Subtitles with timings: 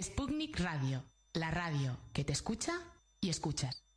[0.00, 1.02] Sputnik Radio,
[1.32, 2.72] la radio que te escucha
[3.20, 3.87] y escuchas.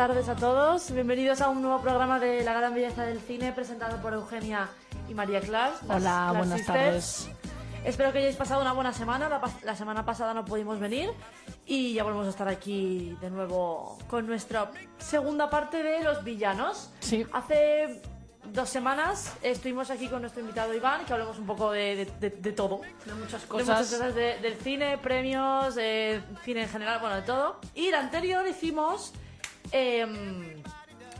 [0.00, 4.00] Tardes a todos, bienvenidos a un nuevo programa de La Gran Belleza del Cine presentado
[4.00, 4.70] por Eugenia
[5.10, 5.82] y María Clas.
[5.86, 6.66] las Hola, buenas Sisters.
[6.66, 7.28] tardes.
[7.84, 9.28] Espero que hayáis pasado una buena semana.
[9.28, 11.10] La, pas- la semana pasada no pudimos venir
[11.66, 16.88] y ya volvemos a estar aquí de nuevo con nuestra segunda parte de Los Villanos.
[17.00, 17.26] Sí.
[17.34, 18.00] Hace
[18.54, 22.36] dos semanas estuvimos aquí con nuestro invitado Iván, que hablamos un poco de, de- de-
[22.36, 22.80] de todo.
[23.04, 23.66] De muchas De cosas.
[23.68, 27.60] muchas cosas de- del cine, premios, eh, cine en general, bueno, de todo.
[27.74, 29.12] Y la anterior hicimos.
[29.72, 30.62] Eh,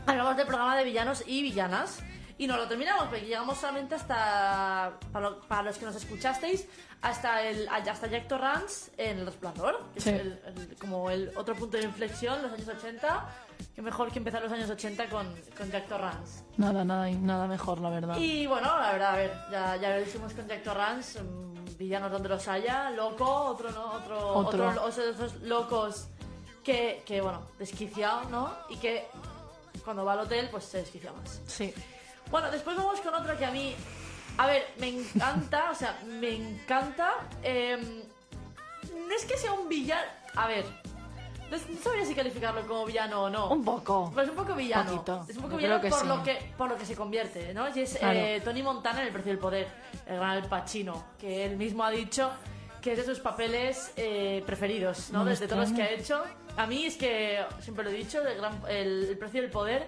[0.05, 1.99] hablamos del programa de villanos y villanas.
[2.37, 4.93] Y no lo terminamos, porque llegamos solamente hasta.
[5.11, 6.67] Para, lo- para los que nos escuchasteis,
[7.03, 10.09] hasta el hasta Jack Torrance en El Resplandor, que Sí.
[10.09, 13.27] es el- el- como el otro punto de inflexión, los años 80.
[13.75, 16.43] Que mejor que empezar los años 80 con, con Jack Torrance.
[16.57, 18.17] Nada, nada, nada mejor, la verdad.
[18.17, 22.11] Y bueno, la verdad, a ver, ya, ya lo hicimos con Jack Torrance, mm, villanos
[22.11, 23.85] donde los haya, loco, otro, ¿no?
[23.93, 24.67] Otro, Otro.
[24.69, 26.07] otro, o sea, esos locos
[26.63, 28.51] que, que, bueno, desquiciado, ¿no?
[28.69, 29.05] Y que
[29.83, 31.41] cuando va al hotel, pues se desquicia más.
[31.47, 31.73] Sí.
[32.29, 33.75] Bueno, después vamos con otro que a mí,
[34.37, 37.13] a ver, me encanta, o sea, me encanta.
[37.43, 37.77] eh,
[39.07, 40.65] no es que sea un villano, a ver,
[41.49, 43.49] no, sabría si calificarlo como villano o no.
[43.49, 44.09] Un poco.
[44.13, 44.91] Pues un poco villano.
[44.91, 45.25] Poquito.
[45.27, 46.07] Es un poco Yo villano por, sí.
[46.07, 47.67] lo que, por lo que se convierte, ¿no?
[47.75, 48.17] Y es Claro.
[48.17, 49.67] eh, Tony Montana en El Precio del Poder,
[50.05, 52.31] el gran Pacino, que él mismo ha dicho
[52.81, 55.25] que es de sus papeles eh, preferidos, ¿no?
[55.25, 56.23] Desde todos los que ha hecho.
[56.57, 59.87] A mí es que, siempre lo he dicho, el, gran- el, El Precio del Poder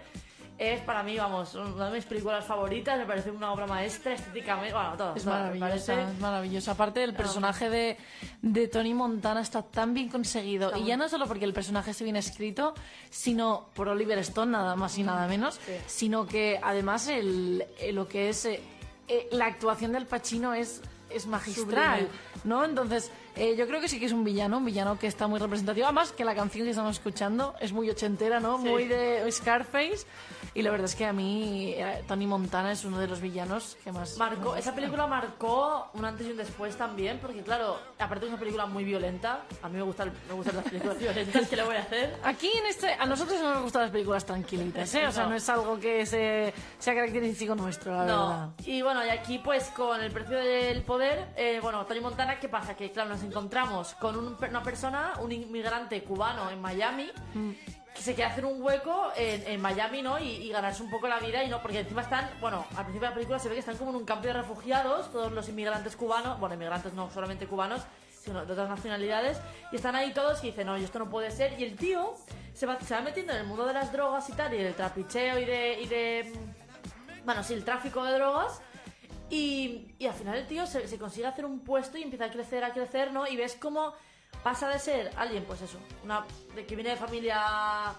[0.57, 4.72] es para mí, vamos, una de mis películas favoritas, me parece una obra maestra estéticamente,
[4.74, 5.16] bueno, todo.
[5.16, 6.72] Es todo, maravillosa, parece- es maravillosa.
[6.72, 7.97] Aparte, el personaje de,
[8.41, 10.68] de Tony Montana está tan bien conseguido.
[10.68, 12.75] Está Y ya no solo porque el personaje esté bien escrito,
[13.09, 15.74] sino por Oliver Stone, nada más y nada menos, Sí.
[15.88, 18.62] sino que además el, eh, lo que es eh,
[19.07, 22.19] eh, la actuación del Pacino es, es magistral, Sublime.
[22.45, 22.63] ¿no?
[22.63, 25.40] Entonces, eh, yo creo que sí que es un villano, un villano que está muy
[25.40, 25.86] representativo.
[25.86, 28.58] Además, que la canción que estamos escuchando es muy ochentera, ¿no?
[28.62, 28.68] Sí.
[28.70, 30.06] Muy de Scarface.
[30.56, 33.76] Y la verdad es que a mí eh, Tony Montana es uno de los villanos
[33.84, 34.18] que más...
[34.18, 34.76] Marcó, esa gusta.
[34.76, 38.84] película marcó un antes y un después también, porque claro, aparte es una película muy
[38.84, 42.18] violenta, a mí me gustan, me gustan las películas violentas, ¿qué le voy a hacer?
[42.24, 45.08] Aquí en este, a nosotros no nos gustan las películas tranquilitas, ¿eh?
[45.08, 45.30] O sea, No.
[45.30, 48.16] no es algo que se, sea característico nuestro, la verdad.
[48.18, 52.40] No, y bueno, y aquí pues con el precio del poder, eh, bueno, Tony Montana,
[52.40, 52.76] ¿qué pasa?
[52.76, 57.10] Que claro, nos encontramos con un- una persona, un inmigrante cubano en Miami,
[57.96, 60.20] que se quiere hacer un hueco en, en Miami, ¿no?
[60.20, 63.02] Y, y ganarse un poco la vida, y no, porque encima están, bueno, al principio
[63.02, 65.48] de la película se ve que están como en un campo de refugiados, todos los
[65.50, 67.82] inmigrantes cubanos, bueno, inmigrantes no solamente cubanos,
[68.24, 69.38] sino de otras nacionalidades,
[69.72, 72.16] y están ahí todos y dicen, no, esto no puede ser, y el tío
[72.54, 74.74] se va, se va metiendo en el mundo de las drogas y tal, y del
[74.74, 78.62] trapicheo y de, y de mm, bueno, sí, el tráfico de drogas.
[79.34, 82.30] Y, y al final el tío se, se consigue hacer un puesto y empieza a
[82.32, 83.26] crecer, a crecer, ¿no?
[83.28, 83.94] Y ves cómo
[84.44, 86.24] pasa de ser alguien, pues eso, una,
[86.56, 87.94] de que viene de familia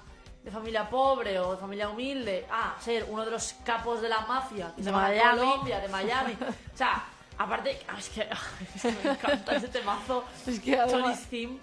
[0.44, 4.20] de familia pobre o de familia humilde, a ser uno de los capos de la
[4.20, 5.38] mafia que De se Miami.
[5.40, 6.36] Colombia, de Miami.
[6.74, 7.02] O sea,
[7.38, 8.28] aparte, ah, es que,
[8.74, 10.22] es que me encanta ese temazo.
[10.46, 11.58] Es que además- Theme,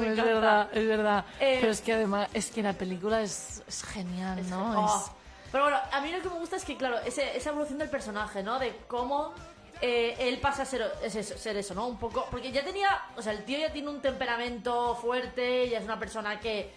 [0.00, 1.24] Me es verdad, es verdad.
[1.40, 4.82] Eh, Pero es que además, es que la película es, es genial, Es ¿no?
[4.86, 5.19] oh.
[5.52, 7.88] Pero bueno, a mí lo que me gusta es que, claro, ese- esa evolución del
[7.90, 8.58] personaje, ¿no?
[8.58, 9.34] De cómo
[9.82, 11.86] eh, él pasa a ser, es eso, ser eso, ¿no?
[11.86, 12.26] Un poco.
[12.30, 13.00] Porque ya tenía.
[13.16, 16.70] O sea, el tío ya tiene un temperamento fuerte, ya es una persona que.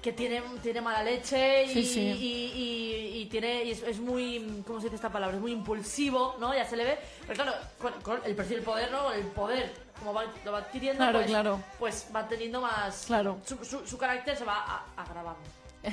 [0.00, 2.00] que tiene, tiene mala leche y, Sí, sí.
[2.00, 5.34] y, y- y tiene y es, es muy ¿cómo se dice esta palabra?
[5.36, 6.54] es muy impulsivo ¿no?
[6.54, 9.12] ya se le ve pero claro con, con el perfil poder ¿no?
[9.12, 11.60] el poder como va, lo va adquiriendo Claro, pues, claro.
[11.80, 13.38] pues va teniendo más Claro.
[13.44, 15.40] su, su, su carácter se va agravando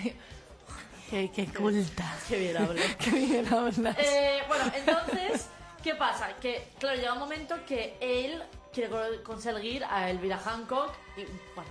[1.10, 2.16] Qué, qué culta.
[2.28, 3.96] qué bien hablo Qué bien hablas.
[4.00, 5.48] Eh, bueno, entonces,
[5.84, 6.30] ¿qué pasa?
[6.42, 8.42] Que, claro, llega un momento que él
[8.74, 11.24] quiere co- conseguir a Elvira Hancock y,
[11.56, 11.70] bueno,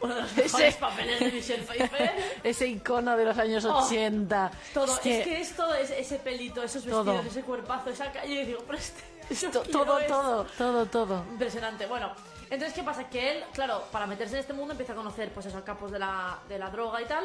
[0.00, 2.12] Uno de los Ese- mejores papeles de Michelle Pfeiffer.
[2.42, 4.50] Ese icono de los años Oh, 80.
[4.74, 7.04] Todo, Es que, es que es todo ese, ese pelito, esos Todo.
[7.04, 8.42] vestidos, ese cuerpazo, esa calle.
[8.42, 9.00] Y digo, pero este.
[9.40, 10.14] yo to- quiero todo, esto.
[10.14, 11.24] todo, todo, todo.
[11.30, 11.86] Impresionante.
[11.86, 12.12] Bueno,
[12.50, 13.08] entonces, ¿qué pasa?
[13.08, 16.00] Que él, claro, para meterse en este mundo empieza a conocer, pues, esos capos de
[16.00, 17.24] la, de la droga y tal.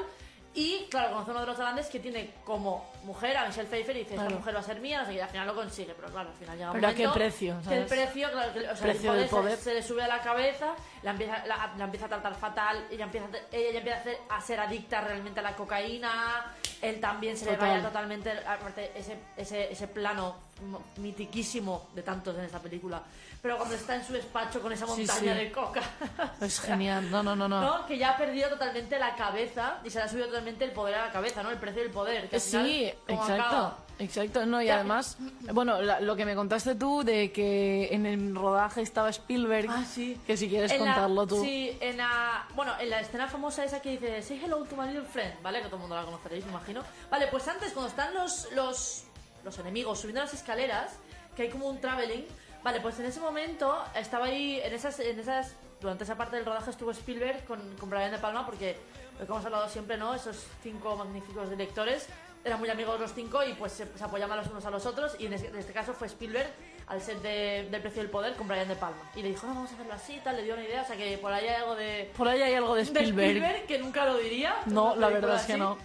[0.59, 4.00] Y, claro, conoce uno de los grandes que tiene como mujer a Michelle Pfeiffer y
[4.00, 4.39] dice, esta Claro.
[4.39, 5.94] mujer va a ser mía, no sé qué, y al final lo consigue.
[5.94, 7.88] Pero claro, al final llega un Pero ¿a qué momento precio, Que el sabes?
[8.04, 9.59] precio, claro, que, o sea, Precio el del poder, poder.
[9.59, 10.74] Se, le sube a la cabeza,
[11.04, 14.24] la empieza, la, la empieza a tratar fatal, ella empieza, a te- ella ya empieza
[14.30, 19.15] a, ser adicta realmente a la cocaína, él también se le vaya totalmente, aparte, ese,
[19.38, 23.04] ese, ese plano mo- mitiquísimo de tantos en esta película.
[23.48, 25.40] Pero cuando está en su despacho con esa Sí, montaña sí.
[25.40, 25.82] de coca.
[26.42, 27.10] Es genial.
[27.10, 27.62] No, no, no, no.
[27.62, 27.86] ¿no?
[27.86, 30.96] Que ya ha perdido totalmente la cabeza y se le ha subido totalmente el poder
[30.96, 31.50] a la cabeza, ¿no?
[31.50, 32.28] El precio del poder.
[32.28, 33.44] Que al final, Sí, ¿cómo exacto.
[33.46, 33.78] acaba?
[34.00, 35.18] Exacto, no, y además,
[35.54, 39.86] bueno, la- lo que me contaste tú de que en el rodaje estaba Spielberg, Ah,
[39.90, 40.20] sí.
[40.28, 41.42] que si quieres En la- contarlo tú.
[41.42, 44.88] Sí, en la, bueno, en la escena famosa esa que dice Say hello to my
[44.88, 45.60] little friend, ¿vale?
[45.62, 46.84] Que todo el mundo la conoceréis, me imagino.
[47.10, 49.06] Vale, pues antes, cuando están los, los,
[49.46, 50.92] los enemigos subiendo las escaleras,
[51.36, 52.26] que hay como un traveling,
[52.63, 56.45] vale, pues en ese momento estaba ahí, en esas, en esas, durante esa parte del
[56.45, 58.75] rodaje estuvo Spielberg con, con Brian De Palma, porque
[59.19, 60.13] lo que hemos hablado siempre, ¿no?
[60.13, 62.07] Esos cinco magníficos directores
[62.45, 65.15] eran muy amigos los cinco y pues se, se apoyaban los unos a los otros
[65.19, 66.48] y en este, en este caso fue Spielberg
[66.88, 69.56] al set de- del precio del poder con Brian De Palma y le dijo no
[69.56, 71.56] vamos a hacerlo así tal le dio una idea o sea que por ahí hay
[71.56, 73.27] algo de, Por ahí hay algo de de Spielberg.
[73.38, 75.59] Spielberg que nunca lo diría No, la verdad es que así.
[75.62, 75.77] no.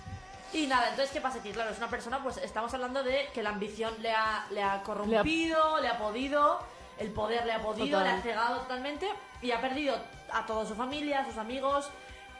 [0.52, 3.42] Y nada entonces qué pasa aquí claro es una persona pues estamos hablando de que
[3.42, 6.60] la ambición le ha, le ha corrompido le ha podido
[6.98, 8.14] el poder le ha podido Total.
[8.14, 9.08] le ha cegado totalmente
[9.40, 9.96] y ha perdido
[10.32, 11.90] a toda su familia a sus amigos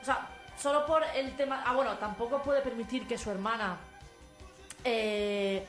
[0.01, 0.27] o sea
[0.57, 3.77] solo por el tema ah bueno tampoco puede permitir que su hermana
[4.83, 5.65] eh,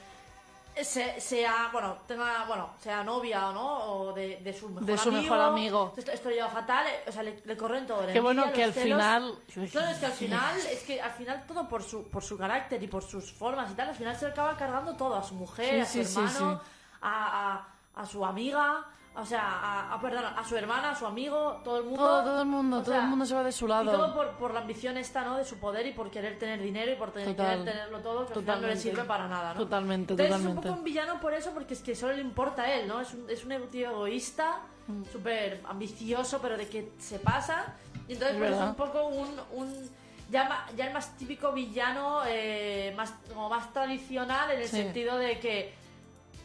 [0.82, 5.08] sea, bueno, tenga, bueno, sea novia o no, o de, de su mejor De su
[5.10, 5.22] amigo.
[5.22, 5.94] mejor amigo.
[5.96, 8.06] Esto, esto lleva fatal, eh, o sea, le, le corren todo.
[8.12, 8.98] Qué bueno que al celos.
[8.98, 9.38] final-
[9.70, 12.82] Claro, es que al final, es que al final todo por su, por su carácter
[12.82, 15.34] y por sus formas y tal, al final se le acaba cargando todo, a su
[15.34, 16.70] mujer, Sí, a su sí, sí, hermano, sí.
[17.02, 17.52] A,
[17.94, 18.84] a, a su amiga,
[19.16, 22.00] o sea, a, a- perdón, a su hermana, a su amigo, todo el mundo.
[22.04, 24.14] Todo, todo el mundo, todo sea, el mundo se va de su y todo lado.
[24.14, 25.36] por, por la ambición esta, ¿no?
[25.36, 27.58] De su poder y por querer tener dinero y por tener, Total.
[27.60, 29.60] querer tenerlo todo, que al final no le sirve para nada, ¿no?
[29.60, 30.60] Totalmente, Entonces totalmente.
[30.60, 32.88] es un poco un villano por eso, porque es que solo le importa a él,
[32.88, 33.00] ¿no?
[33.00, 35.02] Es un, es un tío egoísta, Mm.
[35.10, 37.72] súper ambicioso, pero de que se pasa.
[38.06, 39.40] Y entonces Es pues, es un poco un...
[39.54, 39.90] un
[40.30, 44.76] ya, ya el más típico villano, eh, más, como más tradicional, en el Sí.
[44.76, 45.74] sentido de que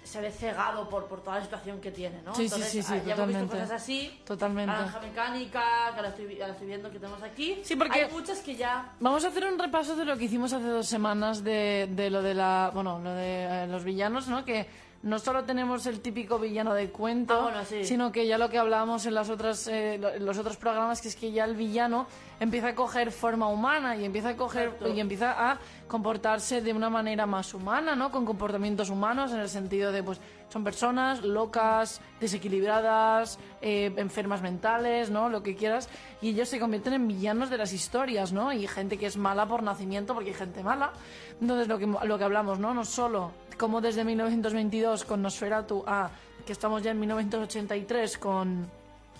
[0.09, 2.33] se ve cegado por, por toda la situación que tiene, ¿no?
[2.33, 3.55] Sí, Entonces, sí, sí, ah, ya hemos visto totalmente.
[3.59, 4.19] cosas así.
[4.25, 4.71] Totalmente.
[4.71, 5.61] Naranja mecánica,
[5.91, 7.59] que ahora estoy, ahora estoy viendo que tenemos aquí.
[7.63, 8.91] Sí, porque- Hay muchas que ya...
[8.99, 12.21] Vamos a hacer un repaso de lo que hicimos hace dos semanas de, de lo
[12.23, 14.43] de la, bueno, lo de eh, los villanos, ¿no?
[14.43, 14.67] Que
[15.01, 17.85] no solo tenemos el típico villano de cuento, Ah, bueno, sí.
[17.85, 21.07] sino que ya lo que hablábamos en las otras, eh, en los otros programas, que
[21.07, 22.05] es que ya el villano
[22.39, 24.89] empieza a coger forma humana y empieza a coger Exacto.
[24.93, 25.57] y empieza a
[25.87, 28.11] comportarse de una manera más humana, ¿no?
[28.11, 30.19] Con comportamientos humanos en el sentido de, pues,
[30.49, 35.29] son personas locas, desequilibradas, eh, enfermas mentales, ¿no?
[35.29, 35.89] Lo que quieras.
[36.21, 38.51] Y ellos se convierten en villanos de las historias, ¿no?
[38.51, 40.91] Y gente que es mala por nacimiento, porque hay gente mala.
[41.39, 42.73] Entonces, lo que, lo que hablamos, ¿no?
[42.73, 46.09] No solo como desde 1922 con Nosferatu a
[46.45, 48.67] que estamos ya en 1983 con,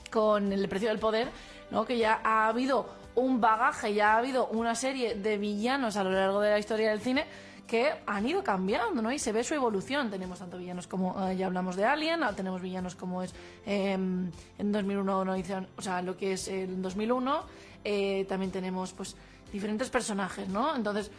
[0.09, 1.29] con El precio del poder,
[1.69, 1.85] ¿no?
[1.85, 6.11] Que ya ha habido un bagaje, ya ha habido una serie de villanos a lo
[6.11, 7.25] largo de la historia del cine
[7.69, 9.11] que han ido cambiando, ¿no?
[9.11, 10.09] Y se ve su evolución.
[10.09, 13.33] Tenemos tanto villanos como, eh, ya hablamos de Alien, ah, tenemos villanos como es
[13.65, 17.43] eh, en 2001, no dicen, o sea, lo que es el 2001,
[17.83, 19.15] eh, también tenemos, pues,
[19.53, 20.75] diferentes personajes, ¿no?
[20.75, 21.11] Entonces,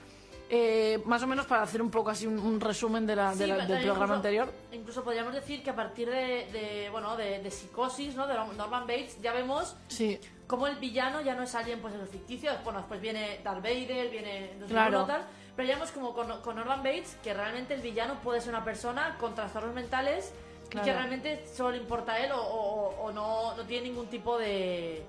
[0.53, 3.45] eh, más o menos para hacer un poco así un, un resumen de la- de
[3.45, 4.53] Sí, la- del programa incluso- anterior.
[4.73, 8.27] Incluso podríamos decir que a partir de, de, bueno, de, de Psicosis, ¿no?
[8.27, 12.01] De Norman Bates, ya vemos Sí, como el villano ya no es alguien pues en
[12.01, 14.95] los ficticios, bueno, después viene Darth Vader, viene Claro.
[14.95, 15.23] cómo tal,
[15.61, 18.65] pero ya vemos como con, con Norman Bates que realmente el villano puede ser una
[18.65, 20.33] persona con trastornos mentales
[20.73, 24.07] y que realmente solo le importa a él o, o- o no, no tiene ningún
[24.07, 25.05] tipo de...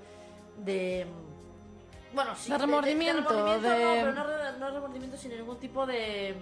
[0.58, 1.08] de
[2.14, 3.32] bueno, sí, De remordimiento,
[3.62, 6.36] de- no, pero no, no remordimiento, sino ningún tipo de...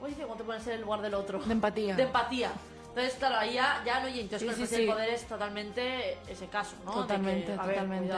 [0.00, 0.22] ¿Cómo dice?
[0.22, 1.38] ¿Cómo te pones en el lugar del otro?
[1.38, 1.94] de empatía.
[1.94, 2.50] de empatía.
[2.94, 5.08] Entonces, claro, ahí ya, ya no, y entonces Sí, con el sí, precio del poder
[5.10, 6.92] es totalmente ese caso, ¿no?
[6.92, 8.14] Que, Totalmente, ver, totalmente.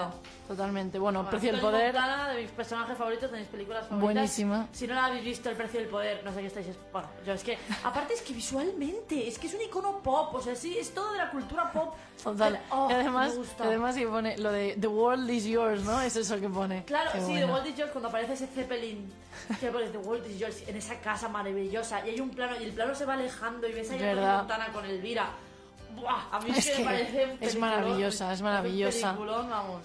[0.46, 0.98] Totalmente.
[0.98, 1.94] Bueno, Bueno, Precio del Poder.
[1.94, 4.14] Montana, de mis personajes favoritos, de mis películas favoritas.
[4.14, 4.68] Buenísima.
[4.72, 6.66] Si no la habéis visto, El Precio del Poder, no sé qué estáis...
[6.92, 7.56] Bueno, yo es que...
[7.84, 11.12] Aparte es que visualmente, es que es un icono pop, o sea, sí, es todo
[11.12, 11.94] de la cultura pop.
[12.70, 16.00] Oh, y además, además sí pone lo de The World is Yours, ¿no?
[16.00, 16.84] Es eso que pone.
[16.84, 17.46] Claro, Qué sí, bueno.
[17.46, 19.12] de Walt Disney George, cuando aparece ese Zeppelin,
[19.60, 22.64] que pone The Walt Disney George en esa casa maravillosa, y hay un plano, y
[22.64, 24.38] el plano se va alejando, y ves ahí a.
[24.38, 25.30] Montana con Elvira.
[25.96, 26.28] ¡buah!
[26.32, 29.16] A mí es, que, me parece es maravillosa, es maravillosa.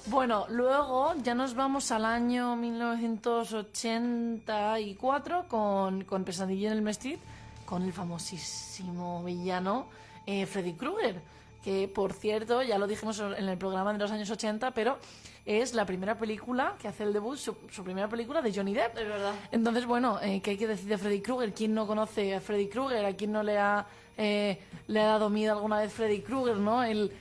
[0.08, 7.20] Bueno, luego ya nos vamos al año 1984 con, con Pesadilla en el Street,
[7.66, 9.88] con el famosísimo villano
[10.26, 11.22] eh, Freddy Krueger,
[11.64, 14.98] que por cierto, ya lo dijimos en el programa de los años 80, pero
[15.46, 18.98] es la primera película que hace el debut, su, su primera película de Johnny Depp.
[18.98, 19.34] Es verdad.
[19.52, 21.54] Entonces, bueno, eh, ¿qué hay que decir de Freddy Krueger?
[21.54, 23.06] ¿Quién no conoce a Freddy Krueger?
[23.06, 23.86] ¿A quién no le ha,
[24.18, 26.84] eh, le ha dado miedo alguna vez Freddy Krueger, no?
[26.84, 27.12] El,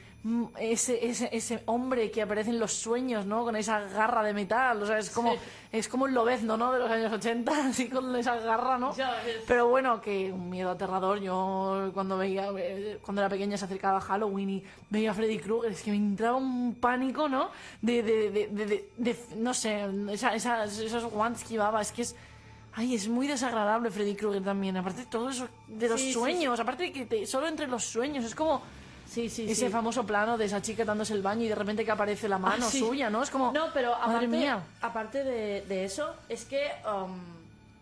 [0.59, 3.43] ese, ese, ese hombre que aparece en los sueños, ¿no?
[3.45, 5.39] Con esa garra de metal, o sea, es como, Sí.
[5.73, 6.73] es como el lobezno, ¿no?
[6.73, 8.95] De los años 80, así con esa garra, ¿no?
[8.95, 9.15] Ya.
[9.49, 11.21] Pero bueno, que un miedo aterrador.
[11.21, 15.39] Yo cuando veía, eh, cuando era pequeña se acercaba a Halloween y veía a Freddy
[15.39, 17.49] Krueger, es que me entraba un pánico, ¿no?
[17.81, 21.93] De, de, de, de, de- de- no sé, esa, esa- esos guantes que llevaba, es
[21.93, 22.15] que es...
[22.75, 24.77] Ay, es muy desagradable Freddy Krueger también.
[24.77, 27.67] Aparte de todo eso de los Sí, sí, sueños, aparte de que te- solo entre
[27.67, 28.63] los sueños, es como
[29.11, 29.69] Sí, sí, ese sí.
[29.73, 32.65] famoso plano de esa chica dándose el baño y de repente que aparece la mano
[32.67, 32.79] Ah, sí.
[32.79, 33.23] suya, ¿no?
[33.25, 34.63] Es como, No, pero madre aparte, mía.
[34.83, 37.19] aparte de, de eso, es que um,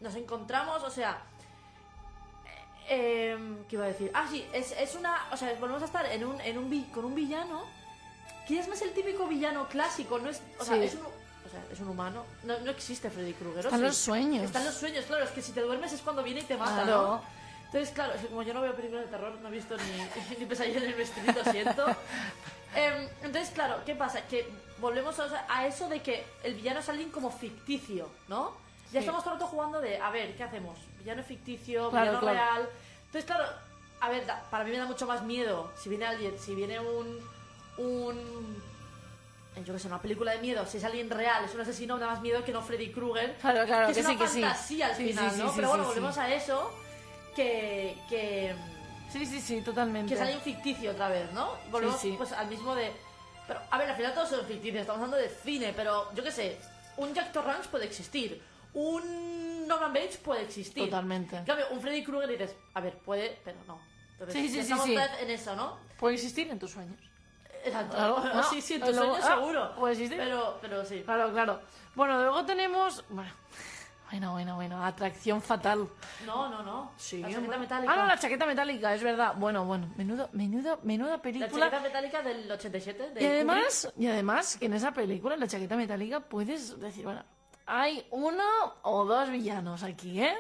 [0.00, 1.18] nos encontramos, o sea.
[2.88, 4.11] eh, em, ¿Qué iba a decir?
[4.14, 5.16] Ah, sí, es, es una.
[5.32, 7.62] O sea, volvemos a estar en un, en un vi- con un villano
[8.47, 10.40] que es más el típico villano clásico, no es.
[10.58, 10.85] O sea, Sí.
[10.85, 11.02] es un.
[11.02, 12.25] O sea, es un humano.
[12.44, 13.58] No, no existe Freddy Krueger.
[13.66, 13.87] ¿o Están sí?
[13.87, 14.44] los sueños.
[14.44, 15.25] Están los sueños, claro.
[15.25, 17.02] Es que si te duermes es cuando viene y te mata, Claro.
[17.02, 17.38] ¿no?
[17.68, 20.46] Entonces, claro, que como yo no veo películas de terror, no he visto ni, ni
[20.46, 21.84] pesadilla en el vestidito, siento.
[22.75, 24.22] Em, entonces, claro, ¿qué pasa?
[24.26, 24.48] Que
[24.78, 28.52] volvemos a, a eso de que el villano es alguien como ficticio, ¿no?
[28.87, 28.98] Ya Sí.
[29.00, 30.78] estamos todo el rato jugando de, a ver, ¿qué hacemos?
[30.98, 32.34] Villano ficticio, Claro, villano claro.
[32.38, 32.68] real.
[33.06, 33.44] Entonces, claro,
[34.00, 36.80] a ver, da- para mí me da mucho más miedo si viene alguien, si viene
[36.80, 37.20] un.
[37.76, 38.62] un
[39.56, 41.96] eh, yo qué sé, una película de miedo, si es alguien real, es un asesino,
[41.96, 43.37] me da más miedo que no Freddy Krueger.
[43.40, 44.40] Claro, claro, que, que es sí, una que sí.
[44.40, 45.52] fantasía al Sí, final, sí, ¿no?
[45.54, 46.72] Pero bueno, volvemos a eso,
[47.35, 48.54] que, que,
[49.11, 50.08] Sí, sí, sí, totalmente.
[50.08, 51.52] que es alguien ficticio otra vez, ¿no?
[51.70, 52.14] Volvemos Sí, sí.
[52.18, 52.92] pues al mismo de...
[53.47, 56.30] Pero, a ver, al final todos son ficticios, estamos hablando de cine, pero yo qué
[56.30, 56.58] sé,
[56.99, 58.42] un Jack Torrance puede existir,
[58.75, 60.85] un Norman Bates puede existir.
[60.85, 61.37] Totalmente.
[61.37, 63.80] En cambio, un Freddy Krueger dices, a ver, puede, pero no.
[64.12, 64.97] Entonces, Sí, sí, sí, estamos sí.
[64.97, 65.78] vez en eso, ¿no?
[65.99, 67.00] Puede existir en tus sueños.
[67.64, 67.97] Exacto.
[67.97, 69.75] Claro, no, sí, sí, en tus luego- sueños ah, seguro.
[69.76, 70.18] puede existir.
[70.18, 71.02] Pero, pero sí.
[71.04, 71.61] Claro, claro.
[71.94, 73.02] Bueno, luego tenemos.
[73.08, 73.30] Bueno,
[74.10, 74.84] bueno, bueno, bueno.
[74.84, 75.86] Atracción fatal.
[76.24, 76.92] No, no, no.
[76.96, 77.58] Sí, la chaqueta hombre.
[77.58, 77.92] metálica.
[77.92, 79.34] Ah, no, la chaqueta metálica, es verdad.
[79.36, 79.88] Bueno, bueno.
[79.96, 81.66] Menudo, menudo, menuda La película.
[81.70, 83.10] chaqueta metálica del 87.
[83.10, 87.04] de Y además, y además, que en esa película, en la chaqueta metálica, puedes decir,
[87.04, 87.22] bueno,
[87.66, 88.44] hay uno
[88.82, 90.34] o dos villanos aquí, ¿eh?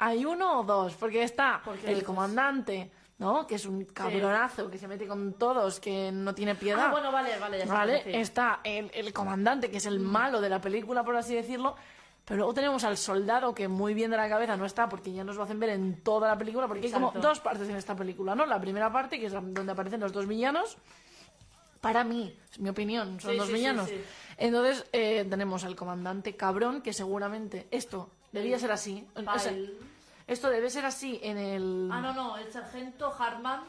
[0.00, 2.04] Hay uno o dos, porque está ¿Por el dices?
[2.04, 3.46] comandante, ¿no?
[3.46, 6.86] Que es un cabronazo que se mete con todos, que no tiene piedad.
[6.86, 8.20] Ah, bueno, vale, vale, ya ¿Vale?
[8.20, 11.76] Está el, el comandante, que es el malo de la película, por así decirlo.
[12.28, 15.24] Pero luego tenemos al soldado, que muy bien de la cabeza no está, porque ya
[15.24, 17.96] nos lo hacen ver en toda la película, porque hay como dos partes en esta
[17.96, 18.44] película, ¿no?
[18.44, 20.76] La primera parte, que es donde aparecen los dos villanos.
[21.80, 23.88] Para mí, es mi opinión, son Sí, dos sí, villanos.
[23.88, 24.02] sí.
[24.36, 29.06] Entonces, eh, tenemos al comandante cabrón, que seguramente esto debía ser así.
[29.14, 29.72] O sea, Pyle.
[30.26, 31.88] esto debe ser así en el...
[31.90, 33.62] Ah, no, no, el sargento Hartman.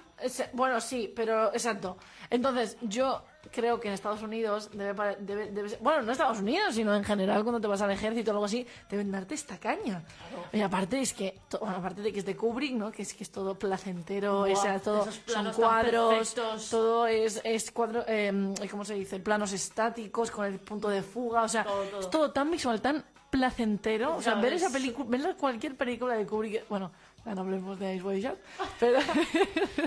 [0.54, 1.98] Bueno, sí, pero exacto.
[2.30, 6.40] Entonces, yo creo que en Estados Unidos debe, debe, debe ser- bueno, no en Estados
[6.40, 9.58] Unidos, sino en general cuando te vas al ejército o algo así, deben darte esta
[9.58, 10.04] caña.
[10.52, 12.92] Y aparte es que, bueno, aparte de que es de Kubrick, ¿no?
[12.92, 16.36] Que es que es todo placentero, o sea, todo son cuadros,
[16.70, 19.20] todo es, es cuadro, eh, ¿cómo se dice?
[19.20, 22.00] Planos estáticos con el punto de fuga, o sea, Todo, todo.
[22.02, 26.26] es todo tan visual, tan placentero, o sea, ver esa película, ver cualquier película de
[26.26, 26.92] Kubrick, bueno,
[27.26, 28.38] ya no hablemos de Ice White Shot,
[28.80, 29.00] pero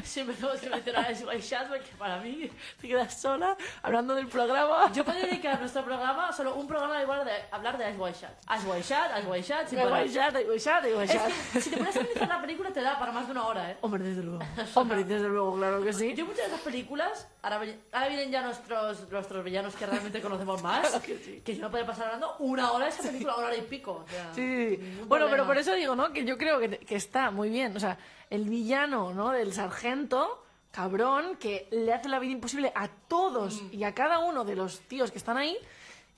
[0.04, 2.50] Siempre tenemos que mencionar a Ice White Shot porque para mí.
[2.80, 4.92] te quedas sola hablando del programa.
[4.92, 8.58] Yo puedo dedicar nuestro programa, solo un programa igual de hablar de Ice White Shot.
[8.58, 9.88] Ice White Shot, Ice White sin Ice.
[9.88, 12.40] White Shot, Ice White Shot, Ice White Es que si te pones a analizar la
[12.40, 13.76] película te da para más de una hora, ¿eh?
[13.80, 14.38] Hombre, desde luego.
[14.74, 16.14] Hombre, desde luego, claro que sí.
[16.14, 17.60] Yo muchas de esas películas, ahora,
[17.92, 21.42] ahora vienen ya nuestros, nuestros villanos que realmente conocemos más, Claro que sí.
[21.44, 24.04] que yo no puedo pasar hablando una hora de esa película, una hora y pico.
[24.06, 24.82] o sea, Sí, sí, sí.
[25.06, 25.46] Bueno, pero problema.
[25.46, 26.12] por eso digo, ¿no?
[26.12, 27.76] Que yo creo que, que está muy bien.
[27.76, 27.98] O sea,
[28.30, 29.30] el villano, ¿no?
[29.30, 34.44] Del sargento, cabrón, que le hace la vida imposible a todos y a cada uno
[34.44, 35.56] de los tíos que están ahí.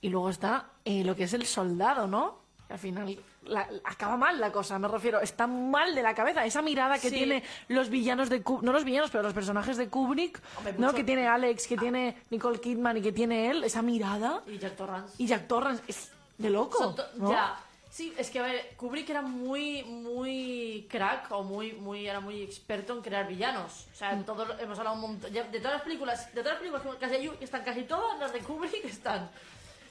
[0.01, 2.39] Y luego está eh, lo que es el soldado, ¿no?
[2.67, 5.19] Que al final la- acaba mal la cosa, me refiero.
[5.21, 6.45] Está mal de la cabeza.
[6.45, 7.15] Esa mirada que Sí.
[7.15, 10.79] tiene los villanos de Kubrick, no los villanos, pero los personajes de Kubrick, Hombre, ¿no?
[10.87, 14.41] mucho- Que tiene Alex, que tiene Nicole Kidman y que tiene él, esa mirada.
[14.47, 15.15] Y Jack Torrance.
[15.21, 16.95] Y Jack Torrance es de loco.
[17.17, 17.31] ¿no?
[17.31, 17.55] Ya.
[17.95, 22.41] Sí, es que a ver, Kubrick era muy, muy crack o muy, muy, era muy
[22.41, 23.87] experto en crear villanos.
[23.93, 24.25] O sea, Mm.
[24.25, 25.31] todo, hemos hablado un montón.
[25.31, 28.33] de todas las películas, de todas las películas que casi hay, están casi todas las
[28.33, 29.29] de Kubrick están.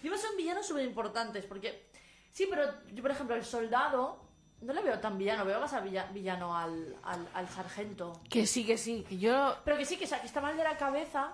[0.03, 1.87] Y además son villanos súper importantes porque.
[2.31, 4.21] Sí, pero yo, por ejemplo, el soldado
[4.61, 8.21] no le veo tan villano, veo más a villa- villano al, al, al sargento.
[8.29, 9.57] Que sí, que sí, que yo...
[9.65, 11.33] Pero que sí, que, o sea, que está mal de la cabeza.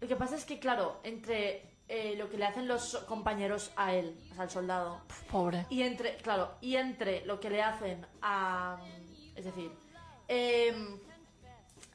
[0.00, 3.94] Lo que pasa es que, claro, entre eh, lo que le hacen los compañeros a
[3.94, 5.66] él, o sea, al soldado, Pobre.
[5.70, 8.78] y entre, claro, y entre lo que le hacen a.
[9.34, 9.70] Es decir,
[10.28, 10.98] em,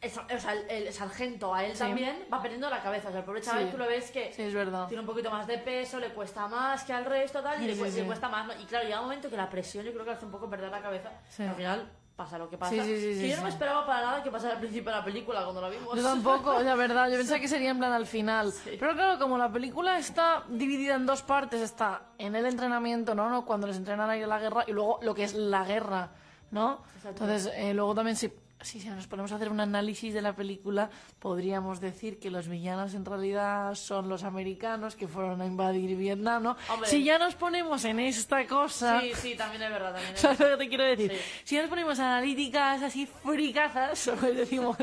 [0.02, 1.80] el, sa- o sea, el, el sargento a él Sí.
[1.80, 3.08] también va perdiendo la cabeza.
[3.10, 3.72] O sea, el pobre chaval Sí.
[3.72, 4.88] tú lo ves que Sí, es verdad.
[4.88, 7.76] tiene un poquito más de peso, le cuesta más que al resto, tal, y le,
[7.76, 8.48] le cuesta más.
[8.48, 8.54] ¿no?
[8.62, 10.72] Y claro, llega un momento que la presión yo creo que hace un poco perder
[10.72, 11.10] la cabeza.
[11.40, 12.72] Al final pasa lo que pasa.
[12.72, 14.98] Sí, sí, sí, que yo no me esperaba para nada que pasara al principio de
[14.98, 15.96] la película cuando la vimos.
[15.96, 18.54] Yo tampoco, la verdad, yo pensaba que sería en plan al final.
[18.66, 23.30] Pero claro, como la película está dividida en dos partes, está en el entrenamiento, ¿no?
[23.30, 23.46] ¿no?
[23.46, 26.12] Cuando les entrenan a ir a la guerra y luego lo que es la guerra,
[26.52, 26.82] ¿no?
[26.98, 27.24] Exacto.
[27.24, 28.32] Entonces, eh, luego también si,
[28.64, 30.90] si si nos ponemos a hacer un análisis de la película,
[31.20, 36.44] podríamos decir que los villanos en realidad son los americanos que fueron a invadir Vietnam,
[36.44, 36.58] ¿no?
[36.70, 36.90] Hombre.
[36.90, 39.02] Si ya nos ponemos en esta cosa...
[39.02, 39.94] Sí, sí, también es verdad.
[39.94, 41.12] También es ¿Sabes lo que te quiero decir?
[41.12, 41.42] Sí.
[41.44, 44.78] Si nos ponemos analíticas así fricazas, pues decimos,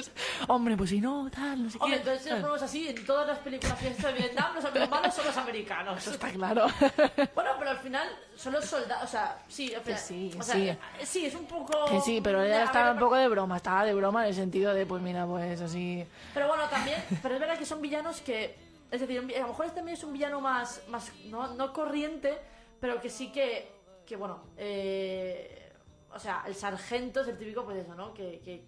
[0.49, 2.01] hombre, pues si no, tal, no sé Hombre, qué.
[2.03, 5.27] entonces si nos ponemos así, en todas las películas que de Vietnam, los malos son
[5.27, 5.99] los americanos.
[5.99, 6.67] Eso está claro.
[7.35, 10.55] Bueno, pero al final son los soldados, o sea, sí, al final, sí, o sea,
[10.55, 10.69] sí.
[10.69, 11.87] eh, sí, es un poco...
[11.87, 14.29] que sí, pero A ella ver, estaba un poco de broma, estaba de broma en
[14.31, 16.05] el sentido de, pues mira, pues así...
[16.35, 18.57] Pero bueno, también, pero es verdad que son villanos que,
[18.91, 22.37] es decir, a lo mejor este también es un villano más, más no, no corriente,
[22.81, 23.71] pero que sí que,
[24.05, 25.73] que bueno, eh,
[26.13, 28.13] o sea, el sargento es el típico, pues eso, ¿no?
[28.13, 28.65] Que, que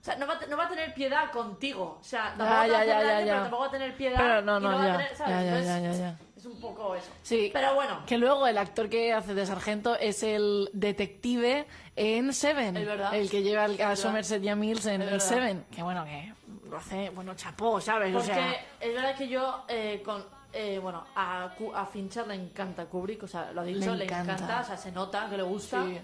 [0.00, 2.80] o sea, no va, no va a tener piedad contigo, o sea, tampoco Ya, va
[2.80, 4.16] a ya, daño, pero tampoco va a tener piedad.
[4.16, 5.34] Pero no, y no, va a tener, ¿sabes?
[5.34, 6.18] ya, ya, Entonces, ya, ya, ya.
[6.44, 7.06] Es un poco eso.
[7.22, 7.48] Sí.
[7.54, 12.76] Pero bueno, Que luego el actor que hace de sargento es el detective en Seven.
[12.76, 13.14] Es verdad.
[13.14, 13.96] El que lleva a.
[13.96, 15.20] Somerset y a Mills en.
[15.20, 15.64] Seven.
[15.74, 16.34] Que bueno, que
[16.68, 18.12] lo hace, bueno, chapó, ¿sabes?
[18.12, 20.22] Porque o sea, es verdad que yo, eh, con,
[20.52, 24.04] eh, bueno, a, a Fincher le encanta Kubrick, o sea, lo ha dicho, Le le
[24.04, 24.34] encanta.
[24.34, 24.60] encanta.
[24.60, 25.82] o sea, se nota que le gusta.
[25.86, 25.98] Sí.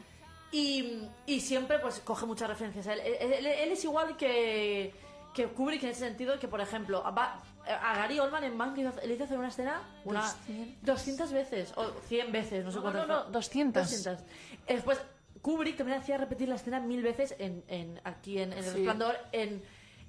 [0.52, 3.00] Y, y siempre, pues, coge muchas referencias a él.
[3.00, 4.93] Él, él- él es igual que,
[5.34, 8.83] que Kubrick en ese sentido, que, por ejemplo, va- a Gary Oldman en Mank le
[9.15, 10.83] hizo, hacer una escena una 200.
[10.85, 13.06] 200 veces, o 100 veces, no sé No, cuántas.
[13.09, 13.33] no, no, fue.
[13.33, 13.83] 200.
[13.91, 14.23] 200.
[14.67, 15.00] Eh, Después,
[15.43, 18.71] Kubrick también hacía repetir la escena mil veces en, en, aquí en, en El Sí.
[18.71, 19.63] Resplandor, en,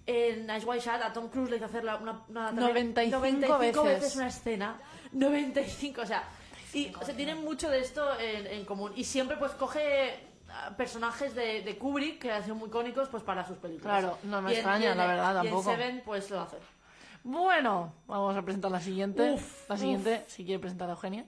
[0.08, 3.58] en Nice White Shot, a Tom Cruise le hizo hacer la- una, una, 95 95
[3.60, 3.84] veces.
[4.02, 4.80] veces una escena.
[5.14, 6.24] 95, o sea,
[6.74, 8.92] y, o sea, tienen mucho de esto en, en común.
[8.96, 10.20] Y siempre pues coge
[10.50, 14.00] ah, personajes de, de Kubrick que han sido muy icónicos pues para sus películas.
[14.02, 15.72] Claro, no me Y extraña, en- la verdad, y en tampoco.
[15.72, 16.58] Seven pues lo hace.
[17.24, 19.32] Bueno, vamos a presentar la siguiente.
[19.34, 21.26] Uf, la siguiente, si quiere presentar a Eugenia.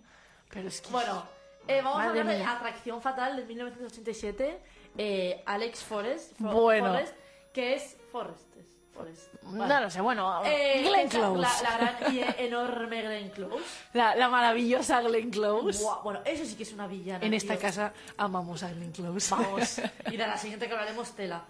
[0.50, 0.90] Pero es que.
[0.90, 1.24] Bueno,
[1.68, 2.52] eh, vamos Madre a hablar de mía.
[2.52, 4.60] Atracción Fatal de 1987.
[4.98, 6.40] eh, Alex Forrest.
[6.40, 6.88] Fo- Bueno.
[6.94, 7.16] Forrest,
[7.54, 8.56] que es Forrest.
[8.58, 9.34] es Forrest.
[9.44, 9.82] No Vale.
[9.86, 11.42] lo sé, bueno, Eh, Glenn Close.
[11.42, 13.64] La, la gran y enorme Glenn Close.
[13.94, 15.82] La, la maravillosa Glenn Close.
[15.84, 17.26] Buah, bueno, eso sí que es una villana.
[17.26, 17.62] En esta tío.
[17.62, 19.30] casa amamos a Glenn Close.
[19.36, 19.80] Vamos.
[20.12, 21.44] Y de la siguiente que hablaremos, tela.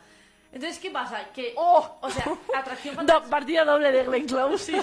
[0.53, 1.25] Entonces, ¿qué pasa?
[1.33, 1.53] Que.
[1.57, 1.97] ¡Oh!
[2.01, 3.05] O sea, atracción.
[3.05, 4.81] Do- partida doble de Glenn Close.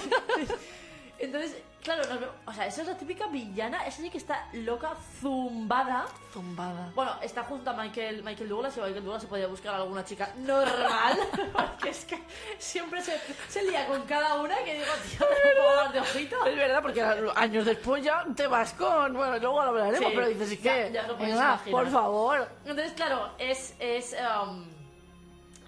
[1.17, 3.85] Entonces, claro, nos ve- o sea, esa es la típica villana.
[3.85, 6.07] Esa sí que está loca, zumbada.
[6.33, 6.91] Zumbada.
[6.95, 10.03] Bueno, está junto a Michael, Michael Douglas y Michael Douglas se podía buscar a alguna
[10.03, 11.17] chica normal.
[11.53, 12.19] porque es que
[12.57, 16.45] siempre se, se lía con cada una que digo, tío, ¿me puedo dar de ojito?
[16.45, 19.13] Es verdad, porque a- años después ya te vas con.
[19.13, 20.91] Bueno, luego lo hablaremos, Sí, pero dices, es ya- que.
[20.91, 21.71] ya lo podéis venga, imaginar.
[21.71, 22.49] por favor.
[22.65, 23.75] Entonces, claro, es.
[23.79, 24.80] es um,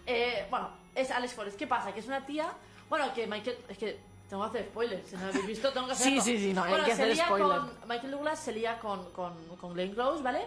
[0.05, 1.57] eh, bueno, es Alex Forrest.
[1.57, 1.93] ¿Qué pasa?
[1.93, 2.51] Que es una tía.
[2.89, 3.57] Bueno, que Michael.
[3.69, 5.07] Es que tengo que hacer spoilers.
[5.09, 6.23] Si no lo habéis visto, tengo que Sí, hacerlo.
[6.23, 7.47] sí, sí, no, hay bueno, que se hacer lía spoiler.
[7.59, 10.41] Con, Michael Douglas se lía con, con, con Glenn Close, ¿vale?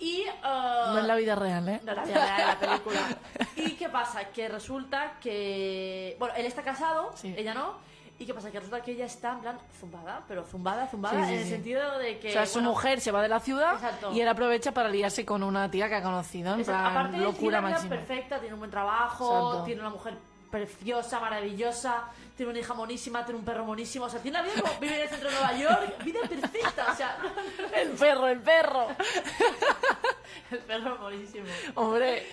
[0.00, 0.24] Y.
[0.28, 1.80] uh, No en la vida real, ¿eh?
[1.84, 3.00] No, la vida real, la película.
[3.56, 4.24] ¿Y qué pasa?
[4.30, 6.16] Que resulta que.
[6.18, 7.34] Bueno, él está casado, Sí.
[7.36, 7.74] ella no.
[8.20, 8.50] ¿Y qué pasa?
[8.50, 11.48] Que resulta que ella está en plan zumbada, pero zumbada, zumbada, Sí, sí, en el
[11.48, 12.30] sentido de que.
[12.30, 14.12] O sea, su mujer se va de la ciudad Exacto.
[14.12, 16.54] y él aprovecha para liarse con una tía que ha conocido.
[16.56, 19.64] En plan, aparte de locura tiene una perfecta, tiene un buen trabajo, Exacto.
[19.66, 20.14] tiene una mujer
[20.50, 22.04] preciosa, maravillosa,
[22.34, 24.94] tiene una hija monísima, tiene un perro monísimo, o sea, tiene una vida como vive
[24.96, 27.18] en el centro de Nueva York, vida perfecta, o sea,
[27.76, 28.86] El perro, el perro.
[30.50, 31.46] el perro monísimo.
[31.74, 32.26] Hombre,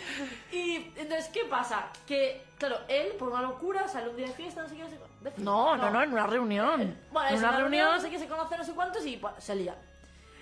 [0.52, 1.88] Y entonces, ¿qué pasa?
[2.08, 4.89] Que, claro, él, por una locura, sale un día de fiesta, no sé qué, no
[4.89, 5.06] sé cu-
[5.38, 6.97] no, no, no, en una reunión.
[7.11, 7.95] Bueno, en una una reunión.
[7.95, 9.75] no sé qué, se conoce, no sé cuántos y pues, se lía.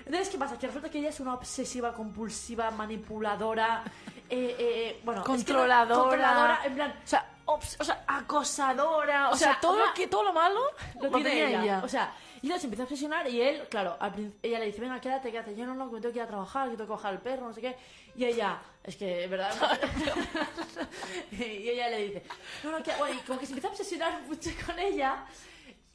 [0.06, 0.60] Entonces, ¿qué pasa?
[0.60, 3.84] Que resulta que ella es una obsesiva, compulsiva, manipuladora,
[4.30, 5.22] eh, eh, bueno...
[5.22, 6.02] es que no- Controladora.
[6.02, 6.92] controladora, en plan...
[7.04, 9.30] O sea, obs- o sea, acosadora.
[9.30, 10.60] O, O sea, sea, todo, una- lo que, todo lo malo
[11.02, 11.82] lo tiene tenía ella.
[11.84, 15.00] O sea, y se empieza a obsesionar y él, claro, al ella le dice, venga,
[15.00, 15.56] quédate, quédate.
[15.56, 17.20] Yo no, no, que me tengo que ir a trabajar, que tengo que bajar el
[17.20, 17.78] perro, no sé qué.
[18.18, 19.52] Y ella, es que, ¿verdad?
[21.32, 22.24] y ella le dice,
[22.64, 22.92] no, no, que...
[22.98, 25.26] Bueno, y como que se empieza a obsesionar mucho con ella.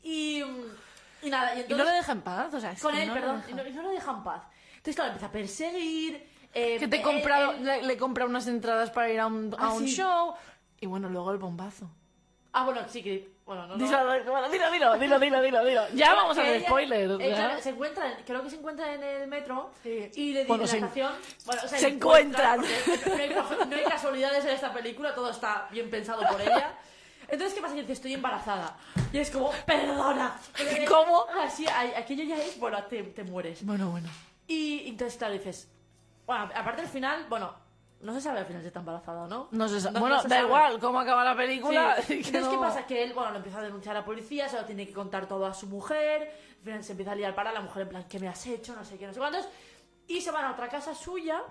[0.03, 0.43] Y,
[1.23, 1.79] y nada, y y entonces...
[1.79, 2.55] no le deja en paz.
[2.55, 4.23] O sea, es con que él, no perdón, y no, y no lo deja en
[4.25, 4.43] paz.
[4.71, 7.97] Entonces, claro, empieza a perseguir, eh, Que te he él- comprado, él- le, le he
[7.99, 9.97] comprado unas entradas para ir a un, a Ah, un sí.
[9.97, 10.35] show.
[10.81, 11.91] Y bueno, luego el bombazo.
[12.53, 13.29] Ah, bueno, sí que...
[13.49, 13.83] Bueno, no, no.
[13.83, 15.83] Dilo, bueno, dilo, dilo, dilo, dilo, dilo, dilo.
[15.95, 16.57] Ya vamos a Que ver
[17.23, 20.11] ella- se encuentran, creo que se encuentran en el metro Sí.
[20.17, 21.13] y le dicen Bueno, en la se- estación.
[21.47, 22.61] Bueno, o sea, se encuentran.
[22.61, 26.75] No hay, co- no hay casualidades en esta película, todo está bien pensado por ella.
[27.27, 27.75] Entonces, ¿qué pasa?
[27.75, 28.77] Que dice, estoy embarazada.
[29.15, 30.39] Y es como, perdona.
[30.89, 31.25] ¿Cómo?
[31.43, 33.65] Así, aquello ya es, bueno, te, te mueres.
[33.65, 34.11] Bueno, bueno.
[34.47, 35.69] Y entonces, claro, dices,
[36.27, 37.55] bueno, aparte del final, bueno,
[38.01, 39.49] no se sabe al final si está embarazada o no.
[39.51, 40.47] No se sa- No- bueno, no se da sabe.
[40.47, 41.97] igual cómo acaba la película.
[42.03, 42.07] Sí.
[42.23, 42.87] que Entonces, ¿qué no- pasa?
[42.87, 45.27] Que él, bueno, lo empieza a denunciar a la policía, se lo tiene que contar
[45.27, 46.23] todo a su mujer,
[46.59, 48.75] al final se empieza a liar para la mujer en plan, ¿qué me has hecho?
[48.75, 49.49] No sé qué, no sé cuántos.
[50.07, 51.43] Y se van a otra casa suya,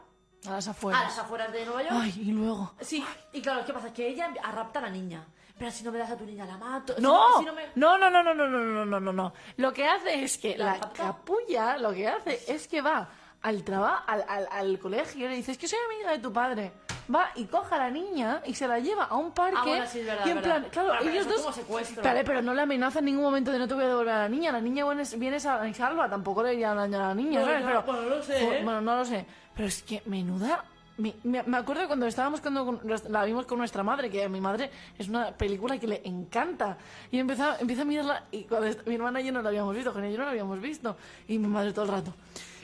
[0.47, 1.03] A las a afueras.
[1.03, 1.95] las afueras de Nueva York.
[1.95, 2.73] Ay, y luego.
[2.81, 3.93] Sí, y claro, ¿qué pasa?
[3.93, 5.25] Que ella rapta a la niña.
[5.59, 6.95] Pero si no me das a tu niña, la mato.
[6.95, 7.63] Si No, si no me...
[7.73, 9.33] no, no, no, no, no, no, no, no, no, no.
[9.57, 13.09] Lo que hace es que ¿La la capulla, lo que hace es que va
[13.41, 16.31] al trabajo, al, al, al colegio y le dice, es que soy amiga de tu
[16.33, 16.71] padre.
[17.13, 19.55] Va y coja a la niña y se la lleva a un parque.
[19.57, 20.57] Ah, bueno, sí, es verdad, y en verdad.
[20.59, 21.55] plan, claro, pero ellos eso dos.
[21.55, 22.03] secuestro.
[22.03, 24.19] Vale, pero no le amenaza en ningún momento de no te voy a devolver a
[24.23, 24.51] la niña.
[24.51, 24.83] La niña
[25.17, 27.61] viene, sa- salva, tampoco le iría a dañar a la niña, No, ¿sabes?
[27.61, 28.63] no, pero, bueno, no lo sé, ¿eh?
[28.63, 29.25] Bueno, no lo sé.
[29.55, 30.65] Pero es que menuda.
[30.97, 34.41] Me, me- me acuerdo cuando estábamos cuando la vimos con nuestra madre, que a mi
[34.41, 36.77] madre es una película que le encanta.
[37.11, 39.93] Y empieza, empieza a mirarla, y cuando mi hermana y yo no la habíamos visto,
[39.93, 40.97] con ella no la habíamos visto.
[41.29, 42.13] Y mi madre todo el rato,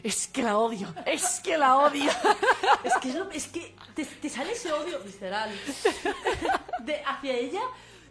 [0.03, 2.11] es que la odio, es que la odio.
[2.83, 5.49] Es que, es, lo- es que te, te sale ese odio visceral
[6.79, 7.61] de, hacia ella,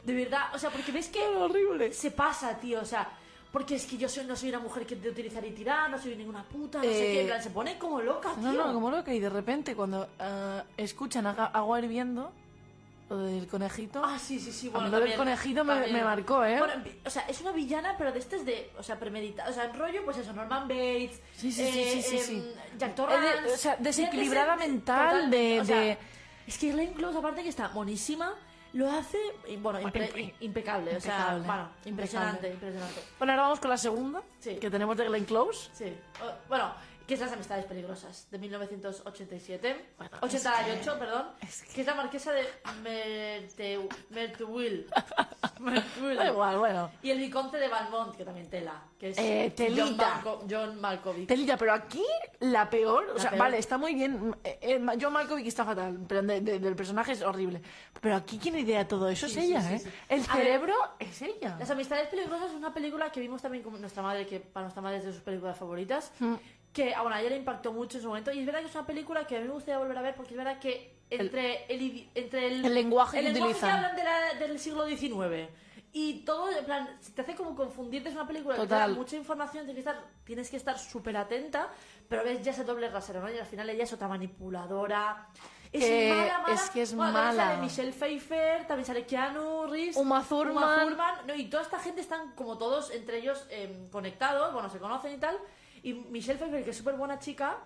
[0.05, 0.55] de verdad.
[0.55, 1.93] O sea, porque ves que horrible.
[1.93, 2.81] se pasa, tío.
[2.81, 3.11] O sea,
[3.53, 5.99] porque es que yo soy, no soy una mujer que te utilizar y tirar, no
[6.01, 7.21] soy ninguna puta, no sé Eh, qué.
[7.23, 8.43] En plan, se pone como loca, tío.
[8.45, 9.13] No, no, como loca.
[9.13, 12.33] Y de repente, cuando ah, escuchan agua hirviendo,
[13.13, 14.03] lo del conejito.
[14.05, 14.69] Ah, sí, sí, sí.
[14.69, 16.59] A Bueno, mí lo del también- conejito me- marcó, ¿eh?
[16.59, 18.71] Bueno, o sea, es una villana, pero de este es de.
[18.79, 19.51] O sea, premeditada.
[19.51, 21.21] O sea, en rollo, pues eso, Norman Bates.
[21.37, 22.53] Sí, sí, sí, sí, sí, em, sí.
[22.79, 23.43] Jack Eh, Torrance.
[23.43, 25.99] de- o sea, desequilibrada de- de- mental, de- o sea, de-
[26.47, 28.35] Es que Glenn Close, aparte que está monísima,
[28.73, 29.19] lo hace.
[29.61, 30.97] Bueno, impre- impe- impecable.
[30.97, 32.55] O sea, impecable, bueno, impresionante, impecable.
[32.55, 33.01] impresionante.
[33.19, 34.57] Bueno, ahora vamos con la segunda, Sí.
[34.57, 35.71] que tenemos de Glenn Close.
[35.73, 35.93] Sí.
[36.49, 36.73] Bueno,
[37.13, 39.87] que es Las Amistades Peligrosas, de 1987.
[39.99, 41.27] Bueno, 88, es que- perdón.
[41.43, 41.81] es que...
[41.83, 42.45] es la marquesa de
[42.83, 43.87] Merte-.
[44.11, 44.87] Merteuil.
[46.17, 46.91] Da igual, bueno.
[47.03, 48.83] Y el Viconte de Valmont, que también tela.
[48.99, 49.85] Que es Eh, telita.
[49.85, 51.29] John, Malco- John Malkovich.
[51.29, 52.03] Telilla, pero aquí
[52.41, 53.41] la peor, o La sea, peor.
[53.43, 54.35] vale, está muy bien.
[54.43, 57.61] eh, eh, John Malkovich está fatal, pero de- de- del personaje es horrible.
[58.01, 59.79] Pero aquí quien idea todo eso Sí, es ella, sí, ¿eh?
[59.79, 59.91] sí.
[60.09, 61.57] El A ver, cerebro es ella.
[61.59, 64.83] Las Amistades Peligrosas es una película que vimos también con nuestra madre, que para nuestra
[64.83, 66.11] madre es de sus películas favoritas.
[66.19, 66.35] Mm.
[66.73, 68.31] Que, bueno, a ella le impactó mucho en su momento.
[68.33, 70.15] Y es verdad que es una película que a mí me gustaría volver a ver,
[70.15, 73.77] porque es verdad que entre el, entre el, El lenguaje el que lenguaje utilizan.
[73.85, 75.51] hablan de la- del siglo XIX
[75.93, 78.09] y todo, en plan, te hace como confundirte.
[78.09, 81.15] Es una película que te da mucha información, tienes que estar, tienes que estar súper
[81.19, 81.69] atenta,
[82.09, 83.31] pero ves ya ese doble rasero, ¿no?
[83.31, 85.29] Y al final ella es otra manipuladora.
[85.71, 86.55] Es Que mala, mala.
[86.55, 87.51] es que es Bueno, también mala.
[87.51, 90.87] sale Michelle Pfeiffer, también sale Keanu Reeves, Uma Thurman.
[90.89, 94.79] Thurman, no, y toda esta gente están como todos entre ellos em, conectados, bueno, se
[94.79, 95.37] conocen y tal.
[95.83, 97.57] Y Michelle Pfeiffer, que es súper buena chica,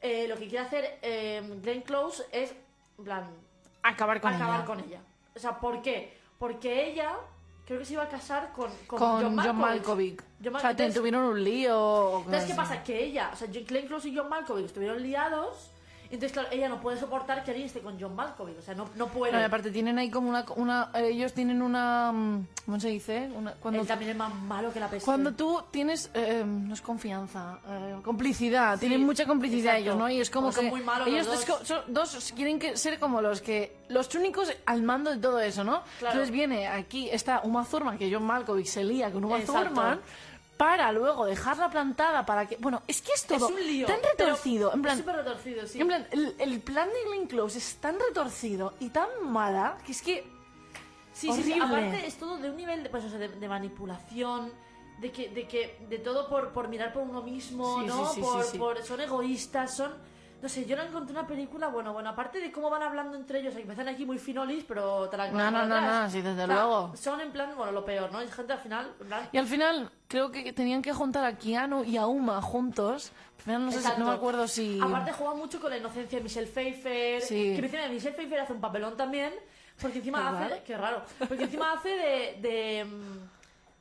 [0.00, 2.54] eh, lo que quiere hacer em, Glenn Close es,
[2.98, 3.30] en plan,
[3.82, 4.64] Acabar con acabar ella.
[4.66, 5.00] con ella.
[5.34, 6.16] O sea, ¿por qué?
[6.38, 7.16] Porque ella
[7.66, 9.56] creo que se iba a casar con, con, Con John John Malkovich.
[9.58, 10.22] Malkovich.
[10.44, 11.78] John O sea, te- Entonces- tuvieron un lío.
[11.80, 12.82] o entonces, ¿qué pasa?
[12.82, 15.70] Que ella, o sea, Glenn Close y John Malkovich estuvieron liados.
[16.14, 18.58] Entonces, claro, ella no puede soportar que alguien esté con John Malkovich.
[18.58, 19.32] O sea, no, no puede.
[19.32, 23.30] No, y aparte tienen ahí como una, una ellos tienen una mm, ¿cómo se dice?
[23.34, 25.04] Una, cuando Él también es más malo que la peste.
[25.04, 29.82] Cuando tú tienes, eh, no es confianza, eh, complicidad, tienen mucha complicidad exacto.
[29.82, 30.08] ellos, ¿no?
[30.10, 31.66] Y es como Porque son que muy malos ellos los dos.
[31.68, 35.64] son- dos quieren que ser como los que, los únicos al mando de todo eso,
[35.64, 35.82] ¿no?
[35.98, 36.14] Claro.
[36.14, 39.68] Entonces viene aquí, está Uma Thurman, que John Malkovich se lía con Uma Exacto.
[39.70, 40.00] Thurman,
[40.56, 43.86] para luego dejarla plantada para que, bueno, es que es todo es un lío.
[43.86, 45.80] tan retorcido, en plan, Es súper retorcido, sí.
[45.80, 49.92] en plan, el, el plan de Glenn Close es tan retorcido y tan mala que
[49.92, 50.32] es que
[51.12, 53.48] Sí, sí, sí, aparte es todo de un nivel de, pues, o sea, de, de
[53.48, 54.52] manipulación,
[55.00, 58.06] de que, de que, de todo por, por mirar por uno mismo, Sí, ¿no?
[58.12, 59.94] sí, sí, por, por- son egoístas, son,
[60.44, 63.40] no sé, yo no encontré una película, bueno, bueno, aparte de cómo van hablando entre
[63.40, 66.44] ellos, que empiezan aquí muy finolis, pero te la No, no, no, no, sí, desde
[66.44, 66.92] O sea, luego.
[66.94, 68.18] Son en plan, bueno, lo peor, ¿no?
[68.18, 71.82] Hay gente al final, plan, Y al final creo que tenían que juntar a Keanu
[71.84, 73.10] y a Uma juntos.
[73.46, 74.78] No, sé si- no me acuerdo si...
[74.82, 77.22] Aparte juega mucho con la inocencia de Michelle Pfeiffer.
[77.22, 77.56] Sí.
[77.56, 79.32] Que Michelle Pfeiffer hace un papelón también.
[79.80, 80.48] Porque encima Qué hace...
[80.50, 80.62] raro.
[80.66, 81.02] Qué raro.
[81.26, 82.38] Porque encima hace de...
[82.42, 83.33] de, mm,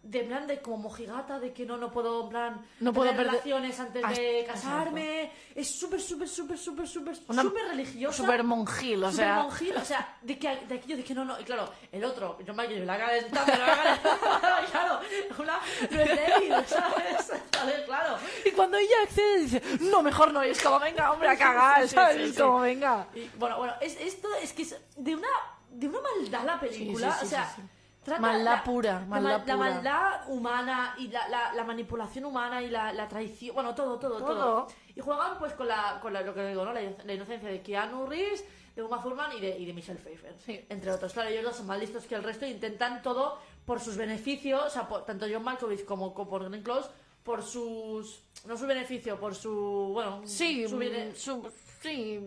[0.04, 3.26] de plan de como mojigata, de que no, no puedo en plan No puedo tener
[3.26, 4.62] perder- relaciones antes de exacto.
[4.62, 5.32] casarme.
[5.56, 8.18] Es súper, súper, súper, súper, súper, súper religiosa.
[8.18, 9.44] Súper monjil, o Súper sea.
[9.44, 12.38] monjil, o sea, de que de aquello de que no, no, y claro, el otro,
[12.46, 14.20] John Michael, la calentando, la calentando,
[14.72, 15.00] claro,
[15.40, 17.32] una rebelde, ¿sabes?
[17.58, 18.18] Vale, claro.
[18.46, 21.88] Y cuando ella accede dice, no, mejor no, y es como, venga, hombre, a cagar,
[21.88, 22.18] sí, ¿sabes?
[22.18, 22.42] sí, es sí.
[22.42, 23.08] como, venga.
[23.16, 25.28] Y, bueno, bueno, es, esto es que es de una,
[25.70, 27.56] de una maldad la película, o sea.
[28.04, 29.56] Trata Maldad la- pura, la maldad mal- la, pura.
[29.58, 34.18] maldad humana y la, la, la manipulación humana y la, la traición, bueno, todo, todo,
[34.18, 34.68] todo, Todo.
[34.96, 36.74] Y juegan pues con, la, con la- lo que digo, ¿no?
[36.74, 38.44] La, inocencia de Keanu Reeves,
[38.76, 40.66] de Uma Thurman y de, y de Michelle Pfeiffer, Sí.
[40.70, 41.14] entre otros.
[41.14, 44.62] Claro, ellos dos son más listos que el resto e intentan todo por sus beneficios,
[44.66, 46.90] o sea, por- tanto John Malkovich como, como por Glenn Close,
[47.24, 48.22] por sus...
[48.46, 49.92] no su beneficio, por su...
[49.94, 50.78] bueno, Sí, su
[51.16, 52.20] su- sí,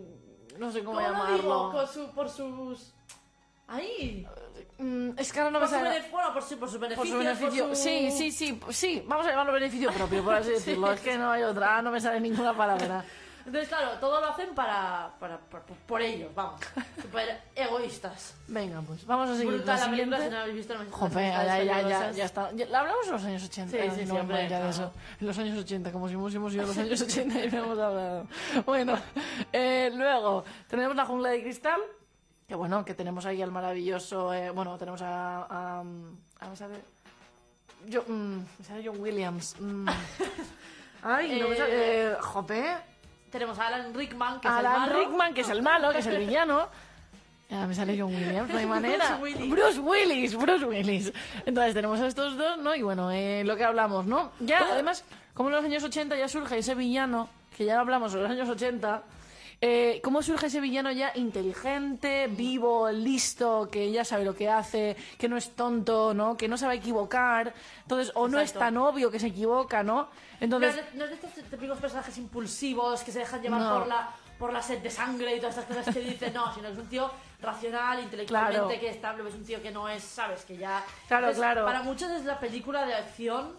[0.57, 1.37] no sé cómo, ¿Cómo lo llamarlo.
[1.71, 1.87] digo?
[1.87, 2.93] Su- por sus...
[3.67, 4.25] Ahí.
[4.77, 6.05] Mm, es que ahora no me Por su, sale...
[6.11, 7.09] bueno, por, su- por sus Por beneficios.
[7.13, 10.51] su beneficio, por su- sí, sí, sí, sí, vamos a llamarlo beneficio propio, por así
[10.51, 13.03] decirlo, es que no hay otra, no me sale ninguna palabra.
[13.45, 16.59] Entonces, claro, todo lo hacen para, para, por, por ellos, vamos.
[17.01, 18.35] Súper egoístas.
[18.47, 20.75] Venga, pues vamos a seguir Brutal la la película, si no habéis visto.
[20.77, 22.51] no Jope, no ya, ya, ya, ya está.
[22.51, 23.71] La hablamos en los años 80.
[23.71, 24.69] Sí, sí, no sí, hombre, ya de claro.
[24.69, 24.93] eso.
[25.21, 27.79] En los años 80, como si hubiésemos ido a los años 80 y no hemos
[27.79, 28.27] hablado.
[28.65, 28.99] Bueno,
[29.53, 31.79] eh, luego tenemos la jungla de cristal.
[32.47, 34.33] Que bueno, que tenemos ahí al maravilloso.
[34.33, 35.39] eh, bueno, tenemos a.
[35.43, 35.83] a, a,
[36.49, 36.81] ver, a ver.
[37.87, 39.55] Yo, mm, me sale John Williams.
[39.59, 39.87] mm.
[41.03, 41.73] Ay, no me sale.
[41.75, 42.77] Eh, eh, jope.
[43.31, 44.97] Tenemos a Alan Rickman, que es el Alan malo.
[44.99, 46.69] Rickman, que es el malo, que es el villano.
[47.49, 49.17] Ya me sale John Williams, no hay manera.
[49.17, 49.49] Bruce Willis.
[49.51, 51.13] Bruce Willis, Bruce Willis.
[51.45, 52.73] Entonces tenemos a estos dos, ¿no?
[52.75, 54.31] Y bueno, eh, lo que hablamos, ¿no?
[54.39, 58.23] Ya, además, como en los años 80 ya surge ese villano, que ya hablamos en
[58.23, 59.01] los años 80,
[59.59, 64.95] eh, ¿cómo surge ese villano ya inteligente, vivo, listo, que ya sabe lo que hace,
[65.17, 66.37] que no es tonto, ¿no?
[66.37, 67.53] Que no a equivocar.
[67.81, 68.59] Entonces, o no es Exacto.
[68.65, 69.95] tan obvio que se equivoca, ¿no?
[70.03, 70.07] No
[70.41, 73.79] Entonces, es, de, no es de estos típicos personajes impulsivos que se dejan llevar No.
[73.79, 76.67] por la por la sed de sangre y todas estas cosas que dicen, no, sino
[76.67, 77.09] es un tío
[77.41, 78.79] racional, intelectualmente Claro.
[78.79, 80.85] que estable, es un tío que no es, sabes, que ya...
[81.07, 81.65] Claro, claro.
[81.65, 83.49] Para muchos es la película de acción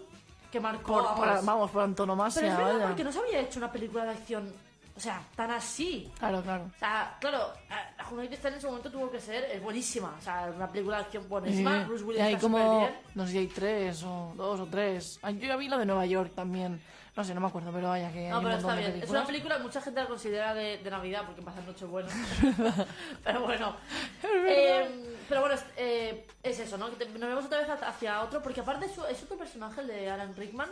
[0.53, 1.19] que marcó, por, vamos.
[1.19, 2.87] por- vamos, por antonomasia, Pero es verdad vaya.
[2.87, 4.53] porque no se había hecho una película de acción,
[4.99, 6.11] o sea, tan así.
[6.19, 6.65] Claro, claro.
[6.75, 10.15] O sea, claro, La de Cristal en su momento tuvo que ser es buenísima.
[10.19, 11.79] O sea, una película de acción buenísima.
[11.83, 11.85] Sí.
[11.87, 12.97] Bruce Y Willis hay está como, bien.
[13.15, 15.19] no sé si hay tres o dos o tres.
[15.23, 16.83] Ay, Yo ya vi la de Nueva York también.
[17.17, 18.87] No sé, no me acuerdo, pero vaya que No, hay pero está bien.
[18.87, 19.11] Es películas.
[19.23, 22.09] una película, mucha gente la considera de, de Navidad porque pasa noche buena.
[23.25, 23.75] pero bueno.
[24.23, 26.89] Eh, pero bueno, es, eh, es eso, ¿no?
[26.91, 29.87] Que te- nos vemos otra vez hacia otro, porque aparte es, es otro personaje, el
[29.89, 30.71] de Alan Rickman,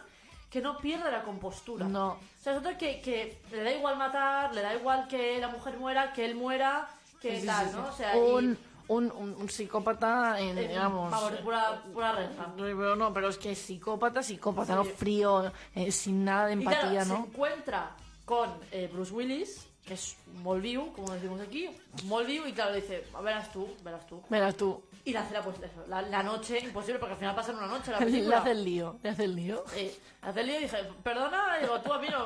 [0.51, 1.87] que no pierde la compostura.
[1.89, 2.09] No.
[2.13, 5.49] O sea, es otro que, que le da igual matar, le da igual que la
[5.49, 6.89] mujer muera, que él muera,
[7.21, 7.77] que Sí, tal, sí, sí.
[7.77, 7.89] ¿no?
[7.89, 11.33] O sea, y- un, un, un, un psicópata, en, eh, digamos...
[11.33, 12.47] De pura, pura reja.
[12.57, 14.77] No, pero no, pero es que psicópata, psicópata.
[14.77, 14.85] ¿no?
[14.85, 17.17] Frío, eh, sin nada de Y claro, empatía, se ¿no?
[17.27, 17.91] encuentra
[18.25, 21.69] con eh, Bruce Willis, que es Molview, como decimos aquí,
[22.05, 24.23] Molview, y claro, le dice, verás tú, verás tú.
[24.29, 27.35] Verás tú, Y le hace la, pues, eso, la, la noche imposible, porque al final
[27.35, 28.39] pasa en una noche la le película.
[28.39, 29.65] hace el lío, le hace el lío.
[29.75, 32.25] Eh, hace el lío y dije, perdona, y digo, tú a mí no.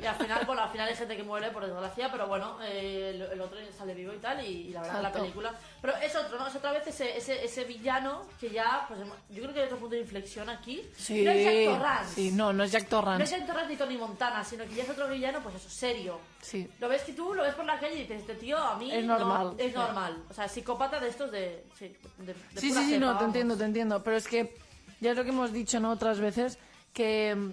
[0.00, 3.12] Y al final, bueno, al final hay gente que muere, por desgracia, pero bueno, eh,
[3.14, 5.20] el, el otro sale vivo y tal, y, y la verdad, la Exacto.
[5.20, 5.54] película.
[5.80, 6.46] Pero es otro, ¿no?
[6.46, 9.78] Es otra vez ese, ese, ese villano que ya, pues yo creo que hay otro
[9.78, 10.82] punto de inflexión aquí.
[10.96, 12.14] Sí, No es Jack Torrance.
[12.14, 13.24] sí, no, no es Jack No Torrance.
[13.24, 16.18] es Jack Torrance ni Tony Montana, sino que ya es otro villano, pues eso, serio.
[16.42, 18.76] Sí, Lo ves que tú lo ves por la calle y dices, este tío a
[18.76, 19.54] mí Es no- normal.
[19.58, 20.22] es normal.
[20.30, 21.64] O sea, psicópata de estos de.
[21.78, 24.02] Sí, de, de Sí, pura sí, sí, cepa, no, te entiendo, te entiendo.
[24.02, 24.56] Pero es que
[25.00, 25.90] ya es lo que hemos dicho, ¿no?
[25.90, 26.58] Otras veces,
[26.92, 27.52] que,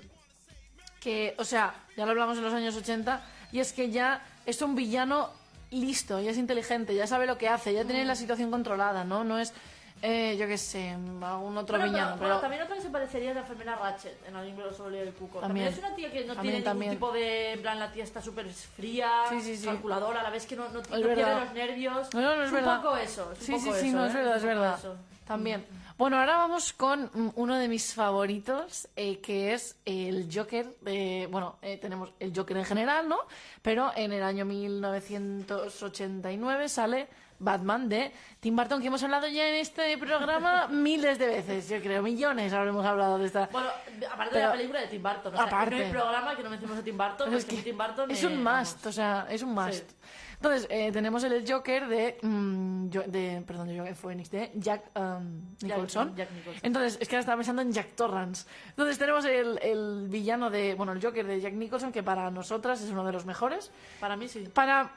[1.00, 4.62] que, o sea, ya lo hablamos en los años 80, y es que ya es
[4.62, 5.30] un villano
[5.72, 9.24] listo, ya es inteligente, ya sabe lo que hace, ya tiene la situación controlada, ¿no?
[9.24, 9.54] No es,
[10.02, 12.28] eh, yo qué sé, algún otro Bueno, villano, pero, pero...
[12.28, 15.02] bueno, también otra que se parecería es la enfermera Ratchet en Alguien que lo sobre
[15.02, 15.40] el cuco.
[15.40, 15.68] También.
[15.68, 15.74] También.
[15.74, 16.92] es una tía que no También, tiene también.
[16.92, 17.54] ningún tipo de.
[17.54, 19.66] En plan, la tía está súper fría, Sí, sí, sí.
[19.66, 21.44] calculadora, a la vez que no, no, no pierde verdad.
[21.46, 22.14] los nervios.
[22.14, 22.78] No, no, no es es verdad.
[22.78, 23.32] un poco eso.
[23.34, 24.08] Es un Sí, sí, poco sí, eso, no, ¿eh?
[24.08, 24.76] es verdad, un es verdad.
[24.80, 24.96] eso.
[25.28, 25.66] También.
[25.98, 30.68] Bueno, ahora vamos con mm, uno de mis favoritos, eh, que es el Joker.
[30.82, 33.18] de- bueno, eh, tenemos el Joker en general, ¿no?
[33.64, 37.08] Pero en el año 1989 sale
[37.40, 41.80] Batman de Tim Burton, que hemos hablado ya en este programa miles de veces, yo
[41.82, 43.48] creo, millones habremos hablado de esta.
[43.52, 43.68] Bueno,
[44.12, 45.34] aparte Pero- de la película de Tim Burton.
[45.34, 45.86] O sea, Aparte.
[45.86, 47.26] Hay programa que no mencionemos a Tim Burton.
[47.26, 48.70] Pero es que Tim Burton es eh, un vamos.
[48.74, 49.90] must, o sea, es un must.
[49.90, 49.96] Sí.
[50.36, 54.92] Entonces, eh, tenemos el Joker de, mm, yo- de perdón, de Joaquin Phoenix, de Jack
[54.96, 56.16] um, Nicholson.
[56.16, 56.62] Jack Nicholson.
[56.64, 58.46] Entonces, es que ahora estaba pensando en Jack Torrance.
[58.70, 62.80] Entonces, tenemos el, el villano de, bueno, el Joker de Jack Nicholson, que para nosotras
[62.82, 63.72] es uno de los mejores.
[64.00, 64.48] Para mí sí.
[64.54, 64.92] Para,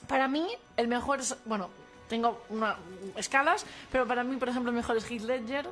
[0.00, 1.68] para mí, el mejor es, bueno,
[2.08, 2.76] tengo una,
[3.16, 5.68] escalas, pero para mí, por ejemplo, el mejor es Heath Ledger.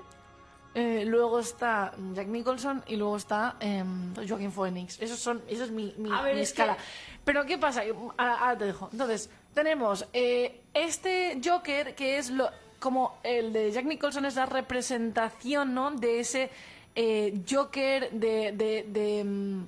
[0.75, 3.83] eh, luego está Jack Nicholson y luego está eh,
[4.29, 5.01] Joaquín Phoenix.
[5.01, 6.77] Esos son, esa es mi, mi- ver, mi es escala.
[6.77, 6.83] que-
[7.25, 7.83] Pero ¿qué pasa?
[8.19, 8.89] Ahora, ahora te dejo.
[8.93, 14.45] Entonces, tenemos eh, este Joker que es lo, como el de Jack Nicholson es la
[14.45, 15.91] representación, ¿no?
[15.93, 16.51] De ese
[16.95, 18.53] eh, Joker de...
[18.53, 19.65] de, de, mm,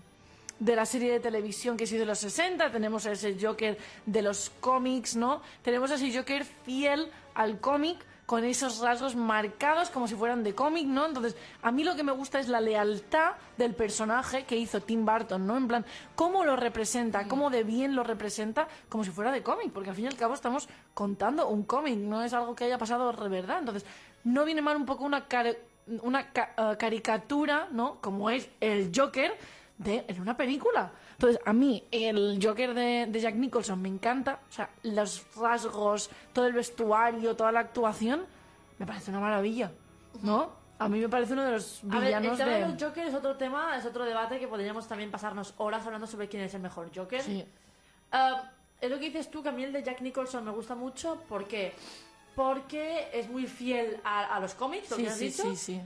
[0.61, 3.79] de la serie de televisión que ha sido de los 60, tenemos a ese Joker
[4.07, 5.43] de los cómics, ¿no?
[5.63, 10.55] Tenemos a ese Joker fiel al cómic, con esos rasgos marcados como si fueran de
[10.55, 11.07] cómic, ¿no?
[11.07, 15.07] Entonces, a mí lo que me gusta es la lealtad del personaje que hizo Tim
[15.07, 15.57] Burton, ¿no?
[15.57, 19.73] En plan, cómo lo representa, cómo de bien lo representa, como si fuera de cómic,
[19.73, 22.77] porque al fin y al cabo estamos contando un cómic, no es algo que haya
[22.77, 23.61] pasado de verdad.
[23.61, 23.87] Entonces,
[24.25, 25.27] no viene mal un poco una,
[26.03, 27.97] una eh, caricatura, ¿no?
[28.03, 29.33] Como es el Joker
[29.79, 30.91] de, en una película.
[31.13, 34.41] Entonces, a mí el Joker de, de Jack Nicholson me encanta.
[34.49, 38.27] O sea, los rasgos, todo el vestuario, toda la actuación,
[38.79, 39.73] me parece una maravilla,
[40.23, 40.57] ¿no?
[40.81, 42.61] A mí me parece uno de los A ver, el villanos tema de...
[42.61, 42.69] de...
[42.69, 46.29] los Joker es otro tema, es otro debate que podríamos también pasarnos horas hablando sobre
[46.29, 47.21] quién es el mejor Joker.
[47.23, 47.45] Sí.
[48.13, 50.77] Ah, es lo que dices tú, que a mí el de Jack Nicholson me gusta
[50.77, 51.21] mucho.
[51.29, 51.73] ¿Por qué?
[52.37, 55.43] Porque es muy fiel a, a los cómics, lo Sí, que has sí, dicho.
[55.43, 55.83] sí, sí.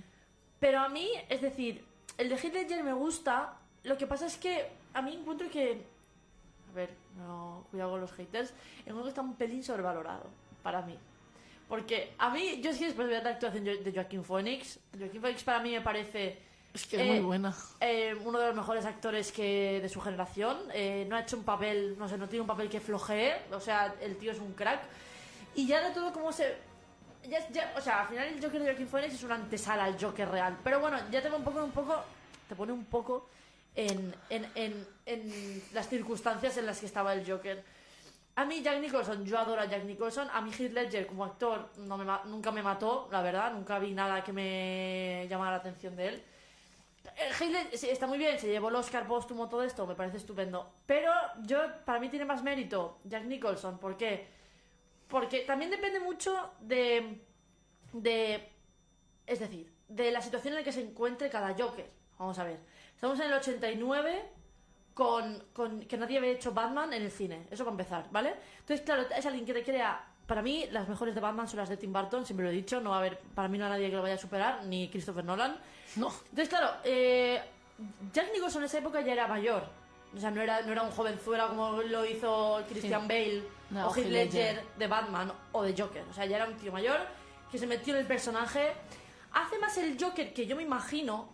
[0.61, 1.83] Pero a mí, es decir,
[2.19, 3.55] el de Heath Ledger me gusta.
[3.85, 5.83] Lo que pasa es que a mí encuentro que.
[6.71, 8.53] A ver, no, cuidado con los haters.
[8.81, 10.25] Encuentro que está un pelín sobrevalorado
[10.63, 10.97] para mí.
[11.69, 15.21] Porque a mí, yo es que después de ver la actuación de Joaquín Phoenix, Joaquín
[15.21, 16.39] Phoenix para mí me parece
[16.75, 17.55] Es que es Eh, muy buena.
[17.81, 20.59] eh, uno de los mejores actores que de su generación.
[20.75, 23.35] Eh, no ha hecho un papel, no sé, no tiene un papel que flojee.
[23.53, 24.81] O sea, el tío es un crack.
[25.55, 26.57] Y ya de todo como se...
[27.29, 29.99] Ya, ya- o sea, al final el Joker de Joaquin Phoenix es una antesala al
[30.03, 30.59] Joker real.
[30.65, 32.03] Pero bueno, ya te pone un poco, un poco,
[32.49, 33.29] te pone un poco
[33.75, 37.65] en, en, en, en las circunstancias en las que estaba el Joker.
[38.35, 40.29] A mí Jack Nicholson, yo adoro a Jack Nicholson.
[40.33, 43.53] A mí Heath Ledger como actor nunca me mató, la verdad.
[43.53, 46.23] Nunca vi nada que me llamara la atención de él.
[47.17, 50.73] Eh, Heath está muy bien, se llevó el Oscar póstumo, todo esto, me parece estupendo.
[50.87, 53.79] Pero yo, para mí tiene más mérito Jack Nicholson.
[53.79, 54.29] ¿Por qué?
[55.09, 57.21] Porque también depende mucho de.
[57.93, 58.49] de.
[59.27, 61.91] Es decir, de la situación en la que se encuentre cada Joker.
[62.19, 62.59] Vamos a ver.
[63.03, 64.23] Estamos en el 89
[64.95, 67.49] con, con que nadie había hecho Batman en el cine.
[67.51, 68.33] Eso para empezar, ¿vale?
[68.61, 70.07] Entonces, claro, es alguien que te crea.
[70.25, 72.81] Para mí, las mejores de Batman son las de Tim Burton, siempre lo he dicho.
[72.81, 74.89] No va a haber, para mí no hay nadie que lo vaya a superar, ni
[74.89, 75.57] Christopher Nolan.
[75.97, 76.13] No.
[76.31, 77.43] Entonces, claro, eh,
[78.13, 79.65] Jack Nicholson en esa época ya era mayor.
[80.17, 83.09] O sea, no era, no era un jovenzuela como lo hizo Christian Sí.
[83.09, 84.65] Bale No, o Heath Heath Ledger Ledger.
[84.79, 86.05] de Batman o de Joker.
[86.09, 87.01] O sea, ya era un tío mayor
[87.51, 88.75] que se metió en el personaje.
[89.33, 91.32] Hace más el Joker que yo me imagino,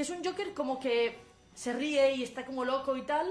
[0.00, 1.14] que es un Joker como que
[1.54, 3.30] se ríe y está como loco y tal,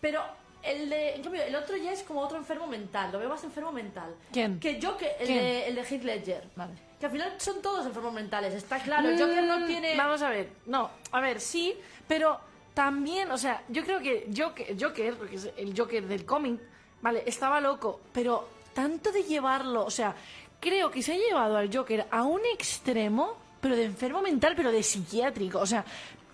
[0.00, 0.20] pero
[0.64, 3.44] el de, en cambio, el otro ya es como otro enfermo mental, lo veo más
[3.44, 4.12] enfermo mental.
[4.32, 4.58] ¿Quién?
[4.58, 5.38] Que Joker, el, ¿Quién?
[5.38, 6.48] de, el de Heath Ledger.
[6.56, 6.72] Vale.
[6.98, 9.08] Que al final son todos enfermos mentales, está claro.
[9.08, 9.96] El Joker no Mm, tiene...
[9.96, 11.76] Vamos a ver, no, a ver, sí,
[12.08, 12.40] pero
[12.74, 16.60] también, o sea, yo creo que Joker, Joker porque es el Joker del cómic,
[17.02, 20.16] vale, estaba loco, pero tanto de llevarlo, o sea,
[20.58, 24.72] creo que se ha llevado al Joker a un extremo, pero de enfermo mental, pero
[24.72, 25.84] de psiquiátrico, o sea,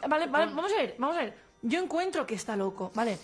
[0.09, 3.19] vale, vale, vamos a ver, vamos a ver, yo encuentro que está loco, vale.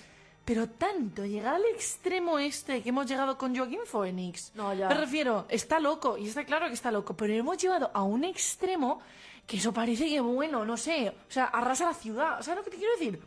[0.44, 4.50] Pero tanto, llegar al extremo este que hemos llegado con Joaquín Phoenix.
[4.56, 4.88] No, ya.
[4.88, 8.24] Me refiero, está loco, y está claro que está loco, pero hemos llevado a un
[8.24, 9.00] extremo
[9.46, 12.42] que eso parece que, bueno, no sé, o sea, arrasa la ciudad.
[12.42, 13.20] ¿Sabes lo que te quiero decir?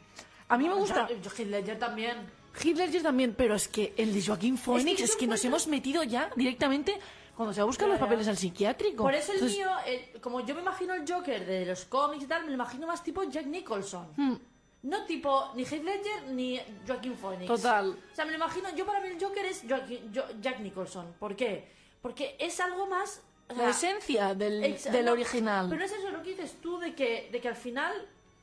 [0.49, 1.07] A mí me gusta.
[1.07, 2.17] Yo, Ledger también.
[2.63, 5.67] Hitler yo también, pero es que el de Joaquín Phoenix es yo que, nos hemos
[5.67, 6.97] metido ya directamente
[7.35, 9.03] cuando se buscan los papeles al psiquiátrico.
[9.03, 12.23] Por eso el Entonces, mío, el- como yo me imagino el Joker de los cómics
[12.23, 14.07] y tal, me lo imagino más tipo Jack Nicholson.
[14.15, 14.35] hmm,
[14.83, 17.47] No tipo ni Heath Ledger ni Joaquin Phoenix.
[17.47, 17.89] Total.
[18.11, 21.13] O sea, me lo imagino, yo para mí el Joker es Joaquin- Jo- Jack Nicholson.
[21.19, 21.67] ¿Por qué?
[22.01, 23.21] Porque es algo más...
[23.49, 25.67] o la esencia del, ex- del no, original.
[25.69, 27.91] Pero es eso lo que dices tú de que, de que al final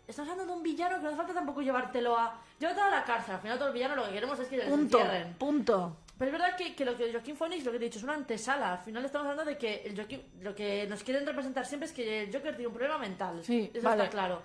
[0.08, 2.40] estás hablando de un villano que no hace falta tampoco llevártelo a...
[2.58, 3.36] Llévatelo a la cárcel.
[3.36, 4.98] Al final todos los villanos lo que queremos es que les punto,
[5.38, 5.96] punto.
[6.22, 8.04] Pero es verdad que, que lo que Joaquín Phoenix, lo que te he dicho, es
[8.04, 8.74] una antesala.
[8.74, 11.92] Al final estamos hablando de que el Joaquin- lo que nos quieren representar siempre es
[11.92, 13.40] que el Joker tiene un problema mental.
[13.42, 14.04] Sí, Eso vale.
[14.04, 14.40] está claro.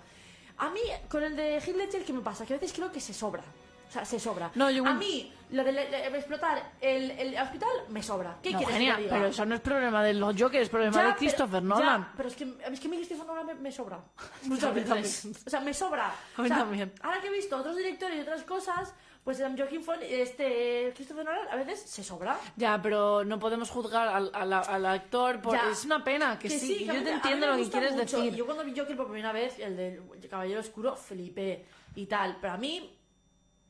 [0.56, 2.44] A mí, con el de Heath Ledger, ¿qué me pasa?
[2.44, 3.44] Que a veces creo que se sobra.
[3.88, 4.50] O sea, se sobra.
[4.56, 8.38] No, yo- A mí, lo de, le- le- explotar el, el hospital, me sobra.
[8.42, 10.92] ¿Qué No, quieres genial, que pero eso no es problema de los Jokers, es problema
[10.94, 12.12] Ya, de pero- Christopher ya, Nolan.
[12.16, 14.00] pero es que, es que a mí Christopher Nolan me, me sobra.
[14.42, 15.28] Muchas veces.
[15.46, 16.06] O sea, me sobra.
[16.36, 16.92] A mí O sea, también.
[17.02, 18.92] Ahora que he visto otros directores y otras cosas,
[19.28, 22.40] pues um, Joaquin este, Christopher Nolan a veces se sobra.
[22.56, 25.52] Ya, pero no podemos juzgar al, al- al actor por...
[25.52, 25.68] Ya.
[25.70, 28.16] Es una pena que, sí, que yo te entiendo lo que quieres mucho.
[28.22, 28.34] decir.
[28.34, 30.00] Yo cuando vi Joker por primera vez, el del
[30.30, 32.38] Caballero Oscuro, flipé y tal.
[32.40, 32.90] Pero a mí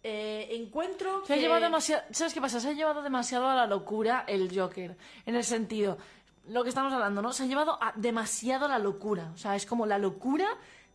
[0.05, 1.43] eh, encuentro Se ha que...
[1.43, 2.61] llevado demasiado, ¿sabes qué pasa?
[2.61, 4.97] Se ha llevado demasiado a la locura el Joker,
[5.27, 5.99] en el sentido,
[6.47, 7.33] lo que estamos hablando, ¿no?
[7.33, 9.33] Se ha llevado a demasiado a la locura.
[9.35, 10.47] O sea, es como la locura,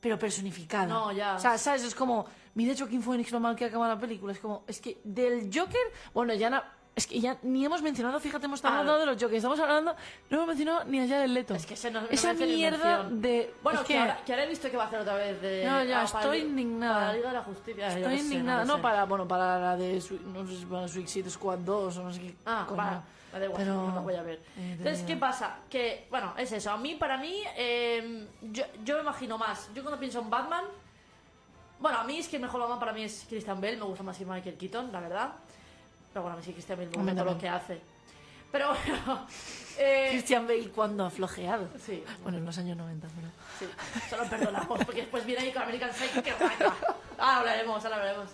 [0.04, 0.86] pero personificada.
[0.86, 1.36] No, ya.
[1.36, 1.82] O sea, ¿sabes?
[1.86, 2.26] Es como,
[2.56, 4.34] mira Joaquín Phoenix lo mal que acaba la película.
[4.34, 5.80] Es como, es que del Joker,
[6.14, 6.62] bueno, ya no.
[6.96, 8.80] Es que ya ni hemos mencionado, fíjate, hemos estado Ah.
[8.82, 9.96] hablando de los Jokers, estamos hablando,
[10.30, 11.56] no hemos mencionado ni allá del Leto.
[11.56, 13.52] Es que ese no, no Esa mierda de.
[13.64, 15.64] Bueno, es que, ahora, que ahora he visto que va a hacer otra vez de.
[15.66, 16.94] No, ya, ah, para estoy el- indignada.
[16.96, 17.88] Para la Liga de la Justicia.
[17.98, 18.82] Estoy indignada, no, sé.
[18.84, 22.20] para, bueno, para la de, no sé si para Suicide Squad 2 o no sé
[22.22, 22.36] qué.
[22.46, 22.78] Ah, coño.
[22.78, 23.04] para.
[23.34, 24.40] Me da igual, Pero- no lo voy a ver.
[24.58, 25.58] Eh, Entonces, ¿qué pasa?
[25.70, 26.72] Que, bueno, es eso.
[26.72, 29.70] A mí, para mí, eh, yo, yo me imagino más.
[29.74, 30.66] Yo cuando pienso en Batman.
[31.80, 33.78] Bueno, a mí es que el mejor Batman para mí es Christian Bale.
[33.78, 35.34] Me gusta más que Michael Keaton, la verdad.
[36.14, 37.82] Pero bueno, a mí sí Christian Bale me gusta lo que hace.
[38.52, 39.28] Pero bueno.
[39.80, 41.68] eh, Christian Bale cuando ha flojeado.
[41.84, 43.28] sí, Bueno, en los años 90, pero.
[43.60, 44.10] sí.
[44.10, 44.86] Solo perdonamos.
[44.86, 46.22] Porque después viene ahí con American Psycho.
[46.22, 46.52] Que guay,
[47.18, 48.30] Ahora hablaremos, ahora hablaremos.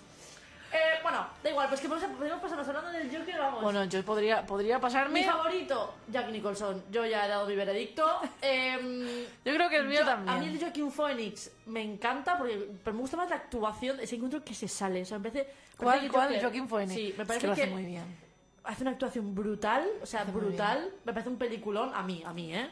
[0.72, 3.62] Eh, bueno, da igual, pues que podemos, pasarnos hablando del Joker, vamos.
[3.62, 5.24] Bueno, yo podría, podría Mi pasarme.
[5.24, 6.84] favorito, Jack Nicholson.
[6.92, 8.06] Yo ya he dado mi veredicto.
[8.42, 10.36] Em, Yo creo que el mío yo- también.
[10.36, 13.98] A mí el de Joaquin Phoenix me encanta porque pero me gusta más la actuación,
[14.00, 15.02] ese encuentro que se sale.
[15.02, 16.26] O sea, me parece, ¿Cuál, parece cuál?
[16.28, 16.92] Joker- Joaquín Phoenix.
[16.94, 18.04] Sí, me Es parece que lo que, hace muy bien.
[18.64, 20.90] hace una actuación brutal, o sea, Hace brutal.
[21.04, 22.70] Me parece un peliculón, a mí, a mí, ¿eh?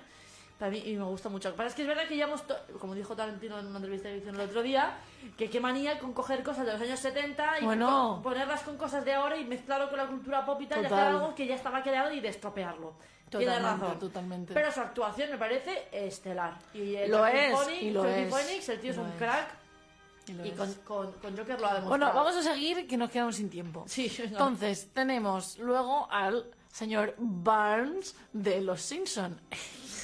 [0.60, 1.54] Mí, y me gusta mucho.
[1.56, 4.08] Pero es que es verdad que ya hemos, to- como dijo Tarantino en una entrevista
[4.08, 4.98] que hizo el otro día,
[5.36, 8.16] que qué manía con coger cosas de los años 70 y Bueno.
[8.16, 10.86] co- ponerlas con cosas de ahora y mezclarlo con la cultura pop y tal, y
[10.86, 11.14] hacer Total.
[11.14, 12.94] algo que ya estaba creado y destropearlo.
[13.30, 13.98] Tiene razón.
[13.98, 14.54] totalmente.
[14.54, 16.58] Pero su actuación me parece estelar.
[16.72, 19.14] Y el Lo es, Phoenix, y lo es, Phoenix, el tío es un es.
[19.16, 19.48] crack
[20.28, 21.88] Y y con, con, con Joker lo ha demostrado.
[21.88, 23.84] Bueno, vamos a seguir que nos quedamos sin tiempo.
[23.86, 24.30] Sí, venga.
[24.30, 29.38] Entonces, tenemos luego al señor Barnes de Los Simpson.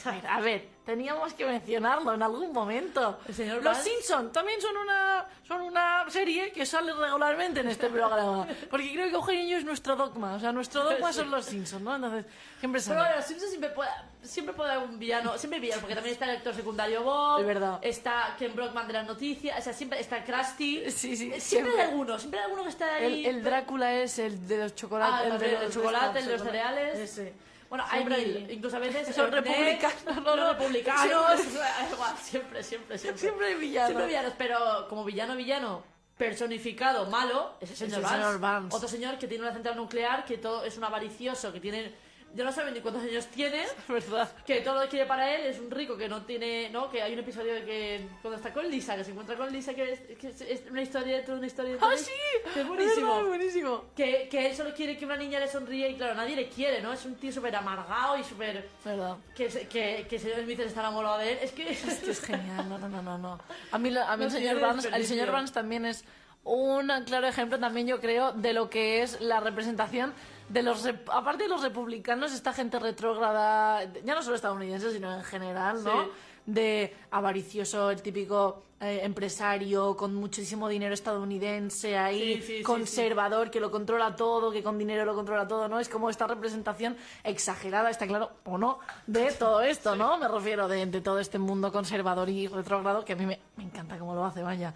[0.29, 3.19] a ver, teníamos que mencionarlo en algún momento.
[3.29, 3.85] El señor Los Barnes.
[3.85, 9.09] Simpson también son una son una serie que sale regularmente en este programa, porque creo
[9.09, 11.95] que Eugenio es nuestro dogma, o sea, nuestro dogma son Los Simpson, ¿no?
[11.97, 12.25] Entonces,
[12.61, 13.01] siempre Pero sale.
[13.01, 13.91] bueno, los Simpsons siempre puede,
[14.23, 17.41] siempre puede haber un villano, siempre hay villanos, porque también está el actor secundario Bob,
[17.41, 17.79] Es verdad.
[17.83, 20.91] está Ken Brockman de las noticias, o sea, siempre está Krusty.
[20.91, 21.73] Sí, sí, siempre, siempre.
[21.75, 23.27] hay alguno, siempre hay alguno que está ahí.
[23.27, 26.27] El, el Drácula es el de los chocolates, Ah, el también, de el chocolate, el
[26.27, 26.99] de los cereales.
[26.99, 27.35] Ese.
[27.75, 30.53] Bueno, hay Siempre mil, incluso a veces Son Ned, republicanos, ¿no?
[30.53, 31.41] republicanos,
[31.93, 33.20] igual, siempre, siempre, siempre.
[33.20, 33.89] Siempre hay villanos.
[33.89, 35.83] Siempre villanos, pero como villano, villano
[36.16, 38.16] personificado malo, es el señor, el Vance.
[38.16, 38.77] señor Vance.
[38.77, 41.93] Otro señor que tiene una central nuclear, que todo es un avaricioso, que tiene...
[42.35, 44.28] Yo no saben ni cuántos años tiene, ¿Verdad?
[44.45, 46.91] que todo lo que quiere para él es un rico que no tiene, ¿no?
[46.91, 49.72] Que hay un episodio de que cuando está con Lisa, que se encuentra con Lisa,
[49.72, 51.70] que es, que es- es una historia dentro de una historia.
[51.72, 52.11] dentro ¡Ah, de- sí!
[52.53, 53.14] Que es buenísimo.
[53.14, 53.85] verdad, buenísimo.
[53.95, 56.80] Que, que él solo quiere que una niña le sonríe y claro, nadie le quiere,
[56.82, 56.93] ¿no?
[56.93, 58.68] Es un tío súper amargado y súper...
[58.85, 59.16] ¿Verdad?
[59.37, 61.39] Que, que, que el señor Smith está enamorado de él.
[61.41, 61.70] Es que...
[61.70, 63.41] Es que es genial, no, no, no, no, no.
[63.70, 66.05] A mí, a mí No el señor Vance, el señor Vance también es
[66.43, 70.12] un claro ejemplo también yo creo de lo que es la representación
[70.49, 75.25] de los aparte de los republicanos esta gente retrógrada ya no solo estadounidenses sino en
[75.25, 76.11] general no Sí.
[76.47, 83.51] de avaricioso el típico eh, empresario con muchísimo dinero estadounidense ahí Sí, sí, sí, conservador
[83.51, 86.97] que lo controla todo que con dinero lo controla todo no es como esta representación
[87.22, 91.39] exagerada está claro o no de todo esto no me refiero de, de todo este
[91.39, 94.75] mundo conservador y retrógrado que a mí me, me encanta cómo lo hace vaya.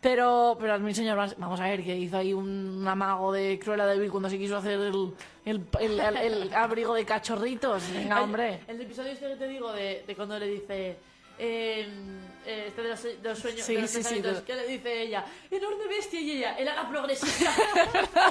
[0.00, 3.84] Pero pero a mí señor vamos a ver que hizo ahí un amago de Cruella
[3.86, 5.12] de Vil cuando se quiso hacer el,
[5.44, 7.82] el, el- el- el abrigo de cachorritos.
[7.92, 8.60] Venga hombre.
[8.66, 10.96] El, episodio este que te digo de, de cuando le dice...
[11.40, 11.88] eh,
[12.46, 14.66] eh, este de los, de los sueños, Sí, de los sí, sí, de- que le
[14.66, 17.50] dice ella, enorme bestia, y ella, era la progresista.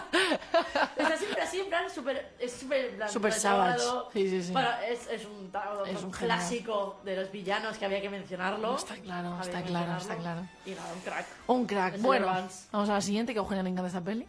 [0.98, 3.40] Está siempre así, en plan, súper, es súper, plan, retrógrado.
[3.40, 4.10] savage.
[4.14, 4.52] Sí, sí, sí.
[4.52, 5.52] Bueno, es, es un,
[5.88, 8.76] Es un clásico de los villanos que había que mencionarlo.
[8.76, 10.42] Está claro, Había está claro, está claro.
[10.66, 11.26] Y nada, un crack.
[11.48, 12.26] un crack El bueno
[12.72, 14.26] vamos a la siguiente que a Eugenia le encanta esta peli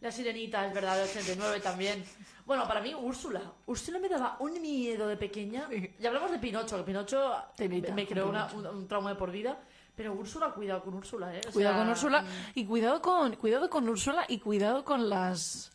[0.00, 2.04] La sirenita, es verdad, del 89 también.
[2.46, 3.40] Bueno, para mí, Úrsula.
[3.66, 5.66] Úrsula me daba un miedo de pequeña.
[5.70, 5.94] Sí.
[5.98, 7.34] Y hablamos de Pinocho, que Pinocho
[7.94, 9.58] me creó una- un, un trauma de por vida.
[9.96, 11.40] Pero Úrsula, cuidado con Úrsula, ¿eh?
[11.48, 12.26] O Cuidado sea, con Úrsula mm.
[12.56, 15.70] y cuidado con cuidado con Úrsula y cuidado con las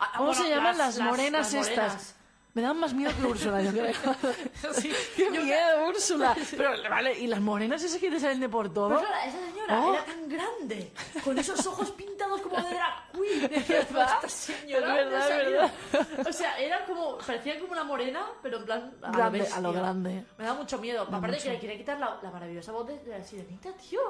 [0.00, 2.16] Ah, ¿Cómo bueno, se llaman las, morenas las estas?
[2.58, 3.92] Me dan más miedo que Úrsula, yo creo.
[4.74, 6.36] Sí, Qué miedo, Úrsula.
[6.56, 8.88] Pero vale, y las morenas esas que te salen de por todo.
[8.98, 9.94] Pero esa señora Oh.
[9.94, 10.92] era tan grande,
[11.22, 13.52] con esos ojos pintados como de drag queen.
[13.54, 16.26] Esta señora, Es verdad, ¿dónde es?
[16.26, 19.56] O sea, era como, parecía como una morena, pero en plan a, Grande, bestia.
[19.56, 20.24] a lo grande.
[20.36, 21.02] Me da mucho miedo.
[21.02, 21.42] Aparte mucho.
[21.44, 24.00] que le quería quitar la, la maravillosa voz de, de la sirenita, tío.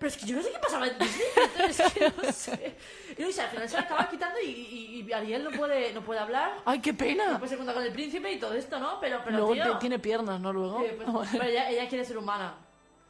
[0.00, 2.76] Pero es que yo no sé qué pasaba en Disney, entonces es que no sé.
[3.18, 6.00] Y no al final se la acaba quitando y, y, y Ariel no puede, no
[6.02, 6.54] puede hablar.
[6.64, 7.38] ¡Ay, qué No pena!
[7.38, 8.98] puede ser junta con el príncipe y todo esto, ¿no?
[8.98, 10.52] Pero, pero Luego tío, te- tiene piernas, ¿no?
[10.54, 10.80] Luego.
[10.82, 12.54] eh, pues, pero ella, ella quiere ser humana.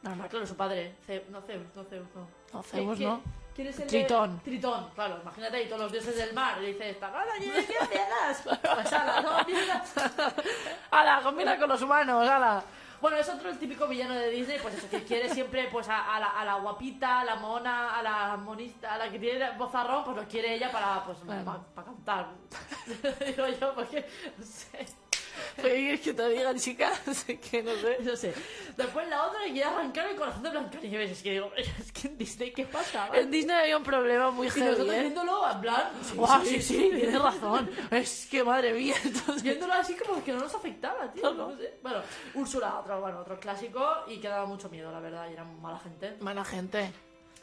[0.01, 0.23] No, no.
[0.25, 0.95] Ah, claro, su padre.
[1.07, 2.27] Zeus- no Zeus, no Zeus, no.
[2.53, 3.21] No, Zeus ¿Qué- no.
[3.23, 4.41] qué- ¿Quién es el de- Tritón.
[4.43, 5.19] Tritón, claro.
[5.21, 6.61] Imagínate ahí todos los dioses del mar.
[6.61, 8.43] Y dices, ¿para ¿quién es quién mierdas?
[8.75, 9.93] Pues ala, no, mierdas.
[10.91, 11.21] ¡Hala!
[11.23, 12.63] Combina con los humanos, hala.
[13.01, 16.15] Bueno, es otro el típico villano de Disney, pues eso, que quiere siempre pues a,
[16.15, 19.51] a la, a la guapita, a la mona, a la monista, a la que tiene
[19.57, 21.65] vozarrón, pues lo quiere ella para, pues, Claro.
[21.73, 22.27] para cantar.
[23.25, 24.85] Digo yo, porque, no sé,
[25.61, 26.99] ¿Qué que te digan, chicas?
[27.51, 27.97] que no sé.
[28.01, 28.33] no sé.
[28.77, 31.11] Después la otra quiere arrancar el corazón de Blancanieves.
[31.11, 33.09] Es que digo, es que en Disney, ¿qué pasa?
[33.13, 34.99] En Disney había un problema muy Y heavy, nosotros ¿eh?
[35.01, 37.69] viéndolo, en plan, Guau, sí, sí, tienes razón.
[37.91, 39.43] Es que madre mía, entonces...
[39.43, 41.33] Viéndolo así como que no nos afectaba, tío.
[41.33, 41.77] No sé.
[41.81, 41.99] Bueno,
[42.33, 45.79] Úrsula, otro, bueno, otro clásico y que daba mucho miedo, la verdad, y era mala
[45.79, 46.15] gente.
[46.19, 46.91] Mala gente.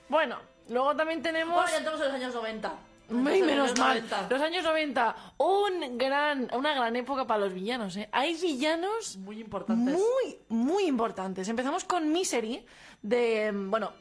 [0.08, 1.54] Bueno, luego también tenemos...
[1.54, 2.72] Bueno, ya entramos en los años 90.
[3.08, 3.98] Muy menos Los mal.
[4.02, 4.26] 90.
[4.30, 8.08] Los años 90, un gran, una gran época para los villanos, ¿eh?
[8.12, 9.94] Hay villanos Muy importantes.
[9.94, 11.48] muy, muy importantes.
[11.48, 12.64] Empezamos con Misery,
[13.00, 13.92] de, bueno,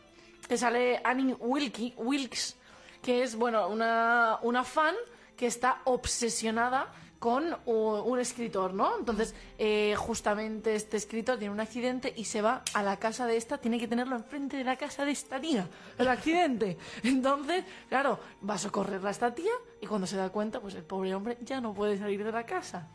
[0.47, 2.57] que sale Annie Wilkie, Wilkes,
[3.01, 4.95] que es, bueno, una, una fan
[5.37, 8.97] que está obsesionada con un escritor, ¿no?
[8.99, 13.38] Entonces, eh, justamente este escritor tiene un accidente y se va a la casa de
[13.38, 16.78] esta, tiene que tenerlo enfrente de la casa de esta tía, el accidente.
[17.03, 20.84] Entonces, claro, va a socorrerla a esta tía y cuando se da cuenta, pues el
[20.84, 22.88] pobre hombre ya no puede salir de la casa.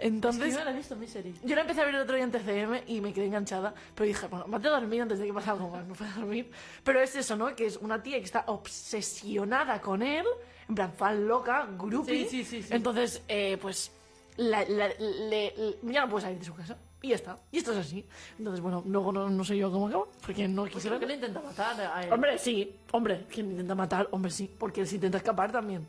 [0.00, 1.34] Entonces, Es que yo no la he visto, Misery.
[1.44, 4.06] yo la empecé a ver el otro día en TCM y me quedé enganchada, pero
[4.06, 6.50] dije, bueno, vete a dormir antes de que pase algo más, no puedo dormir.
[6.84, 7.54] Pero es eso, ¿no?
[7.56, 10.24] Que es una tía que está obsesionada con él,
[10.68, 12.24] en plan, fan loca, groupie.
[12.28, 12.74] Sí, sí, sí, sí.
[12.74, 13.90] Entonces, eh, pues,
[14.36, 16.76] la- la- le- le- ya no puede salir de su casa.
[17.00, 17.38] Y ya está.
[17.52, 18.04] Y esto es así.
[18.38, 20.96] Entonces, bueno, luego no, no sé yo cómo acaba, porque no Pues quisiera...
[20.96, 22.12] creo que le intenta matar a él.
[22.12, 25.86] Hombre, sí, hombre, quien intenta matar, hombre, sí, porque él se intenta escapar también.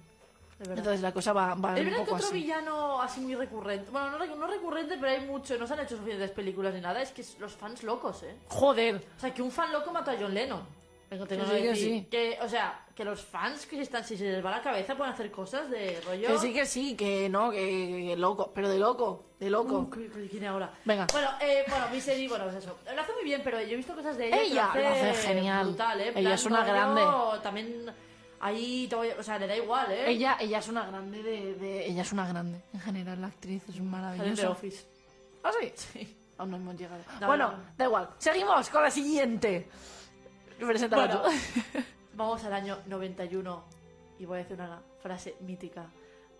[0.59, 2.35] Entonces la cosa va, va Es un verdad que poco otro así.
[2.35, 3.89] villano así muy recurrente.
[3.91, 5.57] Bueno, no, no recurrente, pero hay mucho.
[5.57, 7.01] No se han hecho suficientes películas ni nada.
[7.01, 8.35] Es que los fans locos, ¿eh?
[8.49, 10.79] Joder, O sea, que un fan loco mató a John Lennon.
[11.09, 11.99] Vengo, tengo Que que sí, que decir.
[12.03, 12.07] sí.
[12.11, 15.11] Que, o sea, que los fans que están, si se les va la cabeza pueden
[15.11, 16.27] hacer cosas de rollo.
[16.27, 17.57] que sí, que sí, que no, que,
[18.09, 19.79] que loco, pero de loco, de loco.
[19.79, 20.71] Uh, ¿qué- qué- ¿Quién ahora?
[20.85, 21.07] Venga.
[21.11, 22.77] Bueno, eh, bueno, Misery, bueno, pues eso.
[22.93, 24.69] Lo hace muy bien, pero yo he visto cosas de ella.
[24.71, 25.67] que Ella lo hace genial.
[25.69, 26.03] Brutal, ¿eh?
[26.09, 27.41] En Ella plan, es una rollo, grande.
[27.41, 27.85] También
[28.39, 30.09] ahí, voy- o sea, le da igual, ¿eh?
[30.09, 32.61] Ella, ella es una grande de, de- Ella es una grande.
[32.73, 34.49] En general, la actriz es Sale de maravillosa.
[34.51, 34.85] Office.
[35.43, 36.15] ¿Ah, sí?
[36.37, 37.01] Aún no hemos llegado.
[37.19, 37.63] No, bueno, no, no.
[37.77, 38.09] da igual.
[38.17, 39.67] Seguimos con la siguiente.
[40.59, 41.21] Preséntala Bueno,
[41.73, 41.79] tú.
[42.13, 43.63] vamos al año 91
[44.19, 45.87] y voy a decir una frase mítica.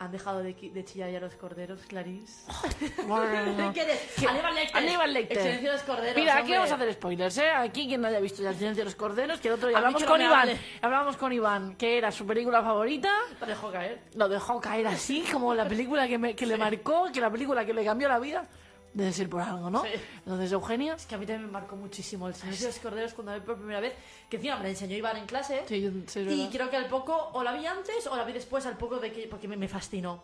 [0.02, 2.50] Han dejado de, de chillar ya los corderos, Clarice.
[3.08, 3.72] Madre mía.
[3.74, 4.00] ¿Qué eres?
[4.18, 4.28] ¿Qué?
[4.28, 4.78] Aníbal Lecter.
[4.78, 5.38] Aníbal Lecter.
[5.38, 6.16] El silencio de los corderos.
[6.16, 6.58] Mira, aquí hombre.
[6.58, 7.50] vamos a hacer spoilers, ¿eh?
[7.50, 9.78] Aquí quien no haya visto ya el silencio de los corderos, que el otro día
[9.78, 10.39] hablamos no con Iván.
[10.39, 10.58] hable.
[10.82, 13.12] Hablamos con Iván, que era su película favorita.
[13.41, 14.00] Lo dejo caer.
[14.16, 17.66] Lo dejó caer así, como la película que, me- que le marcó, que la película
[17.66, 18.45] que le cambió la vida.
[18.94, 19.84] Debe ser por algo, ¿no?
[19.84, 19.90] Sí.
[20.18, 20.96] Entonces, Eugenia.
[20.96, 23.38] Es que a mí también me marcó muchísimo el silencio de los corderos cuando la
[23.40, 23.94] vi por primera vez.
[24.30, 25.64] Que encima me la enseñó Iván en clase.
[25.68, 28.34] Sí, yo- sí, y creo que al poco, o la vi antes o la vi
[28.34, 29.28] después, al poco de que.
[29.28, 30.24] porque me, me fascinó.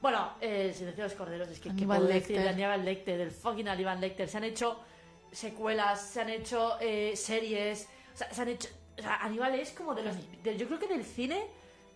[0.00, 1.64] Bueno, eh, el silencio de los corderos, es que.
[1.70, 2.42] ¿qué Aníbal decir Lecter.
[2.42, 4.28] de Aníbal Lecter, del fucking Aníbal Lecter?
[4.28, 4.78] Se han hecho
[5.32, 7.88] secuelas, se han hecho eh, series.
[8.14, 8.68] O sea, se han hecho.
[8.98, 10.16] O sea, Aníbal es como de los.
[10.42, 11.42] de- yo creo que del cine.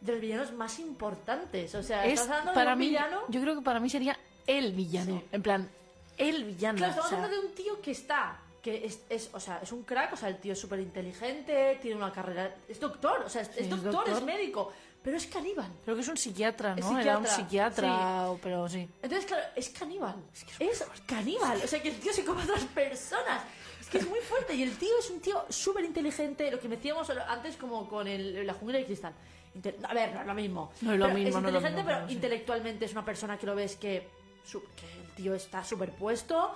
[0.00, 1.74] De los villanos más importantes.
[1.74, 3.20] O sea, Es, estás hablando para de un mí, villano.
[3.28, 4.16] yo creo que para mí sería
[4.46, 5.18] el villano.
[5.18, 5.24] Sí.
[5.32, 5.68] En plan,
[6.18, 6.76] el villano.
[6.78, 9.60] Claro, estamos o sea, hablando de un tío que está, que es, es, o sea,
[9.62, 13.22] es un crack, o sea, el tío es súper inteligente, tiene una carrera, es doctor,
[13.24, 14.14] o sea, es, es es doctor, doctor.
[14.18, 15.70] es médico, pero es caníbal.
[15.84, 16.98] Creo que es un psiquiatra, Es ¿no?
[16.98, 17.36] Era un psiquiatra,
[17.84, 18.88] psiquiatra, o- pero sí.
[19.02, 20.16] Entonces, claro, es caníbal.
[20.58, 23.42] Es, caníbal, o sea, que el tío se come a otras personas.
[23.80, 26.68] Es que es muy fuerte y el tío es un tío súper inteligente, lo que
[26.68, 29.14] decíamos antes como con el, la jungla de cristal.
[29.54, 30.72] Inte- a ver, no es lo mismo.
[30.82, 32.14] No es lo Pero mismo, no es lo inteligente, mismo, pero pero sí.
[32.14, 34.08] intelectualmente es una persona que lo ves que,
[34.52, 36.52] que el tío está superpuesto,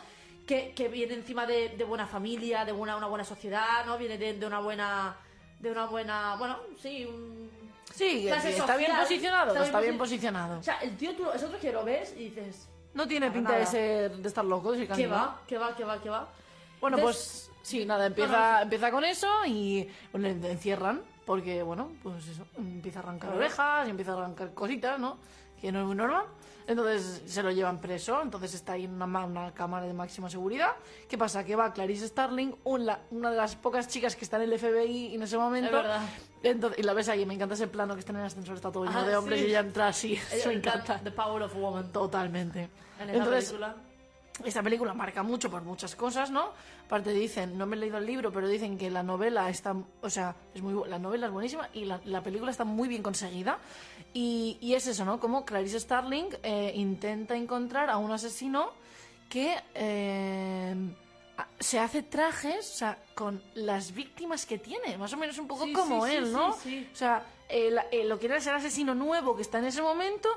[0.47, 3.99] que, que viene encima de, de buena familia, de buena, una buena sociedad, ¿no?
[3.99, 5.16] Viene de, de una buena...
[5.61, 6.34] De una buena...
[6.36, 7.49] Bueno, sí, un...
[7.95, 8.43] Sí, está
[8.76, 10.59] bien social, posicionado, está está bien bien posi- posicionado.
[10.59, 12.68] O sea, el tío tú, es otro que lo ves y dices...
[12.95, 15.40] No tiene pinta de ser de estar loco, ser ¿Qué va?
[15.47, 15.76] ¿Qué va?
[15.76, 16.01] ¿Qué va?
[16.03, 16.28] ¿Qué va?
[16.80, 18.62] Bueno, Entonces- pues sí, nada, empieza, No, no.
[18.62, 23.86] empieza con eso y bueno, le encierran porque, bueno, pues eso, empieza a arrancar orejas
[23.86, 25.18] y empieza a arrancar cositas, ¿no?
[25.61, 26.24] Que no es muy normal.
[26.67, 30.31] Entonces se lo llevan preso, entonces está ahí en una, ma- una cámara de máxima
[30.31, 30.73] seguridad.
[31.09, 31.45] ¿Qué pasa?
[31.45, 34.59] Que va Clarice Starling, un- la- una de las pocas chicas que está en el
[34.59, 35.67] FBI en ese momento.
[35.69, 36.01] Es verdad.
[36.43, 38.71] Entonces, y la ves ahí, me encanta ese plano que está en el ascensor, está
[38.73, 39.47] todo lleno Ah, de hombres sí.
[39.47, 40.13] y ella entra así.
[40.33, 40.99] Eso me encanta.
[41.03, 41.93] The Power of Woman.
[41.93, 42.69] Totalmente.
[43.01, 43.77] En esa Entonces, película.
[44.45, 46.51] esta película marca mucho por muchas cosas, ¿no?
[46.93, 50.11] Aparte dicen, no me he leído el libro, pero dicen que la novela está, o
[50.11, 53.57] sea, es muy, la novela es buenísima y la, la película está muy bien conseguida.
[54.12, 55.18] Y, y es eso, ¿no?
[55.18, 58.72] Como Clarice Starling eh, intenta encontrar a un asesino
[59.30, 60.74] que, eh,
[61.59, 65.64] se hace trajes, o sea, con las víctimas que tiene, más o menos un poco
[65.64, 66.53] Sí, como sí, él, sí, ¿no?
[66.53, 66.88] sí.
[66.93, 70.28] O sea, el- el- lo que era ser asesino nuevo que está en ese momento,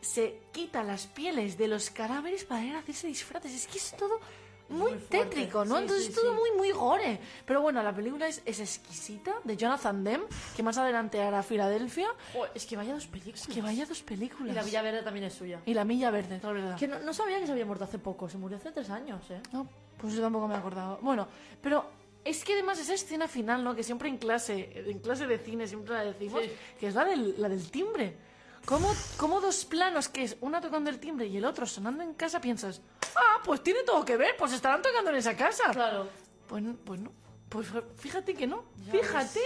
[0.00, 3.52] se quita las pieles de los cadáveres para ir a hacerse disfraces.
[3.52, 4.20] Es que es todo
[4.68, 5.76] muy, muy tétrico, ¿no?
[5.76, 6.36] Sí, Entonces sí, es todo sí.
[6.36, 7.20] muy, muy gore.
[7.44, 12.08] Pero bueno, la película es, es exquisita, de Jonathan Demme, que más adelante hará Filadelfia.
[12.54, 13.46] Es que vaya dos películas.
[13.46, 14.52] Que vaya dos películas.
[14.52, 15.60] Y la Villa Verde también es suya.
[15.64, 16.78] Y la Milla Verde, la verdad.
[16.78, 19.30] Que no, no sabía que se había muerto hace poco, se murió hace tres años,
[19.30, 19.40] ¿eh?
[19.52, 20.98] No, pues yo tampoco me acordaba.
[21.00, 21.28] Bueno,
[21.62, 21.86] pero
[22.24, 23.74] es que además esa escena final, ¿no?
[23.76, 26.42] Que siempre en clase, en clase de cine siempre la decimos,
[26.80, 28.16] que es la del, la del timbre.
[28.64, 32.14] ¿Cómo, ¿Cómo dos planos, que es una tocando el timbre y el otro sonando en
[32.14, 32.80] casa, piensas,
[33.16, 35.70] ah, pues tiene todo que ver, pues estarán tocando en esa casa?
[35.72, 36.08] Claro.
[36.46, 37.12] Pues, pues no,
[37.48, 39.40] pues fíjate que no, Ya fíjate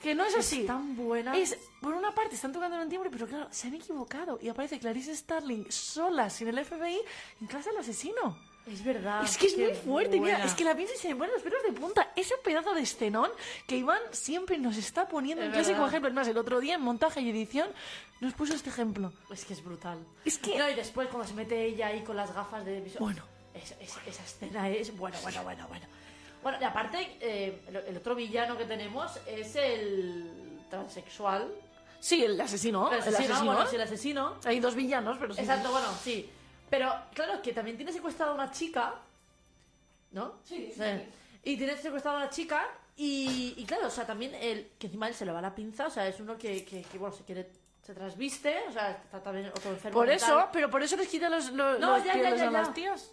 [0.00, 0.60] que no es así.
[0.60, 1.36] Es tan buena.
[1.36, 4.48] Es, por una parte están tocando en el timbre, pero claro, se han equivocado y
[4.48, 7.00] aparece Clarice Starling sola, sin el FBI,
[7.40, 8.38] en clase del asesino.
[8.70, 9.22] Es verdad.
[9.24, 10.44] Es que es muy fuerte, mira, buena.
[10.44, 12.12] es que la piensas y se me ponen los pelos de punta.
[12.16, 13.30] Ese pedazo de escenón
[13.66, 16.08] que Iván siempre nos está poniendo Es en clase como ejemplo.
[16.08, 17.68] Es más, el otro día en montaje y edición
[18.20, 19.12] nos puso este ejemplo.
[19.30, 19.98] Es que es brutal.
[20.24, 23.02] Es que- No, y después cuando se mete ella ahí con las gafas de visión.
[23.02, 23.22] Bueno.
[23.54, 24.96] Esa, esa- esa escena es.
[24.96, 25.86] Bueno, bueno, bueno, bueno.
[26.42, 31.52] Bueno, y aparte, eh, el, el otro villano que tenemos es el transexual.
[32.00, 33.44] Sí, el asesino, El el asesino, asesino.
[33.54, 34.36] bueno, sí, el asesino.
[34.44, 35.40] Hay dos villanos, pero sí.
[35.40, 36.30] Exacto, bueno, sí.
[36.70, 38.94] Pero, claro, que también tiene secuestrada a una chica,
[40.12, 40.34] ¿no?
[40.44, 41.08] Sí, sí, Eh,
[41.44, 42.66] Y tiene secuestrada a una chica
[42.96, 45.86] y, y claro, o sea, también él, que encima él se le va la pinza,
[45.86, 47.48] o sea, es uno que, que, que, bueno, se quiere,
[47.86, 50.28] se trasviste, o sea, está también otro enfermo Por mental.
[50.30, 52.52] eso, pero por eso les quita los, los, No, los ya, ya, pieles ya, a
[52.52, 52.58] ya.
[52.58, 53.10] las tías.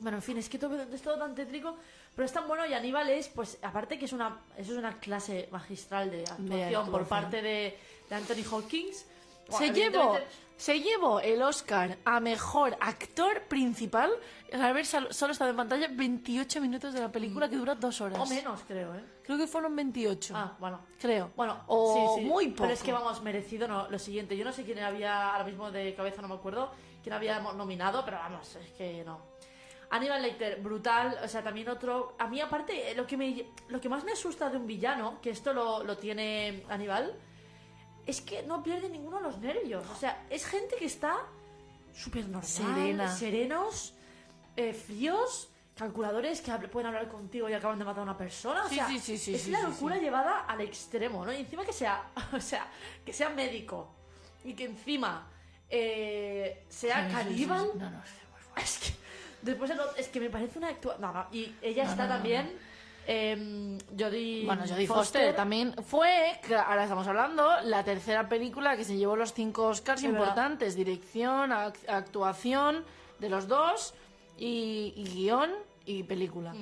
[0.00, 1.76] Bueno, en fin, es que todo, es todo tan tétrico,
[2.16, 4.98] pero es tan bueno y Aníbal es, pues, aparte que es una, eso es una
[4.98, 7.06] clase magistral de actuación, por actuación.
[7.08, 7.78] parte de,
[8.08, 9.06] de Anthony Hawkins.
[9.50, 10.18] Se llevó,
[10.60, 14.10] se llevó el Oscar a mejor actor principal
[14.52, 18.18] al haber solo estado en pantalla 28 minutos de la película que dura dos horas.
[18.18, 19.02] O menos, creo, ¿eh?
[19.22, 20.34] Creo que fueron 28.
[20.36, 20.80] Ah, bueno.
[21.00, 21.30] Creo.
[21.34, 22.28] Bueno, o sí, sí.
[22.28, 22.64] muy poco.
[22.64, 24.36] Pero es que vamos, merecido no, lo siguiente.
[24.36, 28.04] Yo no sé quién había, ahora mismo de cabeza no me acuerdo, quién había nominado,
[28.04, 29.18] pero vamos, es que no.
[29.88, 32.16] Aníbal Lecter, brutal, o sea, también otro...
[32.18, 35.30] A mí aparte, lo que, me, lo que más me asusta de un villano, que
[35.30, 37.14] esto lo, lo tiene Aníbal,
[38.10, 39.84] es que no pierde ninguno de los nervios.
[39.90, 41.16] O sea, es gente que está
[41.94, 43.14] súper normal, Serena.
[43.14, 43.94] serenos,
[44.56, 48.64] eh, fríos, calculadores que pueden hablar contigo y acaban de matar a una persona.
[48.64, 51.32] O sea, sí, sí, sí, es la locura llevada al extremo, ¿no?
[51.32, 52.66] Y encima que sea, o sea,
[53.04, 53.94] que sea médico
[54.44, 55.26] y que encima
[55.68, 57.70] eh, sea caníbal.
[57.76, 58.02] No, no.
[58.56, 58.92] Es que
[59.42, 61.00] después es que me parece una actuación.
[61.00, 62.58] No, no, y ella No, está no, también.
[63.12, 65.34] Em, Jodie Bueno, Jodie Foster.
[65.34, 70.18] también fue, ahora estamos hablando, la tercera película que se llevó los cinco Oscars verdad.
[70.18, 70.76] importantes.
[70.76, 72.84] Dirección, ac- actuación
[73.18, 73.94] de los dos
[74.38, 75.50] y, y guion
[75.86, 76.54] y película.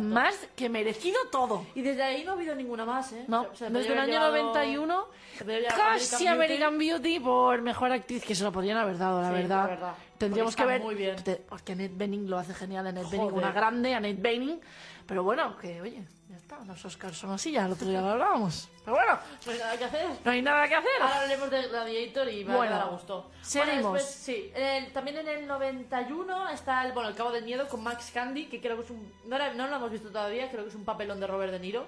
[0.00, 1.64] Más que merecido todo.
[1.74, 3.24] Y desde ahí no ha habido ninguna más, ¿eh?
[3.26, 5.04] No, O sea, desde el año llevado- 91,
[5.36, 9.20] se podría llevar casi American Beauty por mejor actriz, que se lo podrían haber dado,
[9.20, 9.56] la Sí, verdad.
[9.62, 9.94] la verdad.
[10.18, 10.80] Tendríamos que ver.
[10.82, 11.16] muy bien.
[11.48, 13.38] Porque Annette Bening lo hace genial, Annette Bening, Joder.
[13.44, 14.60] una grande, Annette Bening.
[15.06, 18.08] Pero bueno, que oye, ya está, los Oscars son así, ya el otro día lo
[18.10, 18.68] hablábamos.
[18.84, 20.06] Pero bueno, No hay nada que hacer.
[20.24, 20.90] no hay nada que hacer.
[21.00, 23.30] Ahora hablaremos de Gladiator y me Bueno, va a gusto.
[23.40, 23.82] seguimos.
[23.82, 27.44] Bueno, después, sí, en el- también en el 91 está el, bueno, el Cabo del
[27.44, 29.10] Miedo con Max Candy, que creo que es un...
[29.26, 31.60] No, era- no lo hemos visto todavía, creo que es un papelón de Robert De
[31.60, 31.86] Niro.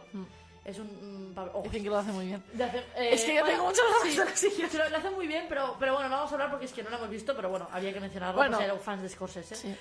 [0.65, 1.35] Es un...
[1.55, 2.43] oh, Dicen que lo hace muy bien.
[2.53, 3.85] de hacer- eh, Es que yo tengo muchas
[4.17, 4.77] ganas sí, siguiente.
[4.77, 6.83] pero lo hace muy bien, pero, pero bueno, no vamos a hablar porque es que
[6.83, 8.53] no lo hemos visto, pero bueno, había que mencionarlo Bueno.
[8.59, 9.55] porque eran fans de Scorsese.
[9.55, 9.75] Sí.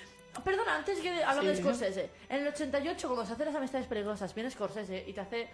[0.44, 1.46] Perdona, antes que hablar Sí.
[1.50, 5.20] de Scorsese, en el 88, cuando se hacen las amistades peligrosas, viene Scorsese y te
[5.20, 5.48] hace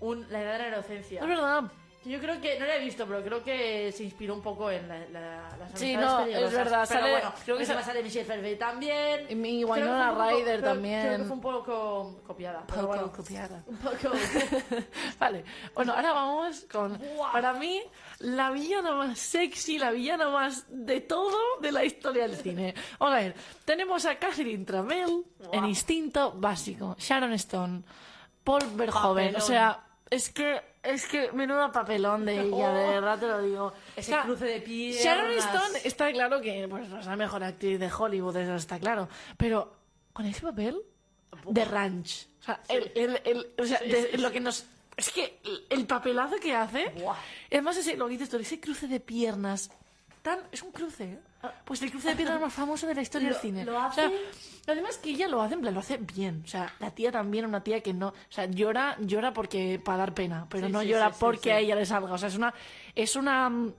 [0.00, 1.20] un, la edad de la inocencia.
[1.20, 1.64] Es verdad.
[2.04, 4.88] Yo creo que, no la he visto, pero creo que se inspiró un poco en
[4.88, 8.02] la, la- las Sí, no, es verdad, Pero sale- bueno, creo que encima sa- sale
[8.02, 9.26] Michelle Pfeiffer también.
[9.28, 11.02] Y mi Winona un poco- Ryder creo- también.
[11.06, 12.64] Creo que fue un poco copiada.
[12.66, 13.62] pero Poco bueno, copiada.
[13.68, 13.96] un poco...
[15.20, 15.44] Vale,
[15.74, 17.00] bueno, ahora vamos con,
[17.32, 17.80] para mí,
[18.18, 22.74] la villana más sexy, la villana más de todo de la historia del cine.
[22.98, 23.34] Vamos a ver,
[23.64, 25.68] tenemos a Catherine Tramell en Buah.
[25.68, 27.82] Instinto Básico, Sharon Stone,
[28.42, 29.36] Paul Verhoeven, Papelón.
[29.36, 29.84] o sea,
[30.14, 33.72] es que, es que menuda papelón de ella, de verdad te lo digo.
[33.96, 35.02] Ese O sea, cruce de piernas.
[35.04, 39.08] Sharon Stone está claro que pues, es la mejor actriz de Hollywood, eso está claro,
[39.36, 39.74] pero
[40.12, 40.80] con ese papel
[41.46, 42.28] de ranch.
[42.40, 44.66] O sea, el, el- el- o sea, de- lo que nos.
[44.96, 45.40] Es que
[45.70, 46.88] el papelazo que hace.
[46.90, 47.16] Buah.
[47.50, 49.70] Además, ese, lo que dices tú, ese cruce de piernas.
[50.20, 51.18] Tan, es un cruce, ¿eh?
[51.64, 53.64] Pues el cruce de piernas más famoso de la historia del cine.
[53.64, 54.12] lo O sea, hace-
[54.66, 56.42] además que ella lo hace, lo hace bien.
[56.44, 58.08] O sea, la tía también, una tía que no.
[58.08, 59.80] O sea, llora, llora porque.
[59.84, 62.12] para dar pena, pero Sí, no sí, llora sí, porque a ella le salga.
[62.12, 62.54] O sea, es una.
[62.94, 63.48] Es una.
[63.50, 63.72] mm,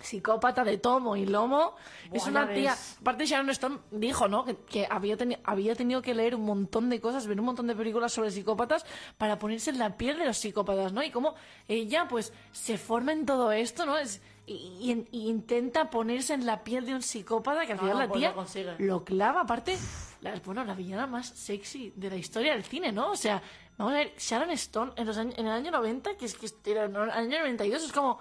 [0.00, 1.74] psicópata de tomo y lomo.
[2.12, 2.72] es una tía.
[2.72, 2.96] ves.
[3.00, 4.44] Aparte, Sharon Stone dijo, ¿no?
[4.44, 7.66] Que, que había, teni- había tenido que leer un montón de cosas, ver un montón
[7.66, 8.84] de películas sobre psicópatas
[9.16, 11.02] para ponerse en la piel de los psicópatas, ¿no?
[11.02, 11.34] Y cómo
[11.66, 13.96] ella, pues, se forma en todo esto, ¿no?
[13.96, 17.98] Es, y, y- intenta ponerse en la piel de un psicópata que al No, final
[17.98, 18.74] la pues tía lo consigue.
[18.78, 19.40] lo clava.
[19.42, 19.76] Aparte,
[20.20, 23.10] la, bueno, la villana más sexy de la historia del cine, ¿no?
[23.10, 23.42] O sea,
[23.76, 26.84] vamos a ver, Sharon Stone en, los en el año 90, que es que era
[26.84, 28.20] en el año 92, es como.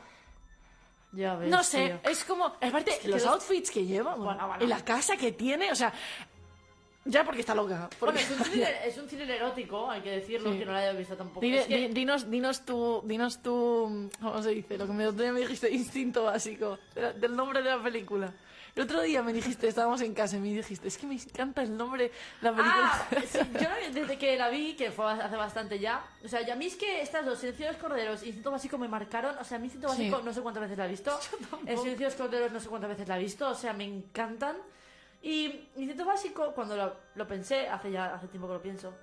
[1.11, 2.11] Ya ves, No sé, tío.
[2.11, 2.45] es como.
[2.45, 4.63] Aparte, que los los- outfits que lleva, bueno, Bueno, bueno.
[4.63, 5.93] y la casa que tiene, o sea.
[7.07, 7.87] Ya porque está loca.
[7.99, 8.21] Bueno, Porque...
[8.21, 10.57] es un, thriller, es un thriller erótico, hay que decirlo, Sí.
[10.59, 11.45] que no lo haya visto tampoco.
[11.45, 14.77] Dile- Es que- di- dinos, dinos tu, dinos tu, ¿cómo se dice?
[14.77, 18.33] Lo que me, me dijiste, instinto básico, del nombre de la película.
[18.75, 21.61] El otro día me dijiste, estábamos en casa y me dijiste, es que me encanta
[21.61, 22.91] el nombre de la película.
[22.91, 26.55] Ah, sí, yo desde que la vi, que fue hace bastante ya, o sea, a
[26.57, 29.43] mí es que estas dos, Silencio de los Corderos y Instinto Básico me marcaron, o
[29.45, 30.09] sea, mi Instinto Sí.
[30.09, 31.17] Básico no sé cuántas veces la he visto,
[31.67, 33.85] el Silencio de los Corderos no sé cuántas veces la he visto, o sea, me
[33.85, 34.57] encantan.
[35.25, 38.93] Y Instinto Básico, cuando lo, lo pensé, hace ya hace tiempo que lo pienso,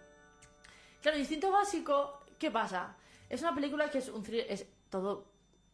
[1.02, 2.96] claro, Instinto Básico, ¿qué pasa?
[3.28, 5.24] Es una película que es un thriller, es todo,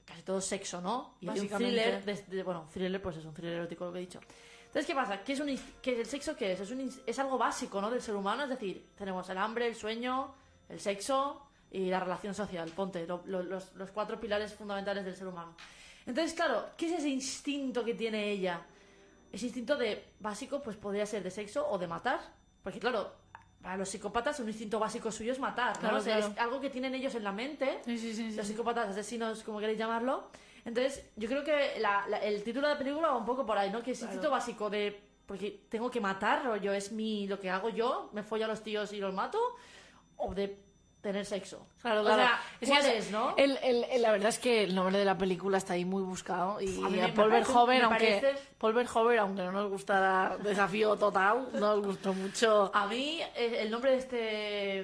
[0.06, 1.16] casi todo sexo, ¿no?
[1.20, 3.98] Y hay un thriller, de- de- bueno, thriller pues es un thriller erótico lo que
[3.98, 4.20] he dicho.
[4.66, 5.22] Entonces, ¿qué pasa?
[5.22, 6.60] ¿Qué es, un, que el sexo qué es?
[6.60, 7.90] Es, un, es algo básico, ¿no?
[7.90, 8.44] Del ser humano.
[8.44, 10.34] Es decir, tenemos el hambre, el sueño,
[10.68, 12.70] el sexo y la relación social.
[12.74, 15.54] Ponte, lo- lo- los, los cuatro pilares fundamentales del ser humano.
[16.06, 18.62] Entonces, claro, ¿qué es ese instinto que tiene ella?
[19.32, 22.20] Ese instinto de básico, pues podría ser de sexo o de matar.
[22.62, 23.12] Porque, claro,
[23.62, 25.80] para los psicópatas un instinto básico suyo es matar, ¿no?
[25.80, 26.32] Claro, O sea, claro.
[26.32, 29.58] es algo que tienen ellos en la mente Sí, sí, sí, los psicópatas, asesinos, como
[29.60, 30.30] queréis llamarlo.
[30.64, 33.56] Entonces, yo creo que la- la- el título de la película va un poco por
[33.58, 33.82] ahí, ¿no?
[33.82, 35.06] Que es instinto básico de.
[35.26, 37.26] Porque tengo que matar, o yo es mi.
[37.26, 39.38] lo que hago yo, me follo a los tíos y los mato,
[40.16, 40.58] o de
[41.02, 41.66] tener sexo.
[41.80, 42.22] Claro, O claro.
[42.22, 43.34] sea, Es ¿cuál es, no?
[43.36, 46.02] el- el- el- la verdad es que el nombre de la película está ahí muy
[46.02, 46.60] buscado.
[46.60, 51.48] Y A mí Paul Verhoeven, aunque, parece- Paul Verhoeven, aunque no nos gustara Desafío Total,
[51.52, 52.72] nos gustó mucho.
[52.74, 54.16] A mí, eh, el nombre de este,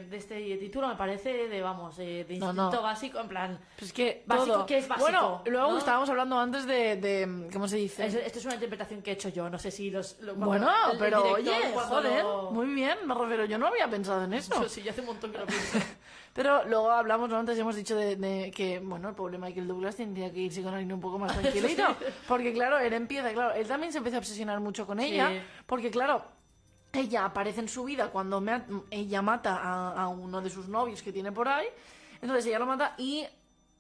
[0.09, 2.83] de este título me parece de, vamos, eh, de No, instinto no.
[2.83, 3.59] básico, en plan.
[3.77, 4.67] Pues que Básico, todo.
[4.67, 5.05] ¿qué es básico?
[5.11, 5.79] Bueno, luego ¿No?
[5.79, 8.07] estábamos hablando antes de, de- ¿cómo se dice?
[8.07, 10.17] es- Esto es una interpretación que he hecho yo, no sé si los.
[10.37, 14.23] bueno, el- pero director, oye, joder, lo- muy bien, me refiero, yo no había pensado
[14.23, 14.63] en eso.
[14.63, 15.79] Yo sí, yo hace un montón que lo pienso.
[16.35, 17.39] Pero luego hablamos, ¿no?
[17.39, 20.75] antes hemos dicho de, de que, bueno, el pobre Michael Douglas tendría que irse con
[20.75, 21.85] alguien un poco más tranquilito.
[22.29, 25.29] Porque, claro, él empieza, claro, él también se empieza a obsesionar mucho con ella.
[25.31, 25.39] Sí.
[25.65, 26.25] Porque, claro,
[26.93, 31.03] ella aparece en su vida cuando me- ella mata a, a uno de sus novios
[31.03, 31.67] que tiene por ahí.
[32.21, 33.25] Entonces ella lo mata y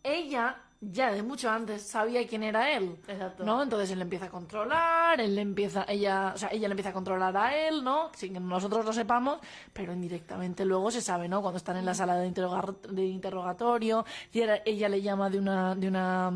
[0.04, 0.56] ella
[0.92, 2.96] ya de mucho antes sabía quién era él.
[3.08, 3.44] Exacto.
[3.44, 3.62] ¿No?
[3.62, 6.90] Entonces él le empieza a controlar, él le empieza, ella, o sea, ella le empieza
[6.90, 8.10] a controlar a él, ¿no?
[8.14, 9.38] Sin que nosotros lo sepamos,
[9.72, 11.40] pero indirectamente luego se sabe, ¿no?
[11.42, 15.38] Cuando están en la sala de, interrogar- de interrogatorio, y ella, ella le llama de
[15.38, 16.32] una, de una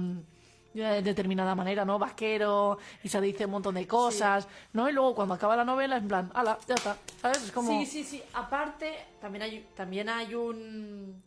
[0.75, 1.99] de una determinada manera, ¿no?
[1.99, 4.89] Vaquero, y se dice un montón de cosas, ¿no?
[4.89, 7.43] Y luego cuando acaba la novela, en plan, ala, ya está, ¿sabes?
[7.45, 7.71] Es como...
[7.71, 8.23] Sí, sí, sí.
[8.35, 11.23] Aparte, también hay, también hay un...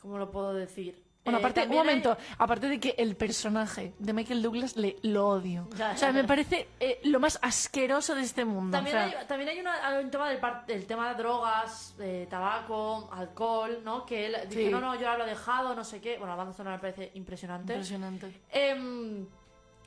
[0.00, 1.00] ¿Cómo lo puedo decir?
[1.22, 4.96] Bueno, Eh, aparte, un hay- momento, aparte de que el personaje de Michael Douglas le
[5.02, 5.68] lo odio.
[5.76, 6.26] Ya, o sea, ya, me ya.
[6.26, 8.74] parece eh, lo más asqueroso de este mundo.
[8.76, 11.16] También, o sea, hay, también hay, una- hay un tema del, par- del tema de
[11.22, 14.06] drogas, de tabaco, alcohol, ¿no?
[14.06, 16.16] Que él dice, no, no, yo ahora lo he dejado, no sé qué.
[16.16, 17.74] Bueno, la banda sonora me parece impresionante.
[17.74, 18.40] Impresionante.
[18.50, 19.26] Em,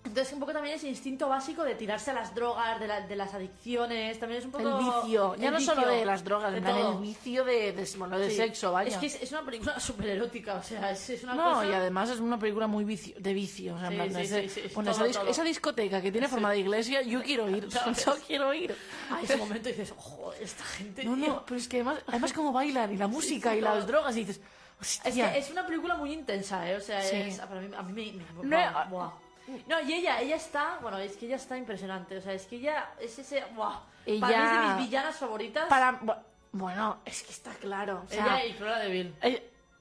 [0.05, 3.15] entonces, un poco también ese instinto básico de tirarse a las drogas, de, la- de
[3.15, 4.19] las adicciones.
[4.19, 4.67] También es un poco.
[4.67, 7.43] El vicio, ya el no solo vicio, de las drogas, de en plan, el vicio
[7.45, 8.35] de, de, bueno, de Sí.
[8.35, 8.89] sexo, vaya.
[8.89, 11.65] Es que es, es una película súper erótica, o sea, es, es una no, cosa.
[11.67, 13.75] y además es una película muy vicio, de vicio.
[13.75, 15.31] O sea, en Sí, plan, sí, ese- bueno, todo, esa, dis- todo.
[15.31, 17.67] esa discoteca que tiene forma de iglesia, yo quiero ir.
[18.05, 18.75] yo quiero ir.
[19.09, 21.03] A ese momento dices, joder, esta gente.
[21.05, 21.27] No, tío".
[21.27, 23.73] no, pero es que además, además como bailan y la música y todo.
[23.75, 24.41] las drogas y dices,
[24.81, 25.31] Es hostia.
[25.31, 26.75] que es una película muy intensa, ¿eh?
[26.75, 27.15] O sea, Sí.
[27.15, 27.93] es, para mí, a mí
[28.41, 28.43] me...
[28.43, 29.11] me- a- buah.
[29.67, 32.55] No, y ella, ella está, bueno, es que ella está impresionante, o sea, es que
[32.57, 36.17] ella es ese, buah, para mí es de Ella- mis villanas favoritas, Para, bu-
[36.53, 38.03] bueno, es que está claro.
[38.05, 39.15] O sea, ella y Cruella de Vil.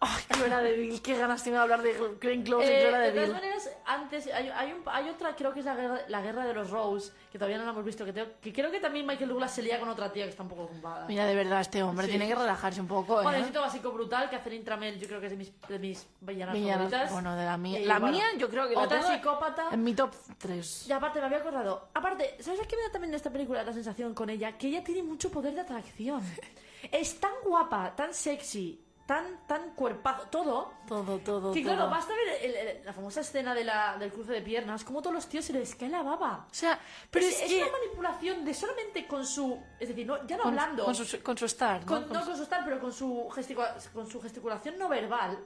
[0.03, 2.81] Eh, Ay, Cruella de Vil, qué ganas tengo de hablar de Glenn Close y Eh,
[2.81, 3.35] Cruella de de todas Vil.
[3.37, 6.55] maneras, antes hay, hay, un- hay otra, creo que es la guerra, la guerra de
[6.55, 9.29] los Rose, que todavía no la hemos visto, que, tengo- que creo que también Michael
[9.29, 11.07] Douglas se lía con otra tía que está un poco ocupada.
[11.07, 12.11] Mira, de verdad, este hombre Sí.
[12.13, 13.23] tiene que relajarse un poco, ¿eh?
[13.23, 15.79] Bueno, el sitio básico brutal que hacer Intramel, yo creo que es de mis, de
[15.79, 17.13] mis villanas, Villanas- favoritas.
[17.13, 17.81] bueno, de la mía.
[17.85, 19.69] La bueno, mía, yo creo que la Otra tengo psicópata.
[19.71, 20.89] en mi top 3.
[20.89, 21.89] Y aparte, me había acordado.
[21.95, 24.59] Aparte, ¿sabes qué me da también de esta película la sensación con ella?
[24.59, 26.21] Que ella tiene mucho poder de atracción.
[26.91, 28.83] es tan guapa, tan sexy,
[29.13, 30.73] tan, tan cuerpazo, todo.
[30.89, 31.75] Todo, todo, Que todo.
[31.75, 35.03] claro, basta ver el- el- la famosa escena de la, del cruce de piernas, como
[35.03, 36.47] todos los tíos se les cae la baba.
[36.51, 37.63] O sea, pero es, es, que...
[37.63, 39.59] una manipulación de solamente con su.
[39.79, 40.85] Es decir, no, ya no con, hablando.
[40.87, 41.87] con su, con su star, ¿no?
[41.87, 44.89] con- Con no su- con su estar, pero con su, gesticula- con su gesticulación no
[44.89, 45.39] verbal.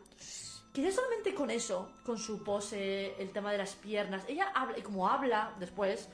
[0.72, 4.76] que ya solamente con eso, con su pose, el tema de las piernas, ella habla,
[4.78, 6.08] y como habla después,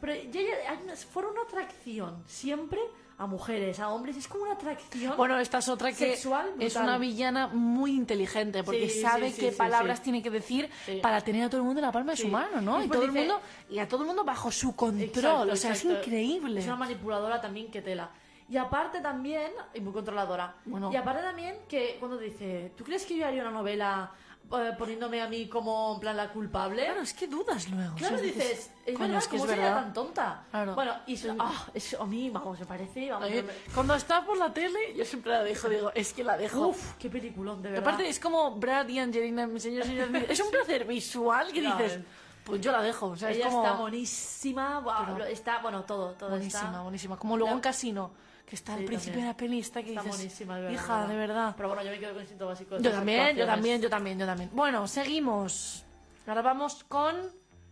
[0.00, 2.80] pero ya, ya hay una, fuera una atracción siempre
[3.22, 5.16] a mujeres, a hombres, es como una atracción.
[5.16, 9.36] Bueno, esta es otra que Sexual, es una villana muy inteligente porque Sí, sabe sí,
[9.36, 10.68] sí, qué palabras tiene que decir
[11.00, 12.82] para tener a todo el mundo en la palma de su mano, ¿no?
[12.82, 15.56] Y Y, todo el mundo y a todo el mundo bajo su control, Exacto, o
[15.56, 15.92] sea, exacto.
[15.92, 16.60] es increíble.
[16.60, 18.10] Es una manipuladora también que tela.
[18.48, 20.56] Y aparte también, y muy controladora.
[20.64, 20.90] Bueno.
[20.92, 24.10] Y aparte también que cuando dice, ¿tú crees que yo haría una novela
[24.50, 26.84] eh, poniéndome a mí como en plan la culpable?
[26.84, 27.94] Claro, es que dudas luego.
[27.96, 29.82] Claro, o sea, dices, es coño, verdad, es que ¿cómo es sería verdad.
[29.82, 30.44] tan tonta?
[30.50, 30.74] Claro.
[30.74, 34.36] Bueno, y eso, ah, eso a mí, vamos, me parece, vamos, me- Cuando está por
[34.36, 36.68] la tele, yo siempre la dejo, digo, es que la dejo.
[36.68, 37.86] Uf, qué peliculón, de verdad.
[37.88, 40.24] Aparte, es como Brad y Angelina, mi señor, señor Smith.
[40.28, 42.00] Es un placer visual que dices,
[42.44, 43.06] pues yo la dejo.
[43.06, 44.80] O sea, Ella es como está buenísima,
[45.16, 46.80] lo- está, bueno, todo, todo buenísima, está...
[46.82, 47.16] buenísima.
[47.18, 48.10] Como luego La- en Casino,
[48.46, 49.26] que está al Sí, principio también.
[49.26, 50.74] de la peli, está que Está dices, buenísima, de verdad.
[50.74, 51.54] hija, de verdad.
[51.56, 52.76] Pero bueno, yo me quedo con el instinto básico.
[52.76, 54.50] de Yo también, yo también, yo también, yo también.
[54.52, 55.84] Bueno, seguimos.
[56.26, 57.16] Ahora vamos con...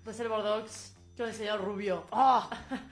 [0.05, 2.07] Reservoir Dogs con el señor Rubio.
[2.11, 2.49] ¡Oh!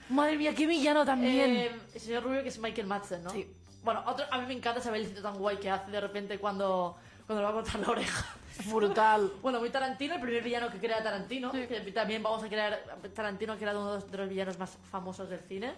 [0.09, 1.49] Madre mía, qué villano también.
[1.55, 3.31] Eh, el señor Rubio que es Michael Madsen, ¿no?
[3.31, 3.51] Sí.
[3.83, 6.95] Bueno, otro, a mí me encanta ese bailecito tan guay que hace de repente cuando,
[7.25, 8.25] cuando le va a cortar la oreja.
[8.71, 9.31] Brutal.
[9.41, 11.51] Bueno, muy Tarantino, el primer villano que crea Tarantino.
[11.51, 12.77] Que también vamos a crear.
[13.15, 15.73] Tarantino ha creado uno de los villanos más famosos del cine.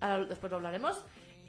[0.00, 0.98] Ahora después lo hablaremos.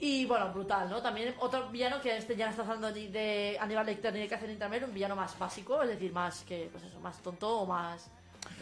[0.03, 0.99] Y bueno, brutal, ¿no?
[0.99, 4.87] También otro villano que este ya está hablando de Aníbal Lecter ni de Catherine Intermedio,
[4.87, 8.09] un villano más básico, es decir, más que, pues eso, más tonto o más.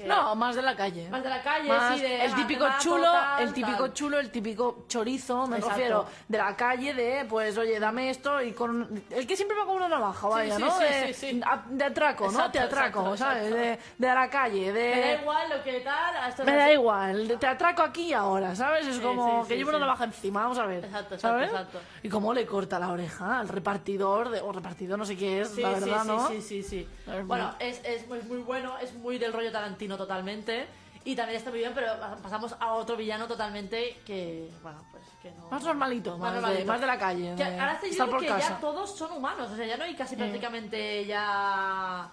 [0.06, 1.10] No, más de la calle.
[1.10, 2.26] Más de la calle, Más sí, de.
[2.26, 3.94] el típico chulo, el típico tal.
[3.94, 5.76] chulo, el típico chorizo, me Exacto.
[5.78, 9.66] refiero, de la calle, de pues oye, dame esto y con el que siempre va
[9.66, 10.78] con una navaja, vaya, sí, ¿no?
[10.78, 11.42] sí, de, sí, sí.
[11.46, 12.30] a- de atraco, ¿no?
[12.32, 13.44] Exacto, Te atraco, exacto, ¿sabes?
[13.52, 13.58] exacto.
[13.98, 16.46] De, de la calle, de Me da igual lo que tal.
[16.46, 18.88] Me da igual, te atraco aquí y ahora, ¿sabes?
[18.88, 19.76] Es Sí, como sí, que sí, llevo sí.
[19.76, 20.86] una navaja encima, vamos a ver.
[20.86, 21.50] Exacto, exacto, ¿sabes?
[21.50, 21.80] exacto.
[22.04, 25.50] Y cómo le corta la oreja al repartidor, de, o repartidor, no sé qué es,
[25.50, 26.28] Sí, la sí, verdad, sí, ¿no?
[26.28, 26.88] sí, sí, sí.
[27.26, 30.68] Bueno, es, es muy, muy bueno, es muy del rollo Tarantino totalmente.
[31.06, 35.32] Y también está muy bien, pero pasamos a otro villano totalmente que, bueno, pues que
[35.32, 35.50] no...
[35.50, 36.68] Más normalito, más, De, normalito.
[36.72, 37.36] más de la calle.
[37.36, 38.50] Que de ahora estoy viendo que casa.
[38.50, 42.10] ya todos son humanos, o sea, ya no hay casi prácticamente ya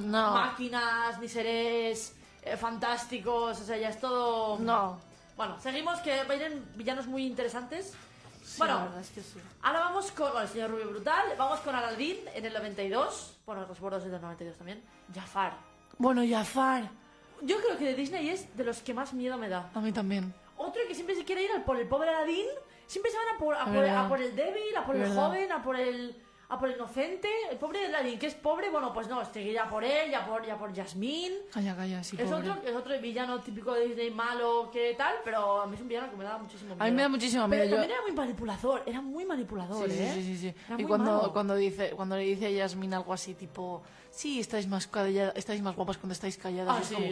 [0.00, 0.32] No.
[0.32, 4.58] máquinas ni seres eh, fantásticos, o sea, ya es todo...
[4.58, 4.98] No.
[5.36, 7.92] Bueno, seguimos que vienen villanos muy interesantes.
[8.42, 9.38] Sí, bueno, es que sí.
[9.62, 13.66] Ahora vamos con bueno, el señor Rubio Brutal, vamos con Aladdin en el 92, bueno,
[13.66, 14.82] los bordos del 92 también,
[15.14, 15.52] Jafar.
[15.98, 16.90] Bueno, Jafar,
[17.42, 19.70] Yo creo que de Disney es de los que más miedo me da.
[19.74, 20.34] a mí también.
[20.56, 22.46] Otro que siempre se quiere ir al por el pobre Aladdin,
[22.86, 25.52] siempre se van a por, a por, a por el débil, a por el joven,
[25.52, 26.16] a por el,
[26.48, 27.28] a por el inocente.
[27.50, 30.44] El pobre de Aladdin, que es pobre, bueno, pues no, seguirá por él, ya por,
[30.46, 31.34] ya por Jasmine.
[31.52, 32.50] Calla, calla, sí, Es pobre.
[32.50, 35.88] otro, es otro villano típico de Disney malo que tal, pero a mí es un
[35.88, 36.82] villano que me da muchísimo miedo.
[36.82, 39.90] A mí me da muchísimo Pero miedo, yo- también era muy manipulador, era muy manipulador,
[39.90, 40.10] Sí, ¿eh?
[40.14, 40.54] sí, sí, sí.
[40.78, 44.86] Y cuando, cuando, dice, cuando le dice a Yasmin algo así, tipo, sí, estáis más,
[44.86, 46.76] calla- estáis más guapas cuando estáis calladas.
[46.76, 46.94] Ah, es sí.
[46.94, 47.06] como,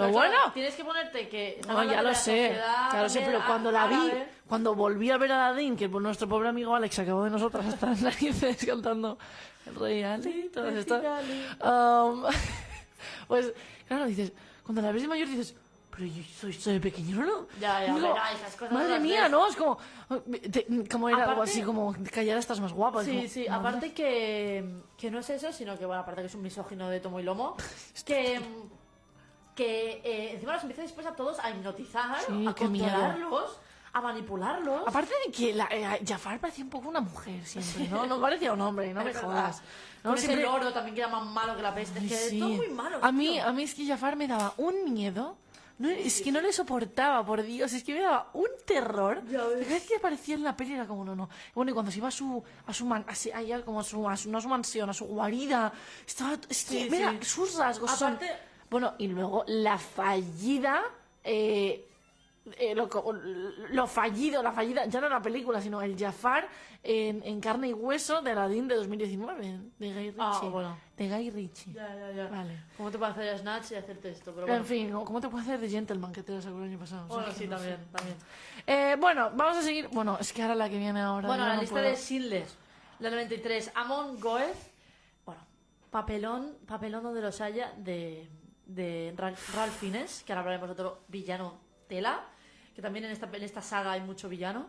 [0.00, 1.60] Pero Pero bueno, claro, tienes que ponerte que...
[1.68, 2.56] no, ya lo sé,
[2.92, 4.10] ya lo sé, pero cuando la vi,
[4.48, 7.66] cuando volví a ver a Aladdin, que pues, nuestro pobre amigo Alex acabó de nosotras
[7.72, 9.18] hasta las narices cantando
[9.66, 11.02] el Rey Ali, todas estas.
[11.62, 12.24] Um,
[13.28, 13.52] pues,
[13.86, 14.32] claro, dices,
[14.64, 15.54] cuando la ves de mayor dices,
[15.90, 17.46] pero yo soy, soy pequeño, ¿no?
[17.60, 19.28] Ya, ya, Digo, verá, esas cosas no Madre mía.
[19.28, 19.46] ¿no?
[19.48, 19.76] Es como,
[20.50, 23.04] te- como era algo Aparte- así, como callada estás más guapa.
[23.04, 23.52] Sí, como, sí, madre.
[23.68, 27.00] aparte que, que no es eso, sino que, bueno, aparte que es un misógino de
[27.00, 27.56] tomo y lomo,
[28.06, 28.40] que,
[29.64, 33.58] que eh, encima los empieza después a todos a hipnotizar, Sí, a controlarlos,
[33.92, 34.82] a manipularlos.
[34.86, 38.06] Aparte de que la, eh, Jafar parecía un poco una mujer siempre, ¿no?
[38.06, 39.60] No parecía un hombre, no me jodas.
[40.02, 41.98] Con No, ese siempre- loro también que era más malo que la peste.
[41.98, 42.38] Ay, es que sí.
[42.40, 42.98] todo muy malo.
[43.02, 43.44] A mí, tío.
[43.44, 45.36] a mí es que Jafar me daba un miedo.
[45.78, 47.72] No, es que no le soportaba, por Dios.
[47.72, 49.22] Es que me daba un terror.
[49.30, 51.28] Cada vez que aparecía en la peli era como, no, no.
[51.54, 54.06] Bueno, y cuando se iba a su, a su, man, así, allá como a su,
[54.08, 55.72] a su- no a su mansión, a su guarida,
[56.06, 57.26] estaba, es que, Sí, mira, sí.
[57.26, 58.18] sus rasgos son...
[58.70, 60.82] Bueno, y luego la fallida...
[61.24, 61.86] eh,
[62.58, 62.88] eh, lo,
[63.70, 66.48] lo fallido, la fallida, ya no la película, sino el Jafar
[66.82, 70.14] en, en carne y hueso de Aladdin de 2019, de Guy Ritchie.
[70.18, 70.78] Ah, bueno.
[70.96, 71.74] De Guy Ritchie.
[71.74, 72.28] Ya, ya, ya.
[72.28, 72.64] Vale.
[72.78, 74.32] ¿Cómo te puede hacer Snatch y hacerte esto?
[74.34, 74.90] Pero En fin.
[74.90, 77.06] ¿cómo te puede hacer de Gentleman que te lo sacó el año pasado?
[77.08, 77.84] Bueno, sí, no también, sé.
[77.92, 78.16] también.
[78.66, 79.88] Eh, bueno, vamos a seguir.
[79.92, 81.28] Bueno, es que ahora la que viene ahora.
[81.28, 81.88] Bueno, la no lista puedo.
[81.88, 82.46] de Schindler,
[83.00, 84.56] la 93, Amon Goeth,
[85.26, 85.42] bueno,
[85.90, 88.26] papelón, papelón donde los haya de,
[88.74, 91.58] de Ra- Ralph Fiennes, que ahora hablaremos de otro villano
[91.88, 92.24] tela,
[92.74, 94.68] que también en esta, en esta saga hay mucho villano.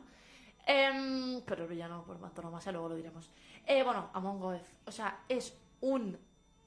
[0.65, 3.29] Em, pero el villano por antonomasia luego lo diremos.
[3.65, 6.17] Eh, bueno, Amon Goeth, o sea, es un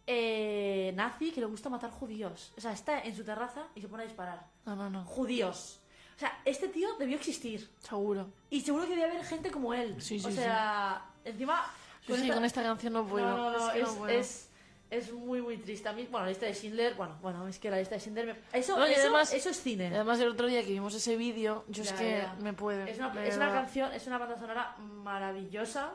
[0.06, 2.52] eh, nazi que le gusta matar judíos.
[2.56, 4.46] O sea, está en su terraza y se pone a disparar.
[4.66, 5.04] No, no, no.
[5.04, 5.80] Judíos.
[6.16, 7.68] O sea, este tío debió existir.
[7.80, 8.28] Seguro.
[8.50, 10.00] Y seguro que debe haber gente como él.
[10.00, 11.64] Sí, sí, o sea, encima.
[12.06, 13.26] Sí, sí, con esta canción no puedo.
[13.28, 14.12] No, no, no, Es que es, no puedo.
[14.18, 14.50] es-
[14.90, 15.88] Es muy, muy triste.
[15.88, 18.26] A mí, bueno, la lista de Schindler, bueno, bueno, es que la lista de Schindler...
[18.26, 19.88] me- Eso, No, eso, además- eso es cine.
[19.88, 22.36] Además el otro día que vimos ese vídeo, yo es Ya, que ya.
[22.40, 22.88] me puede.
[22.90, 25.92] Es una, de es una canción, es una banda sonora maravillosa,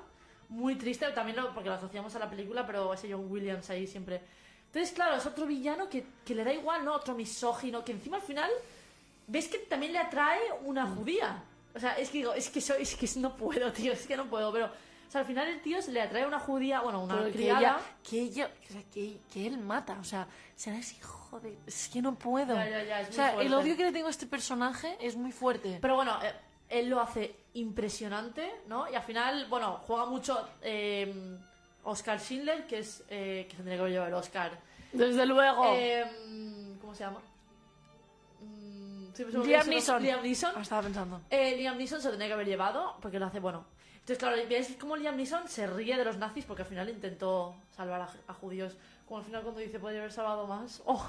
[0.49, 3.85] muy triste, también lo- porque lo asociamos a la película, pero ese John Williams ahí
[3.87, 4.21] siempre.
[4.65, 6.93] Entonces, claro, es otro villano que, que le da igual, ¿no?
[6.93, 8.49] Otro misógino, que encima al final
[9.27, 11.43] ves que también le atrae una judía.
[11.73, 14.17] O sea, es que digo, es que soy, es que no puedo, tío, es que
[14.17, 14.69] no puedo, pero.
[15.09, 17.31] O sea, al final el tío se le atrae una judía, bueno, una Pero que
[17.33, 17.59] criada.
[17.59, 21.57] ella, que ella, o sea, que, que él mata, o sea, será ese hijo de...
[21.65, 22.53] Es que no puedo.
[22.53, 24.95] Ya, ya, ya, es o muy sea, el odio que le tengo a este personaje
[25.01, 25.79] es muy fuerte.
[25.81, 26.31] Pero bueno, eh,
[26.69, 28.87] él lo hace impresionante, ¿no?
[28.87, 31.37] Y al final, bueno, juega mucho eh,
[31.85, 34.59] Oscar Schindler, que es eh, que se tendría que haber llevado el Oscar.
[34.93, 35.73] Desde luego.
[35.75, 37.19] Eh, ¿Cómo se llama?
[38.41, 39.67] Mm, Liam.
[39.67, 40.03] Neeson.
[40.03, 40.53] Liam Neeson.
[40.55, 41.21] Ah, estaba pensando.
[41.29, 43.65] Eh, Liam Neeson se lo tendría que haber llevado porque lo hace bueno.
[44.09, 47.55] Entonces, claro, ves cómo Liam Neeson se ríe de los nazis porque al final intentó
[47.75, 48.75] salvar a, a judíos.
[49.05, 50.81] Como al final cuando dice podría haber salvado más.
[50.85, 51.05] ¡Oh!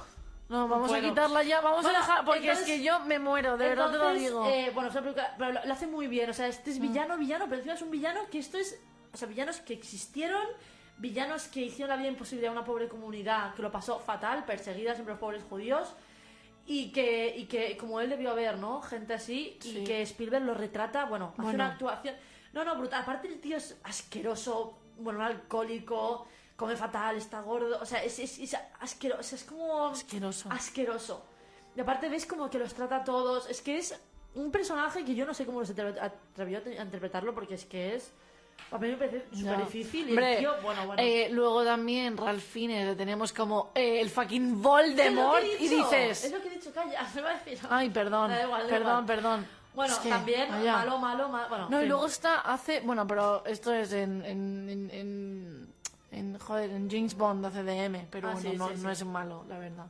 [0.50, 1.06] No, vamos Bueno.
[1.06, 3.68] a quitarla ya, vamos Bueno, a dejar, porque entonces- es que yo me muero, de
[3.68, 4.46] verdad te lo Entonces, digo.
[4.46, 6.28] eh, bueno, pero lo, lo hace muy bien.
[6.28, 8.78] O sea, este es villano, villano, pero encima es un villano que esto es.
[9.14, 10.42] O sea, villanos que existieron,
[10.98, 14.92] villanos que hicieron la vida imposible a una pobre comunidad que lo pasó fatal, perseguida
[14.92, 15.94] siempre los pobres judíos.
[16.66, 18.82] Y que, y que como él debió haber, ¿no?
[18.82, 19.56] Gente así.
[19.60, 19.78] Sí.
[19.78, 21.54] Y que Spielberg lo retrata, bueno, hace Bueno.
[21.56, 22.14] una actuación.
[22.52, 23.02] No, no, brutal.
[23.02, 26.26] Aparte, el tío es asqueroso, bueno, alcohólico,
[26.56, 27.78] come fatal, está gordo.
[27.80, 29.34] O sea, es, es, es asqueroso.
[29.36, 30.48] Es como Asqueroso.
[30.50, 31.24] asqueroso.
[31.76, 33.48] Y aparte ves como que los trata a todos.
[33.48, 33.98] Es que es
[34.34, 37.54] un personaje que yo no sé cómo se atre- atrevió a te- a interpretarlo porque
[37.54, 38.12] es que es...
[38.72, 40.08] A mí me parece súper difícil.
[40.10, 41.02] Hombre, el tío, bueno, bueno.
[41.02, 46.24] eh, luego también Ralph Fiennes le tenemos como eh, el fucking lo Voldemort y dices...
[46.24, 47.08] Es lo que he dicho, calla.
[47.14, 47.58] Me va a decir...
[47.70, 49.06] Ay, perdón, Da igual, da perdón, igual.
[49.06, 49.46] perdón.
[49.74, 51.48] Bueno, Es que, también malo, malo, malo.
[51.48, 55.72] Bueno, No, y luego está, hace, bueno, pero esto es en, en, en, en,
[56.10, 58.92] en, joder, en James Bond hace DM, pero Ah, bueno, sí, no, sí, no sí.
[58.92, 59.86] es malo, la verdad.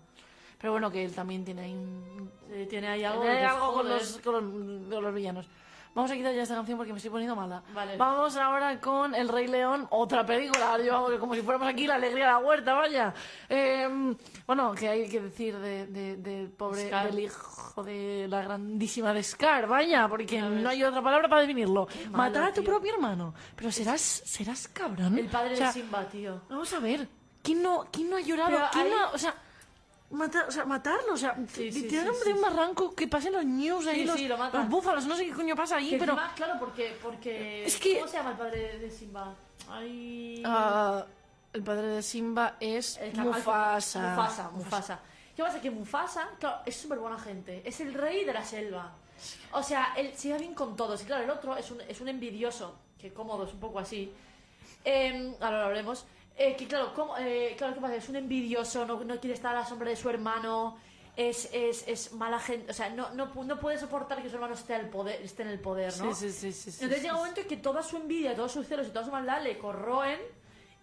[0.58, 2.30] Pero bueno, que él también tiene ahí un-
[2.68, 4.00] tiene ahí algo, tiene de algo con, joder.
[4.02, 5.46] los, con, los, con los villanos.
[5.92, 7.62] Vamos a quitar ya esta canción porque me estoy poniendo mala.
[7.74, 7.96] Vale.
[7.96, 10.78] Vamos ahora con El Rey León, otra película.
[10.80, 13.12] Yo, como si fuéramos aquí la alegría de la huerta, vaya.
[13.48, 14.14] Eh,
[14.46, 17.06] bueno, que hay que decir de- de- del pobre, Scar.
[17.10, 21.88] del hijo de la grandísima de Scar, vaya, porque no hay otra palabra para definirlo.
[22.04, 22.70] malo, Matar a tu tío.
[22.70, 23.34] propio hermano.
[23.56, 25.18] Pero serás, serás cabrón.
[25.18, 26.40] El padre O sea, de Simba, tío.
[26.48, 27.08] Vamos a ver,
[27.42, 28.58] ¿quién no, quién no ha llorado?
[28.72, 29.34] ¿Quién ahí- no, o sea,
[30.10, 33.86] matar, o sea, matarlo, o sea, Sí, sí, de un barranco, que pasen los news
[33.86, 36.12] ahí, los, lo búfalos, no sé qué coño pasa ahí, Que pero...
[36.12, 37.64] encima, claro, porque, porque...
[37.64, 39.34] Es que- ¿Cómo se llama el padre de Simba?
[39.68, 40.42] Ay...
[40.44, 41.04] Ah,
[41.52, 44.00] el padre de Simba es El ca- Mufasa.
[44.10, 45.00] Mufasa, Mufasa.
[45.34, 45.60] ¿Qué pasa?
[45.60, 47.62] Que Mufasa, claro, es súper buena gente.
[47.64, 48.92] Es el rey de la selva.
[49.52, 51.02] O sea, él se lleva bien con todos.
[51.02, 54.12] Y claro, el otro es un, es un envidioso, que cómodo, es un poco así.
[54.84, 56.04] Eh, ahora lo hablaremos.
[56.36, 57.96] Eh, que claro, ¿cómo- eh, claro, ¿qué pasa?
[57.96, 60.78] Es un envidioso, no, no quiere estar a la sombra de su hermano.
[61.16, 62.70] Es, es, es mala gente.
[62.70, 65.48] O sea, no, no, no puede soportar que su hermano esté, al poder, esté en
[65.48, 66.14] el poder, ¿no?
[66.14, 68.66] Sí, sí, sí, sí, Entonces llega un momento en que toda su envidia, todos sus
[68.66, 70.18] celos y toda su maldad le corroen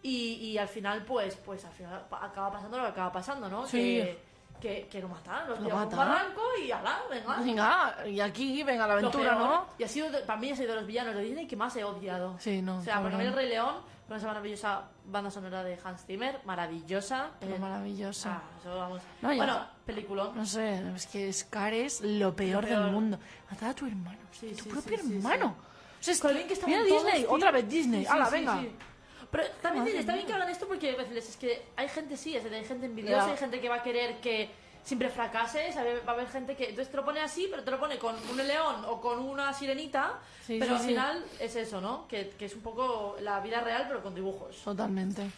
[0.04, 3.66] y, y al final, pues, pues al final acaba pasando lo que acaba pasando, ¿no?
[3.66, 3.78] Sí.
[3.80, 4.28] Que,
[4.62, 5.98] que, que lo matan, lo Lo a un matan.
[5.98, 7.38] barranco y ala, venga.
[7.38, 9.50] Venga, y aquí, venga la aventura, peor.
[9.50, 9.66] ¿no?
[9.80, 11.84] Y ha sido, para mí ha sido de los villanos de Disney que más he
[11.84, 12.36] odiado.
[12.40, 13.76] Sí, no, O sea, porque a mí el Rey León,
[14.08, 17.32] con esa maravillosa banda sonora de Hans Zimmer, maravillosa.
[17.40, 18.36] Pero Eh, maravillosa.
[18.38, 19.02] ah, eso vamos.
[19.22, 19.72] No, ya bueno, está.
[19.86, 20.36] peliculón.
[20.36, 22.84] No sé, es que Scar es lo peor, peor.
[22.84, 23.20] del mundo.
[23.52, 25.56] Matar a tu hermano, Sí, tu sí, propio sí, hermano.
[26.00, 26.28] O sea, es que,
[26.68, 28.06] mira todos, Disney, otra vez Disney.
[28.06, 28.64] ¡Hala, venga!
[29.30, 32.16] Pero también Madre está bien que hagan esto porque a veces es que hay gente
[32.16, 33.32] sí, es decir, hay gente envidiosa, Ya.
[33.34, 34.50] hay gente que va a querer que
[34.88, 36.00] siempre fracase, ¿sabe?
[36.08, 38.16] va a haber gente que entonces te lo pone así, pero te lo pone con
[38.32, 40.14] un león o con una sirenita,
[40.46, 40.88] Sí, pero sí, al sí.
[40.88, 42.08] final es eso, ¿no?
[42.08, 44.56] Que, que es un poco la vida real pero con dibujos.
[44.64, 45.30] Totalmente.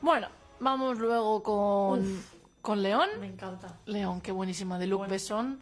[0.00, 0.28] Bueno,
[0.60, 2.24] vamos luego con,
[2.62, 3.10] con León.
[3.20, 3.76] Me encanta.
[3.84, 5.10] León, qué buenísima, de Luc Bueno.
[5.12, 5.60] Besson.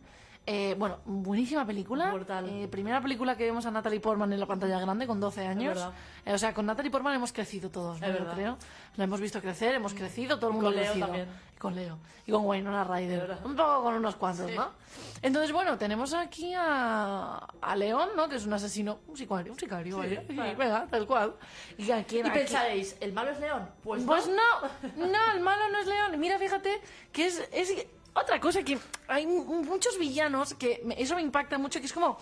[0.49, 2.14] Eh, bueno, buenísima película.
[2.47, 5.76] Eh, primera película que vemos a Natalie Portman en la pantalla grande con 12 años.
[6.24, 8.07] Eh, o sea, con Natalie Portman hemos crecido todos, ¿no?
[8.07, 8.34] Yo verdad.
[8.34, 8.59] creo.
[8.97, 11.07] La hemos visto crecer, hemos crecido, todo el Y mundo con ha Leo crecido.
[11.09, 11.28] también.
[11.57, 11.99] Y con Leo.
[12.26, 13.38] Y con Es Ryder.
[13.44, 14.57] Un poco con unos cuantos, Sí.
[14.57, 14.70] ¿no?
[15.22, 18.28] Entonces, bueno, tenemos aquí a, a León, ¿no?
[18.28, 20.26] Que es un asesino, un sicario, un sicario, Sí, ¿vale?
[20.32, 20.55] Vale.
[20.59, 21.34] venga, tal cual.
[21.76, 23.68] Y aquí, Y aquí- pensaréis, ¿el malo es león?
[23.82, 24.34] Pues, pues no.
[24.97, 26.14] no, no, el malo no es León.
[26.14, 26.80] Y Mira, fíjate
[27.12, 27.86] que es, es
[28.20, 31.92] otra cosa que hay mu- muchos villanos que me- eso me impacta mucho, que es
[31.92, 32.18] como,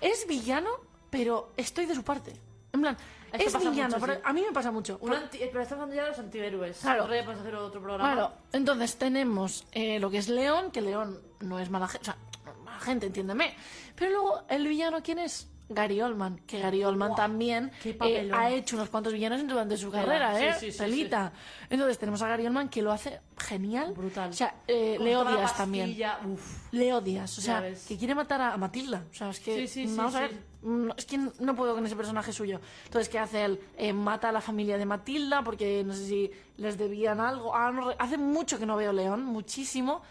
[0.00, 0.70] es villano,
[1.10, 2.32] pero estoy de su parte.
[2.72, 2.96] En plan,
[3.32, 4.20] Esto es pasa villano, mucho, pero sí.
[4.24, 4.98] a mí me pasa mucho.
[5.02, 6.78] Un anti- pero estamos hablando ya de los antihéroes.
[6.78, 7.04] Claro.
[7.04, 8.12] Hacer otro programa.
[8.12, 12.12] Claro, entonces tenemos eh, lo que es León, que León no es mala gente, o
[12.12, 13.54] sea, mala gente, entiéndeme.
[13.96, 15.48] Pero luego, ¿el villano quién es?
[15.72, 19.90] Gary Oldman, que Gary Oldman también qué eh, ha hecho unos cuantos villanos durante su
[19.90, 20.54] carrera, sí, ¿eh?
[20.58, 21.32] sí, sí, Telita.
[21.70, 23.94] Entonces tenemos a Gary Oldman que lo hace genial.
[23.96, 24.30] Brutal.
[24.30, 25.96] O sea, eh, le odias también.
[26.26, 26.72] uf.
[26.72, 29.04] Le odias, o sea, que quiere matar a, a Matilda.
[29.10, 29.68] O sea, es que.
[29.96, 30.32] Vamos a ver.
[30.62, 32.60] mm, Es que no puedo con ese personaje suyo.
[32.86, 33.60] Entonces, ¿qué hace él?
[33.78, 37.54] Eh, mata a la familia de Matilda porque no sé si les debían algo.
[37.54, 40.02] Ah, no hace mucho que no veo León, muchísimo.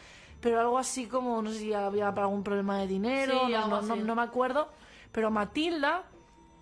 [0.41, 4.21] Pero algo así como, no sé si había algún problema de dinero, no, no me
[4.21, 4.69] acuerdo.
[5.11, 6.03] Pero Matilda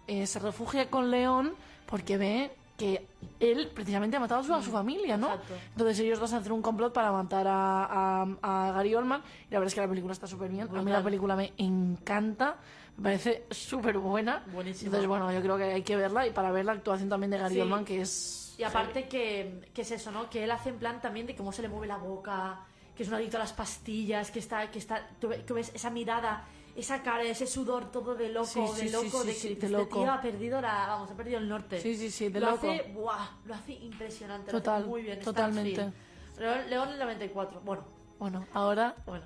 [0.08, 1.54] eh, se refugia con León
[1.86, 3.08] porque ve que
[3.40, 5.28] él precisamente ha matado a su, a su familia, ¿no?
[5.30, 5.54] exacto.
[5.72, 9.60] Entonces ellos dos hacen un complot para matar a, a- a Gary Oldman y la
[9.60, 10.70] verdad es que la película está súper bien.
[10.76, 12.58] A mí la película me encanta,
[12.98, 14.44] me parece súper buena.
[14.54, 14.88] Buenísima.
[14.90, 17.40] Entonces, bueno, yo creo que hay que verla y para ver la actuación también de
[17.40, 17.62] Gary Sí.
[17.62, 18.56] Oldman, que es...
[18.60, 20.30] Y aparte que, que es eso, ¿no?
[20.30, 22.60] Que él hace en plan también de cómo se le mueve la boca,
[22.96, 26.44] que es un adicto a las pastillas, que está, que está, tú ves esa mirada,
[26.78, 29.70] esa cara, ese sudor todo de loco, Sí, sí, de loco, sí, de que de
[29.74, 30.00] loco.
[30.02, 31.82] tío ha perdido la, vamos, ha perdido el norte.
[31.82, 32.70] Sí, sí, sí, de lo loco.
[32.70, 35.20] hace, buah, lo hace impresionante, lo Total, hace muy bien.
[35.20, 35.92] totalmente.
[36.38, 37.84] León, León el 94, bueno,
[38.20, 38.96] Bueno, ahora...
[39.06, 39.26] bueno.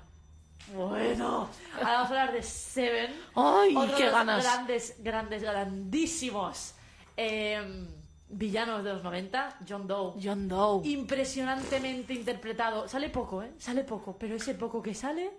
[0.72, 3.12] Bueno, ahora vamos a hablar de Seven.
[3.34, 4.44] ¡Ay, Otro qué de los ganas!
[4.44, 6.74] Grandes, grandes, grandísimos
[7.16, 7.88] eh,
[8.28, 10.14] villanos de los 90, John Doe.
[10.22, 10.86] John Doe.
[10.86, 12.86] Impresionantemente interpretado.
[12.88, 13.52] Sale poco, ¿eh?
[13.58, 15.32] Sale poco, pero ese poco que sale,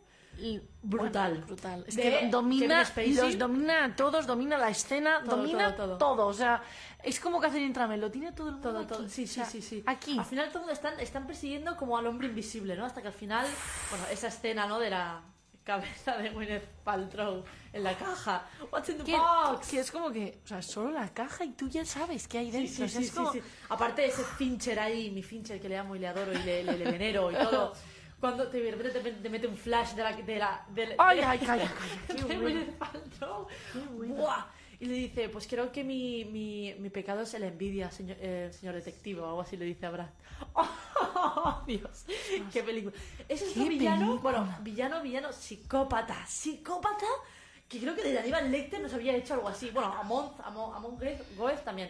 [0.82, 1.44] brutal.
[1.46, 1.84] Brutal.
[1.88, 6.16] Es De que domina, los domina a todos, domina la escena, Todo, domina todo, todo,
[6.16, 6.28] todo.
[6.28, 6.62] O sea,
[7.04, 8.88] es como Catherine Tramel, lo tiene todo el mundo Todo, aquí.
[8.88, 9.10] todo.
[9.10, 9.84] Sí, O sí, sea, sí, sí.
[9.86, 10.18] Aquí.
[10.18, 12.86] Al final todo el mundo están, están persiguiendo como al hombre invisible, ¿no?
[12.86, 13.46] Hasta que al final,
[13.90, 14.80] bueno, esa escena, ¿no?
[14.80, 15.22] De la
[15.64, 18.46] cabeza de Gwyneth Paltrow en la caja.
[18.70, 19.68] What's in the que, box?
[19.70, 22.52] que es como que, o sea, solo la caja y tú ya sabes qué hay
[22.52, 22.76] Sí, dentro.
[22.76, 23.42] sí, o sea, sí, es sí, como- sí.
[23.70, 26.78] Aparte ese Fincher ahí, mi Fincher que le amo y le adoro y le, le,
[26.78, 27.74] le venero y todo.
[28.24, 30.14] Cuando te, te, te mete un flash de la...
[30.16, 32.62] De la de, Ay, de- ay, de Qué bueno.
[32.80, 33.48] Paltrow.
[34.08, 34.46] Buah.
[34.80, 38.50] Y le dice, pues creo que mi, mi, mi pecado es la envidia, señor, eh,
[38.58, 40.08] señor detective, o algo así le dice a Brad.
[40.56, 42.06] ¡Oh, Dios!
[42.54, 42.96] ¡Qué película!
[43.28, 47.06] Ese es ¡Qué un villano, bueno, villano, villano, psicópata, psicópata,
[47.68, 49.70] que creo que desde Aníbal Lecter nos había hecho algo así.
[49.72, 51.90] Bueno, Amon Goeth- Goeth también.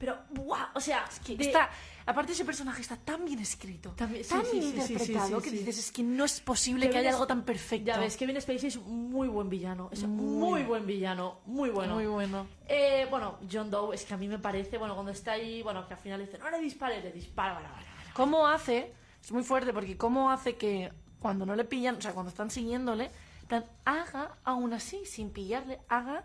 [0.00, 0.70] Pero, ¡buah!
[0.74, 1.68] O sea, que de- está,
[2.06, 4.08] aparte ese personaje está tan bien escrito, sí, tan
[4.46, 7.14] sí, bien sí, interpretado, que dices, es que no es posible que Kevin haya es-
[7.16, 7.86] algo tan perfecto.
[7.86, 9.90] Ya ves, Kevin Spacey es muy buen villano.
[9.92, 10.24] Es Muy.
[10.50, 11.94] muy buen villano, muy bueno.
[11.96, 12.46] Muy bueno.
[12.66, 15.86] Eh, bueno, John Doe, es que a mí me parece, bueno, cuando está ahí, bueno,
[15.86, 18.10] que al final dice, no le dispares, le dispara, vale, vale, vale.
[18.14, 18.94] ¿Cómo hace?
[19.22, 20.90] Es muy fuerte porque cómo hace que
[21.20, 23.10] cuando no le pillan, o sea, cuando están siguiéndole,
[23.84, 26.24] haga aún así, sin pillarle, haga,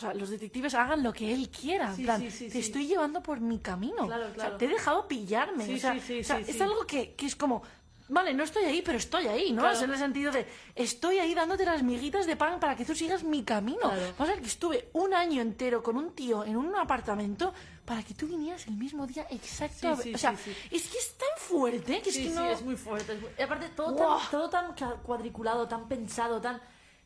[0.00, 1.94] o sea, los detectives hagan lo que él quiera.
[1.94, 4.06] Sí, en plan, sí, sí, te estoy llevando por mi camino.
[4.06, 4.56] Claro, O sea, claro.
[4.56, 5.66] te he dejado pillarme.
[5.66, 7.62] Sí, o sea, sí, sí, o sea, es algo que, que es como,
[8.08, 9.60] vale, no estoy ahí, pero estoy ahí, ¿no?
[9.60, 9.76] Claro.
[9.76, 12.94] Es en el sentido de, estoy ahí dándote las miguitas de pan para que tú
[12.94, 13.78] sigas mi camino.
[13.80, 14.00] Claro.
[14.18, 17.52] Vamos a ver que estuve un año entero con un tío en un apartamento
[17.84, 19.92] para que tú vinieras el mismo día exacto.
[19.92, 20.32] O sea,
[20.70, 22.48] es que es tan fuerte que Sí, es que sí, no...
[22.50, 23.12] es muy fuerte.
[23.14, 26.60] es muy- Y aparte, todo tan, todo tan cla- cuadriculado, tan pensado, tan...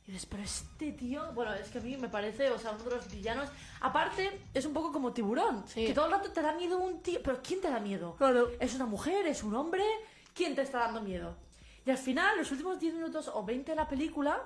[0.07, 1.33] Y dices, pero este tío...
[1.33, 3.49] Bueno, es que a mí me parece, o sea, uno de los villanos...
[3.81, 5.65] Aparte, es un poco como tiburón.
[5.67, 5.87] Sí.
[5.87, 7.21] Que todo el rato te da miedo un tío...
[7.23, 8.15] ¿Pero quién te da miedo?
[8.17, 8.51] Claro.
[8.61, 9.27] ¿Es una mujer?
[9.27, 9.83] ¿Es un hombre?
[10.35, 11.35] ¿Quién te está dando miedo?
[11.87, 14.43] Y al final, los últimos 10 minutos o 20 de la película,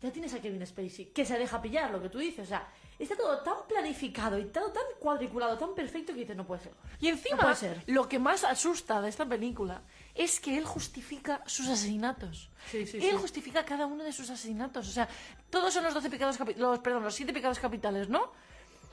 [0.00, 2.44] ya tienes a Kevin Spacey, que se deja pillar, lo que tú dices.
[2.46, 6.46] O sea, está todo tan planificado y todo tan cuadriculado, tan perfecto que dices, no
[6.46, 6.72] puede ser.
[7.00, 7.82] Y encima, No puede ser.
[7.86, 9.82] lo que más asusta de esta película
[10.14, 12.50] es que él justifica sus asesinatos.
[12.70, 13.16] Sí, sí, él sí.
[13.16, 14.88] justifica cada uno de sus asesinatos.
[14.88, 15.08] O sea,
[15.48, 18.32] todos son los 12 pecados los Perdón, los 7 pecados capitales, ¿no?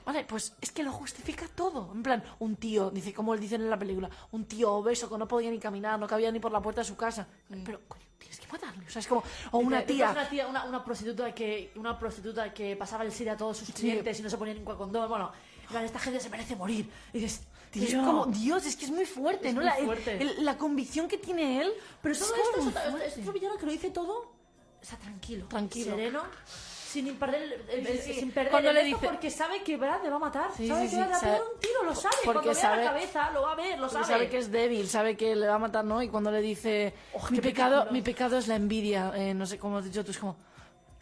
[0.06, 1.92] Vale, pues es que lo justifica todo.
[1.94, 5.18] En plan, un tío, dice, como él dice en la película, un tío obeso que
[5.18, 7.28] no podía ni caminar, no cabía ni por la puerta de su casa.
[7.66, 8.86] Pero, coño, tienes que matarle.
[8.86, 10.12] O sea, es como, o una tía.
[10.12, 13.72] Una, tía una, una prostituta que una prostituta que pasaba el SIDA a todos sus
[13.72, 15.10] clientes y no se ponía ningún condón.
[15.10, 15.30] Bueno,
[15.84, 16.90] esta gente se merece morir.
[17.12, 18.04] Y dices, Es tío.
[18.04, 19.62] como, Dios, es que es muy fuerte, Es ¿no?
[19.62, 20.18] muy la, fuerte.
[20.22, 21.72] el- la convicción que tiene él.
[22.02, 24.32] Pero es todo esto es otro, es villano que lo dice todo.
[24.82, 25.46] Está tranquilo.
[25.48, 25.92] Tranquilo.
[25.96, 26.24] Sereno.
[26.88, 28.20] Sin perder el, el- Sí, sí.
[28.22, 30.52] sin perder Cuando el le dice- porque sabe que Brad le va a matar.
[30.56, 32.16] Sí, sabe que sí, Brad le va a pegar un tiro, lo sabe.
[32.24, 34.06] porque Cuando vea sabe- la cabeza, lo va a ver, lo sabe.
[34.06, 36.02] sabe que es débil, sabe que le va a matar, ¿no?
[36.02, 39.60] Y cuando le dice, Oh, mi, pecado, mi pecado es la envidia, eh, no sé
[39.60, 40.38] cómo has dicho tú, es como,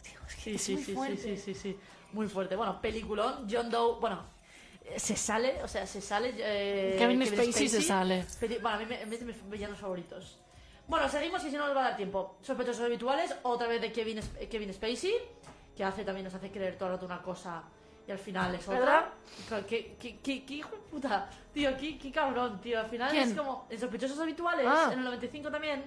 [0.02, 1.16] tío, es que es muy fuerte.
[1.22, 1.78] sí, sí, sí, sí.
[2.12, 2.56] Muy fuerte.
[2.56, 3.46] Bueno, peliculón.
[3.50, 4.24] John Doe, bueno,
[4.96, 6.34] se sale, o sea, se sale.
[6.38, 8.24] eh, Kevin Spacey se sale.
[8.40, 10.38] Peli- Bueno, a mí me, es de mis villanos favoritos.
[10.88, 12.36] Bueno, seguimos y si no nos va a dar tiempo.
[12.42, 15.14] Sospechosos habituales, otra vez de Kevin, Sp- Kevin Spacey,
[15.76, 17.62] que hace también nos hace creer todo el rato una cosa
[18.06, 19.12] y al final es otra.
[19.68, 21.28] ¿Qué, qué, qué, qué hijo de puta?
[21.52, 22.78] Tío, qué, qué cabrón, tío.
[22.78, 23.30] Al final ¿Quién?
[23.30, 23.66] es como.
[23.68, 24.90] En sospechosos habituales, Ah.
[24.92, 25.84] en el 95 también.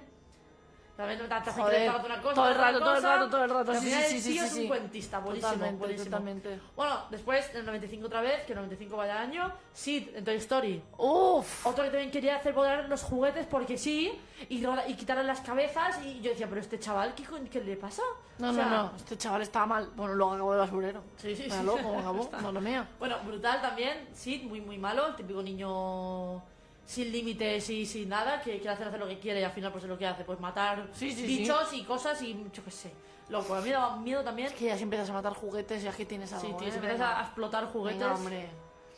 [0.99, 3.73] También te hace Joder, una cosa, todo el rato, todo el rato, todo el rato,
[3.75, 6.05] sí, sí, sí, es un cuentista, buenísimo, Totalmente, buenísimo.
[6.09, 6.59] totalmente.
[6.75, 10.35] Bueno, después, en el 95 otra vez, que el 95 vaya año, Sid, en Toy
[10.35, 10.83] Story.
[10.97, 11.65] Uf.
[11.65, 14.11] Otro que también quería hacer volar los juguetes porque sí,
[14.49, 18.03] y, y quitarle las cabezas, y yo decía, pero este chaval, ¿qué, qué le pasa?
[18.37, 19.89] No, O no, sea, no, este chaval estaba mal.
[19.95, 21.01] Bueno, luego acabó de basurero.
[21.15, 21.49] Sí, sí, sí.
[21.49, 22.85] Acabó, no lo mía.
[22.99, 26.43] Bueno, brutal también, Sid, muy, muy malo, el típico niño
[26.89, 29.71] sin límites y sin nada, que quiere hacer, hacer lo que quiere y al final
[29.71, 32.71] pues es lo que hace, pues matar Sí, sí, bichos y cosas y yo qué
[32.71, 32.91] sé.
[33.29, 34.51] Loco, a mí me daba miedo también.
[34.53, 36.47] Que ya si empiezas a matar juguetes, ya que tienes algo.
[36.47, 36.71] Sí, tío, ¿eh?
[36.71, 37.19] si empiezas Venga.
[37.19, 37.99] a, explotar juguetes.
[37.99, 38.49] Venga, hombre.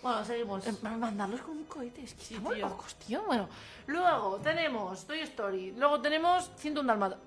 [0.02, 0.66] Bueno, seguimos.
[0.66, 2.70] Eh, Mandarlos con un cohete, es que Sí, estamos tío.
[2.70, 3.24] locos, tío.
[3.26, 3.50] Bueno,
[3.88, 7.18] luego tenemos Toy Story, luego tenemos 101 Dálmata.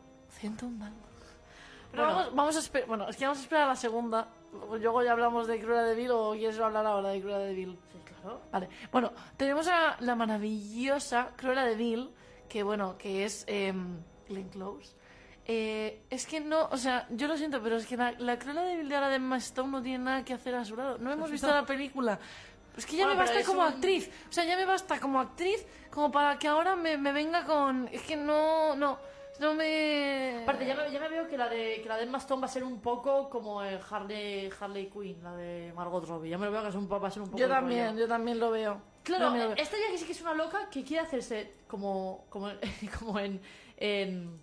[0.40, 1.08] 101 Dálmata.
[1.90, 2.16] Pero Bueno.
[2.18, 4.28] vamos, vamos a esperar, bueno, es que vamos a esperar a la segunda.
[4.70, 7.78] Luego ya hablamos de Cruella de Vil o quieres hablar ahora de Cruella de Vil.
[7.92, 7.98] Sí,
[8.52, 12.10] Vale, bueno, tenemos a la maravillosa Cruella de Vil,
[12.48, 13.98] que bueno, que es em,
[14.28, 14.94] Glenn Close.
[15.46, 18.62] Eh, es que no, o sea, yo lo siento, pero es que la, la Cruella
[18.62, 20.98] de Vil de ahora de Emma Stone no tiene nada que hacer a su lado.
[20.98, 22.18] No hemos visto la película.
[22.76, 24.10] Es que ya Bueno, me basta como un- actriz.
[24.28, 27.88] O sea, ya me basta como actriz como para que ahora me, me venga con...
[27.92, 28.98] Es que no, no,
[29.40, 30.40] no me...
[30.42, 32.46] Aparte, ya me, ya me veo que la de que la de Emma Stone va
[32.46, 36.30] a ser un poco como el Harley, Harley Quinn, la de Margot Robbie.
[36.30, 38.00] Ya me lo veo que es un, va a ser un poco Yo también, rollo.
[38.00, 38.80] yo también lo veo.
[39.02, 39.62] Claro, También lo veo.
[39.62, 42.48] esta ya que sí que es una loca que quiere hacerse como, como,
[42.98, 43.40] como en,
[43.76, 44.40] en,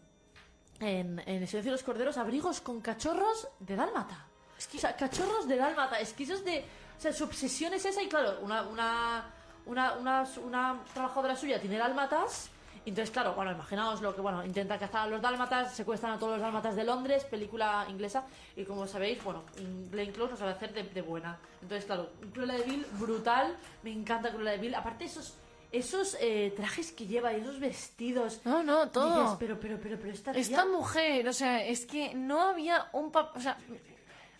[0.79, 4.27] en, en El Silencio de los Corderos, abrigos con cachorros de dálmata.
[4.57, 5.99] Es que, o sea, cachorros de dálmata.
[5.99, 6.65] Es que eso es de...
[6.97, 9.25] O sea, su obsesión es esa y claro, una, una,
[9.65, 12.51] una, una, una trabajadora suya tiene dálmatas...
[12.85, 16.33] Entonces, claro, bueno, imaginaos lo que, bueno, intenta cazar a los dálmatas, secuestran a todos
[16.33, 18.25] los dálmatas de Londres, película inglesa,
[18.55, 19.43] y como sabéis, bueno,
[19.91, 21.37] Glenn Close nos sabe hacer de, de buena.
[21.61, 24.73] Entonces, claro, Cruella de Vil, brutal, me encanta Cruella de Vil.
[24.73, 25.35] Aparte, esos,
[25.71, 28.41] esos eh, trajes que lleva y esos vestidos.
[28.45, 29.21] No, no, todo.
[29.23, 30.41] Dices, pero, pero, pero, pero esta tía...
[30.41, 33.39] Esta mujer, o sea, es que no había un papel.
[33.39, 33.57] O sea,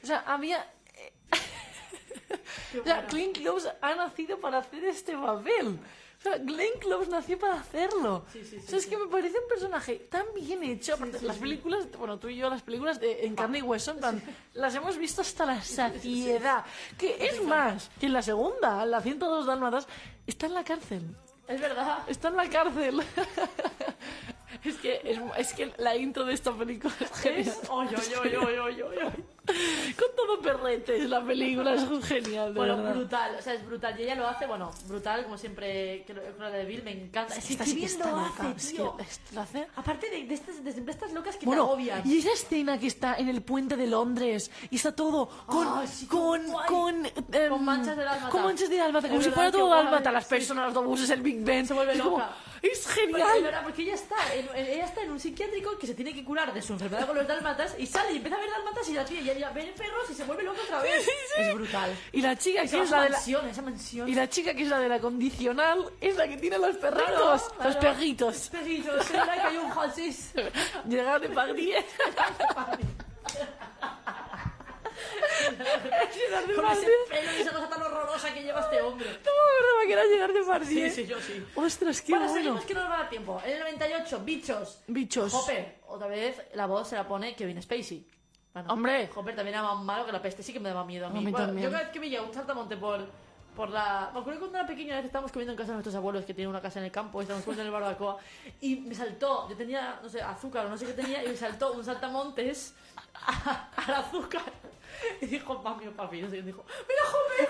[0.03, 0.67] o sea, había.
[2.79, 5.79] o sea, Close ha nacido para hacer este papel.
[6.21, 8.23] O sea, Glenn Close nació para hacerlo.
[8.31, 10.95] Sí, sí, sí, o sea, es que me parece un personaje tan bien hecho.
[11.23, 14.23] Las películas, bueno, tú y yo, las películas de, en carne y hueso, en plan,
[14.53, 16.63] las hemos visto hasta la saciedad.
[16.95, 19.87] Que es más, que en la segunda, la 102 Dálmatas,
[20.27, 21.01] está en la cárcel.
[21.47, 22.03] Es verdad.
[22.07, 23.01] Está en la cárcel.
[24.63, 27.47] es, que, es, es que la intro de esta película es genial.
[27.47, 27.69] Es...
[27.69, 29.25] Oy, oy, oy, oy, oy, oy, oy.
[29.97, 32.95] Con todo perretes, la película es genial, de Bueno, verdad.
[32.95, 33.99] brutal, o sea, es brutal.
[33.99, 37.35] Y ella lo hace, bueno, brutal, como siempre, Cruella de Vil, me encanta.
[37.35, 38.95] Es que sí que está lo loca, hace, es tío.
[38.97, 39.67] que esto lo hace...
[39.75, 42.01] Aparte de, de, estas, de, de estas locas que te Bueno, agobian.
[42.05, 45.85] y esa escena que está en el puente de Londres y está todo con Ah,
[45.87, 48.29] sí, con con, em, Con manchas de dálmata.
[48.29, 50.75] con manchas de dálmata, como Es si verdad, fuera todo guay, dálmata, las personas, los
[50.77, 51.65] autobuses, el Big Ben.
[51.67, 52.29] Se vuelve es loca.
[52.61, 53.41] es es genial.
[53.43, 56.53] verdad, porque ella está, en- ella está en un psiquiátrico que se tiene que curar
[56.53, 59.05] de su enfermedad con los dálmatas y sale y empieza a ver dálmatas y la
[59.05, 61.07] tía ya, ya ve perros y se vuelve loca otra vez.
[61.37, 61.95] Es brutal.
[62.11, 64.07] Y la chica Esa que es la de la mansión, esa mansión.
[64.09, 67.05] y la chica que es la de la condicional es la que tiene los perritos,
[67.07, 67.79] Claro, los claro.
[67.79, 68.49] perritos.
[68.49, 70.31] Perritos, es verdad que hay un Francis.
[70.87, 71.83] Llegar de Pardier.
[76.15, 79.07] Llegar de Con ese pelo y esa cosa tan horrorosa que lleva este hombre.
[79.07, 80.91] No me acordaba que era llegar de Pardier.
[80.91, 81.45] Sí, sí, yo sí.
[81.55, 82.41] Ostras, qué Bueno, bueno.
[82.43, 83.41] seguimos que no nos va a dar tiempo.
[83.45, 84.79] En el 98, bichos.
[84.87, 85.33] Bichos.
[85.33, 88.05] Hopper, otra vez la voz se la pone Kevin Spacey.
[88.53, 89.09] Bueno, Hombre.
[89.15, 91.19] Hopper también era más malo que la peste, sí que me daba miedo a mí.
[91.19, 91.53] A mí Bueno.
[91.59, 93.07] Yo cada vez que veía un saltamonte por,
[93.55, 94.09] por la...
[94.13, 96.33] Me acuerdo que cuando era pequeña, veces estábamos comiendo en casa de nuestros abuelos, que
[96.33, 98.17] tienen una casa en el campo, y estábamos comiendo en el barbacoa,
[98.59, 101.37] y me saltó, yo tenía, no sé, azúcar o no sé qué tenía, y me
[101.37, 102.75] saltó un saltamontes
[103.87, 104.43] al azúcar.
[105.21, 107.49] Y dijo, mami o papi, no sé, y dijo, ¡Mira, Hopper!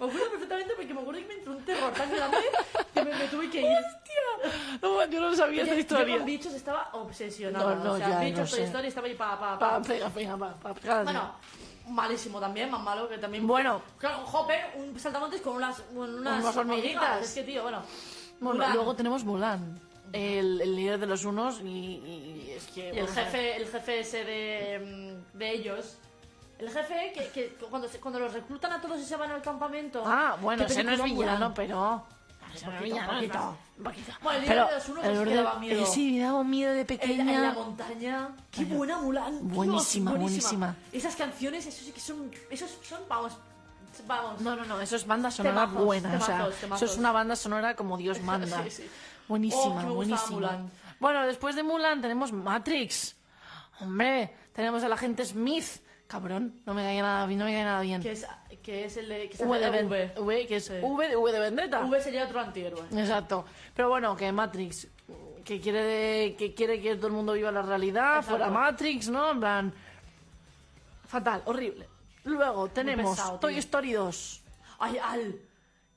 [0.00, 2.38] Me acuerdo perfectamente porque me acuerdo que me entró un terror tan grande
[2.92, 3.68] que me, me tuve que ir.
[4.82, 6.16] No, yo no sabía esta Yo historia.
[6.18, 7.74] con bichos estaba obsesionada.
[7.76, 8.64] No, no, o sea, ya, bichos, no Toy sé.
[8.64, 9.82] Story estaba ahí pa, pa, Pa, pa.
[9.82, 11.02] pega, pega, pa, pa, pega.
[11.04, 11.34] Bueno,
[11.88, 13.46] malísimo también, más malo que también.
[13.46, 13.82] Bueno.
[13.98, 17.22] Claro, un Hopper, un saltamontes con unas, unas, Unas hormiguitas.
[17.22, 17.82] Es que, tío, bueno.
[18.40, 18.74] Bueno, Mulan.
[18.74, 19.80] luego tenemos Mulan,
[20.12, 22.92] el, el líder de los unos y, y es que...
[22.94, 25.98] Y el jefe, el jefe ese de, mm, de ellos.
[26.58, 29.42] El jefe que, que cuando, se- cuando los reclutan a todos y se van al
[29.42, 30.02] campamento.
[30.06, 32.06] Ah, bueno, ¿qué ese no es villano, pero...
[32.54, 34.12] Es poquito, un poquito.
[34.22, 35.82] Bueno, el Pero de los el que daba miedo.
[35.82, 37.34] eh, sí, me daba miedo de la, pequeña.
[37.34, 38.28] en la montaña.
[38.52, 39.32] Qué buena Mulan.
[39.42, 40.76] Dios, Buenísima, buenísima.
[40.92, 42.30] Esas canciones, eso sí que son.
[42.50, 43.32] Esos son, vamos.
[44.06, 44.40] Vamos.
[44.40, 46.08] No, no, no, eso es banda sonora Temazos, buena.
[46.16, 46.82] o sea, temazos, temazos.
[46.84, 48.62] eso es una banda sonora como Dios manda.
[48.62, 48.90] Sí, sí.
[49.26, 50.58] Buenísima, Oh, buenísima.
[51.00, 53.16] Bueno, después de Mulan tenemos Matrix.
[53.80, 55.66] Hombre, tenemos al agente Smith,
[56.14, 58.00] Cabrón, no me cae nada bien, no me cae nada bien.
[58.00, 58.24] Que es,
[58.62, 59.28] que es el de.
[59.30, 60.12] Que V de Ven- V.
[60.16, 60.74] V, que es Sí.
[60.80, 61.80] V de V de Vendetta.
[61.84, 62.82] V sería otro antihéroe.
[62.92, 63.44] Exacto.
[63.74, 64.86] Pero bueno, que Matrix,
[65.44, 68.30] que quiere, de- que quiere que todo el mundo viva la realidad, Exacto.
[68.30, 69.32] fuera Matrix, ¿no?
[69.32, 69.74] En plan.
[71.08, 71.88] Fatal, horrible.
[72.22, 73.58] Luego tenemos pesado, Toy.
[73.58, 74.42] Story 2.
[74.78, 75.34] Ay, Al.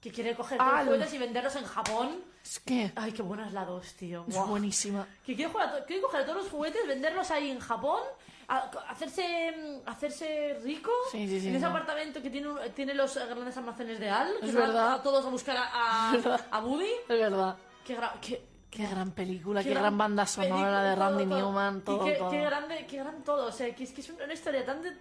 [0.01, 0.67] Que quiere coger Al.
[0.67, 2.09] todos los juguetes y venderlos en Japón.
[2.43, 4.25] Es que Ay, qué buena es la 2, tío.
[4.27, 4.45] es Buah.
[4.45, 5.05] buenísima.
[5.23, 8.01] Que quiere, jugar quiere coger todos los juguetes, venderlos ahí en Japón,
[8.49, 11.69] a- hacerse, mm, hacerse rico Sí, sí, sí, en ese no.
[11.71, 14.39] apartamento que tiene, tiene los grandes almacenes de Al.
[14.39, 14.93] Que Es van verdad.
[14.93, 16.11] a todos a buscar a, a,
[16.51, 16.85] a Woody.
[17.09, 17.55] Es verdad.
[17.85, 21.39] Qué, gra- qué- Qué gran película, qué gran banda sonora película, de todo, Randy todo.
[21.39, 22.29] Newman, Y todo, qué, todo.
[22.29, 23.45] qué grande, qué gran todo.
[23.47, 24.91] O sea, que es que es una historia tan de,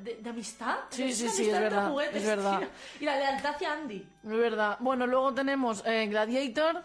[0.00, 0.76] de, de amistad.
[0.90, 2.58] Sí, sí, sí, amistad es entre verdad, es verdad.
[2.60, 2.68] tío.
[3.00, 3.96] Y la lealtad hacia Andy.
[4.22, 4.76] Es verdad.
[4.78, 6.84] Bueno, luego tenemos eh, Gladiator,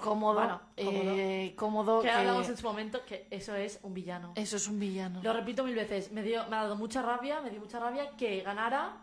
[0.00, 4.32] cómodo, bueno, eh, cómodo, Que que- hablamos en su momento que eso es un villano.
[4.36, 5.20] eso es un villano.
[5.22, 8.10] Lo repito mil veces, me, dio, me ha dado mucha rabia, me dio mucha rabia
[8.16, 8.96] que ganara.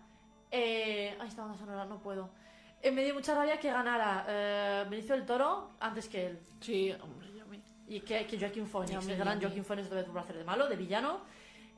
[0.52, 2.30] Eh, ay, esta banda sonora, no puedo.
[2.82, 6.40] Eh, me dio mucha rabia que ganara eh, Benicio del Toro antes que él.
[6.60, 7.62] Sí, hombre, yo me...
[7.88, 9.46] Y que, que Joaquin Phoenix, Yummy, el gran yummy.
[9.46, 11.22] Joaquin Phoenix debe hacer de malo, de villano.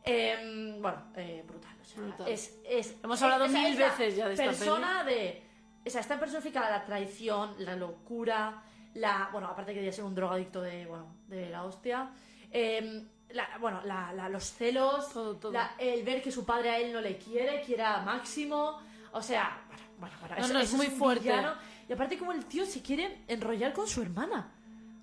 [0.05, 1.75] Eh, bueno, eh, brutal.
[1.81, 2.27] o sea, Brutal.
[2.27, 5.43] Es, es, Hemos hablado esa mil veces ya de esta persona de.
[5.85, 8.63] O sea, está personificada la traición, la locura,
[8.95, 9.29] la.
[9.31, 10.85] Bueno, aparte que debía ser un drogadicto de.
[10.85, 12.09] Bueno, de la hostia.
[12.51, 15.53] Eh, la- bueno, la- la- los celos, Todo, todo.
[15.79, 18.79] el ver que su padre a él no le quiere, quiere a Máximo.
[19.11, 21.23] O sea, bueno, bueno, bueno, No, eso- no, es eso muy un fuerte.
[21.23, 21.53] villano.
[21.89, 24.51] Y aparte como el tío se quiere enrollar con su hermana.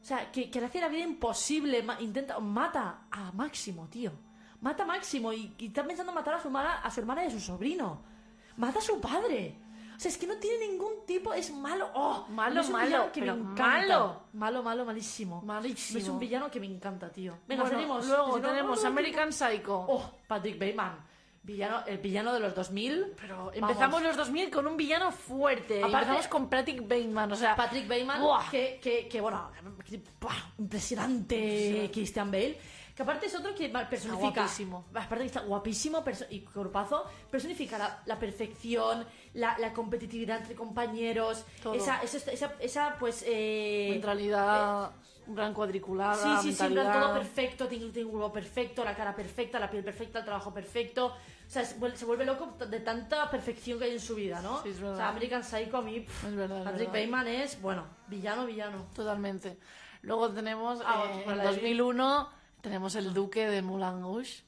[0.00, 4.12] O sea, que, que le hace la vida imposible, ma- intenta, mata a Máximo, tío.
[4.62, 7.24] Mata a Máximo y, y está pensando en matar a su, hermana, a su hermana
[7.24, 8.02] y a su sobrino.
[8.56, 9.56] Mata a su padre.
[10.00, 11.90] O sea, es que no tiene ningún tipo, es malo.
[11.92, 12.24] ¡Oh!
[12.30, 13.66] Malo, es malo, que pero me encanta.
[13.66, 14.22] malo.
[14.32, 15.42] Malo, malo, malísimo.
[15.42, 15.98] Malísimo.
[15.98, 17.36] Es un villano que me encanta, tío.
[17.46, 18.06] Venga, Bueno, seguimos.
[18.06, 19.84] Luego Si no, tenemos no, no, American Psycho.
[19.86, 21.04] Oh, Patrick Bateman.
[21.42, 23.12] Villano, el villano de los 2000.
[23.20, 25.80] Pero empezamos los 2000 con un villano fuerte.
[25.80, 27.54] Aparte- empezamos con Patrick Bateman, o sea...
[27.54, 29.50] Patrick Bateman, que, que, que, bueno,
[29.84, 30.00] que-
[30.58, 32.58] impresionante Christian Bale.
[33.00, 34.40] Que aparte es otro que personifica.
[34.42, 34.84] guapísimo.
[34.92, 41.46] Aparte que está guapísimo y cuerpazo, personifica la, la perfección, la, la competitividad entre compañeros,
[41.62, 41.72] Todo.
[41.72, 43.24] esa, esa, esa, esa, pues.
[43.26, 44.90] Eh, Mentalidad,
[45.28, 47.06] gran cuadriculada, Sí, sí, siempre mentalidad...
[47.06, 51.06] todo perfecto, tiene, un cuerpo perfecto, la cara perfecta, la piel perfecta, el trabajo perfecto.
[51.06, 54.42] O sea, se vuelve, se vuelve loco de tanta perfección que hay en su vida,
[54.42, 54.62] ¿no?
[54.62, 54.92] Sí, es verdad.
[54.92, 57.00] O sea, American Psycho a mí, pff, Es verdad, es Patrick verdad.
[57.16, 58.84] Bateman es, bueno, villano, villano.
[58.94, 59.56] Totalmente.
[60.02, 64.42] Luego tenemos, Ah, eh, en la de- 2001, tenemos el duque de Moulin Rouge.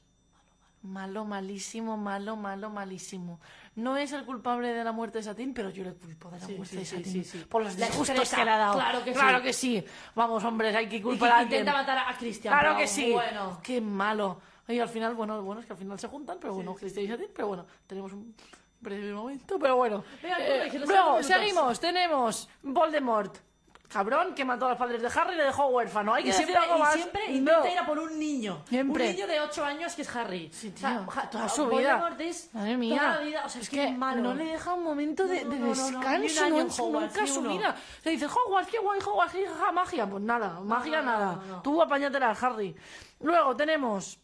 [0.84, 3.38] Malo, malísimo, malo, malo, malísimo.
[3.76, 6.46] No es el culpable de la muerte de Satín, pero yo le culpo de la
[6.46, 7.04] Sí, muerte sí, de Satín.
[7.12, 7.38] sí, sí.
[7.48, 8.74] Por los disgustos que le ha dado.
[8.74, 9.20] claro que sí.
[9.20, 9.84] Claro que sí.
[10.16, 11.60] Vamos, hombres, hay que Y que culpar a alguien.
[11.60, 12.52] intenta matar a Christian.
[12.52, 13.12] Claro pero que sí.
[13.12, 13.60] Bueno.
[13.62, 14.40] Qué malo.
[14.66, 17.08] Y al final, bueno, bueno, es que al final se juntan, pero bueno, Cristian y
[17.08, 18.34] Satín, pero bueno, tenemos un
[18.80, 20.02] breve momento, pero bueno.
[20.20, 23.36] Venga, Eh, seguimos, tenemos Voldemort.
[23.92, 26.14] Cabrón, que mató a los padres de Harry y le dejó huérfano.
[26.14, 26.94] Hay que decir siempre, algo y más.
[26.94, 27.34] siempre No.
[27.34, 28.62] intenta ir a por un niño.
[28.68, 29.10] Siempre.
[29.10, 30.50] Un niño de 8 años que es Harry.
[30.52, 32.14] Sí, O sea, tío, toda su vida.
[32.18, 33.00] Es Madre mía.
[33.00, 33.42] Toda la vida.
[33.44, 34.22] O sea, es, que, es malo.
[34.22, 36.20] no le deja un momento de, No, de no, no, no, no.
[36.20, 37.76] descanso Hogwarts, nunca su vida.
[38.02, 40.06] Se dice, Hogwarts, qué guay, Hogwarts, qué magia.
[40.08, 41.32] Pues nada, magia no, no, nada.
[41.36, 41.62] no, no.
[41.62, 42.74] Tú apáñatela, Harry.
[43.20, 44.18] Luego tenemos...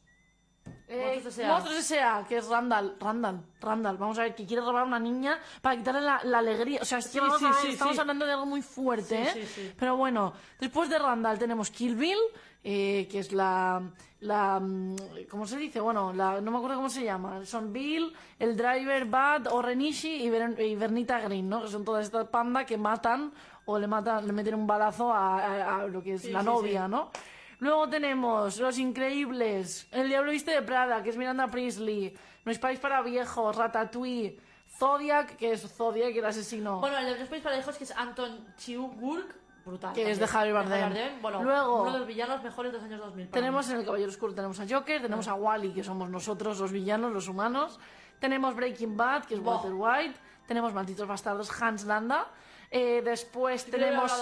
[0.88, 1.48] eh, Monstruos S.A..
[1.52, 3.96] Monstruos S.A., que es Randall, Randall, Randall.
[3.96, 6.80] Vamos a ver, que quiere robar a una niña para quitarle la, la alegría.
[6.82, 8.00] O sea, es que Sí, vamos sí, a ver, sí, estamos sí.
[8.00, 9.46] hablando de algo muy fuerte, Sí, ¿eh?
[9.46, 9.72] sí, sí.
[9.78, 12.18] Pero bueno, después de Randall tenemos Kill Bill,
[12.64, 13.82] eh, que es la,
[14.20, 14.58] la...
[14.60, 14.96] mm,
[15.30, 15.80] ¿Cómo se dice?
[15.80, 17.44] Bueno, la, no me acuerdo cómo se llama.
[17.44, 21.62] Son Bill, el driver Bad, Orenishi y, Ver- y Bernita Green, ¿no?
[21.62, 23.32] Que son todas estas pandas que matan
[23.66, 26.40] o le matan, le meten un balazo a, a- a lo que es Sí, la
[26.40, 26.90] sí, novia, sí.
[26.90, 27.10] ¿no?
[27.60, 32.58] Luego tenemos Los Increíbles, El Diablo Viste de Prada, que es Miranda Priestley, No es
[32.58, 34.38] País para Viejos, Ratatouille,
[34.78, 36.78] Zodiac, que es Zodiac, el asesino.
[36.80, 39.26] Bueno, el de los países para hijos que es Anton Chigurh.
[39.66, 39.92] Brutal.
[39.92, 41.20] Que es de Javier Bardem.
[41.20, 43.26] Bueno, Luego- uno de los villanos mejores de los años 2000.
[43.28, 43.72] para Tenemos mí.
[43.74, 47.12] en el Caballero Oscuro tenemos a Joker, tenemos a Wally, que somos nosotros los villanos,
[47.12, 47.78] los humanos.
[48.18, 49.56] Tenemos Breaking Bad, que es Buah.
[49.56, 50.14] Walter White.
[50.46, 52.28] Tenemos Malditos Bastardos, Hans Landa.
[52.70, 54.12] Eh, después no tenemos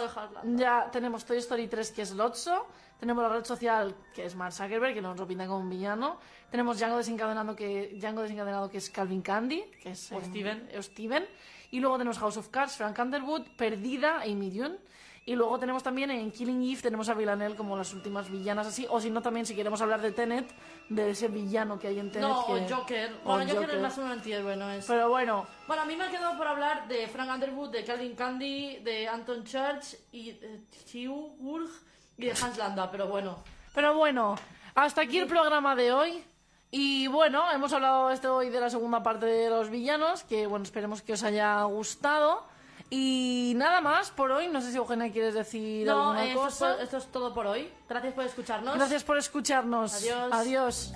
[0.57, 2.67] ya tenemos Toy Story 3, que es Lotso.
[2.99, 6.19] Tenemos la red social, que es Mark Zuckerberg, que nos lo pinta como un villano.
[6.51, 10.69] Tenemos Django desencadenado, que, Django desencadenado, que es Calvin Candy, que es O em, Steven.
[10.79, 11.27] o Steven.
[11.73, 14.79] Y luego tenemos House of Cards, Frank Underwood, Perdida, Amy Dune.
[15.29, 18.87] Y luego tenemos también en Killing Eve, tenemos a Villanelle como las últimas villanas así.
[18.89, 20.49] O si no, también si queremos hablar de Tenet,
[20.89, 22.29] de ese villano que hay en Tenet.
[22.29, 22.53] No, que...
[22.53, 23.11] o Joker.
[23.25, 23.75] Bueno, Joker, Joker.
[23.75, 24.87] es más un antihéroe, no es.
[24.87, 28.15] Pero bueno, Bueno, a mí me ha quedado por hablar de Frank Underwood, de Calvin
[28.15, 31.69] Candy, de Anton Church y de Chigurh
[32.19, 33.39] y de Hans Landa, pero bueno.
[33.75, 34.37] pero bueno,
[34.75, 36.25] hasta aquí el programa de hoy.
[36.71, 40.65] Y bueno, hemos hablado esto hoy de la segunda parte de los villanos, que bueno,
[40.65, 42.43] esperemos que os haya gustado.
[42.91, 44.49] Y nada más por hoy.
[44.49, 46.83] No sé si Eugenia quieres decir No, alguna eh, esto, es, cosa.
[46.83, 47.73] esto es todo por hoy.
[47.89, 48.75] Gracias por escucharnos.
[48.77, 49.95] Gracias por escucharnos.
[49.95, 50.33] Adiós.
[50.33, 50.93] Adiós.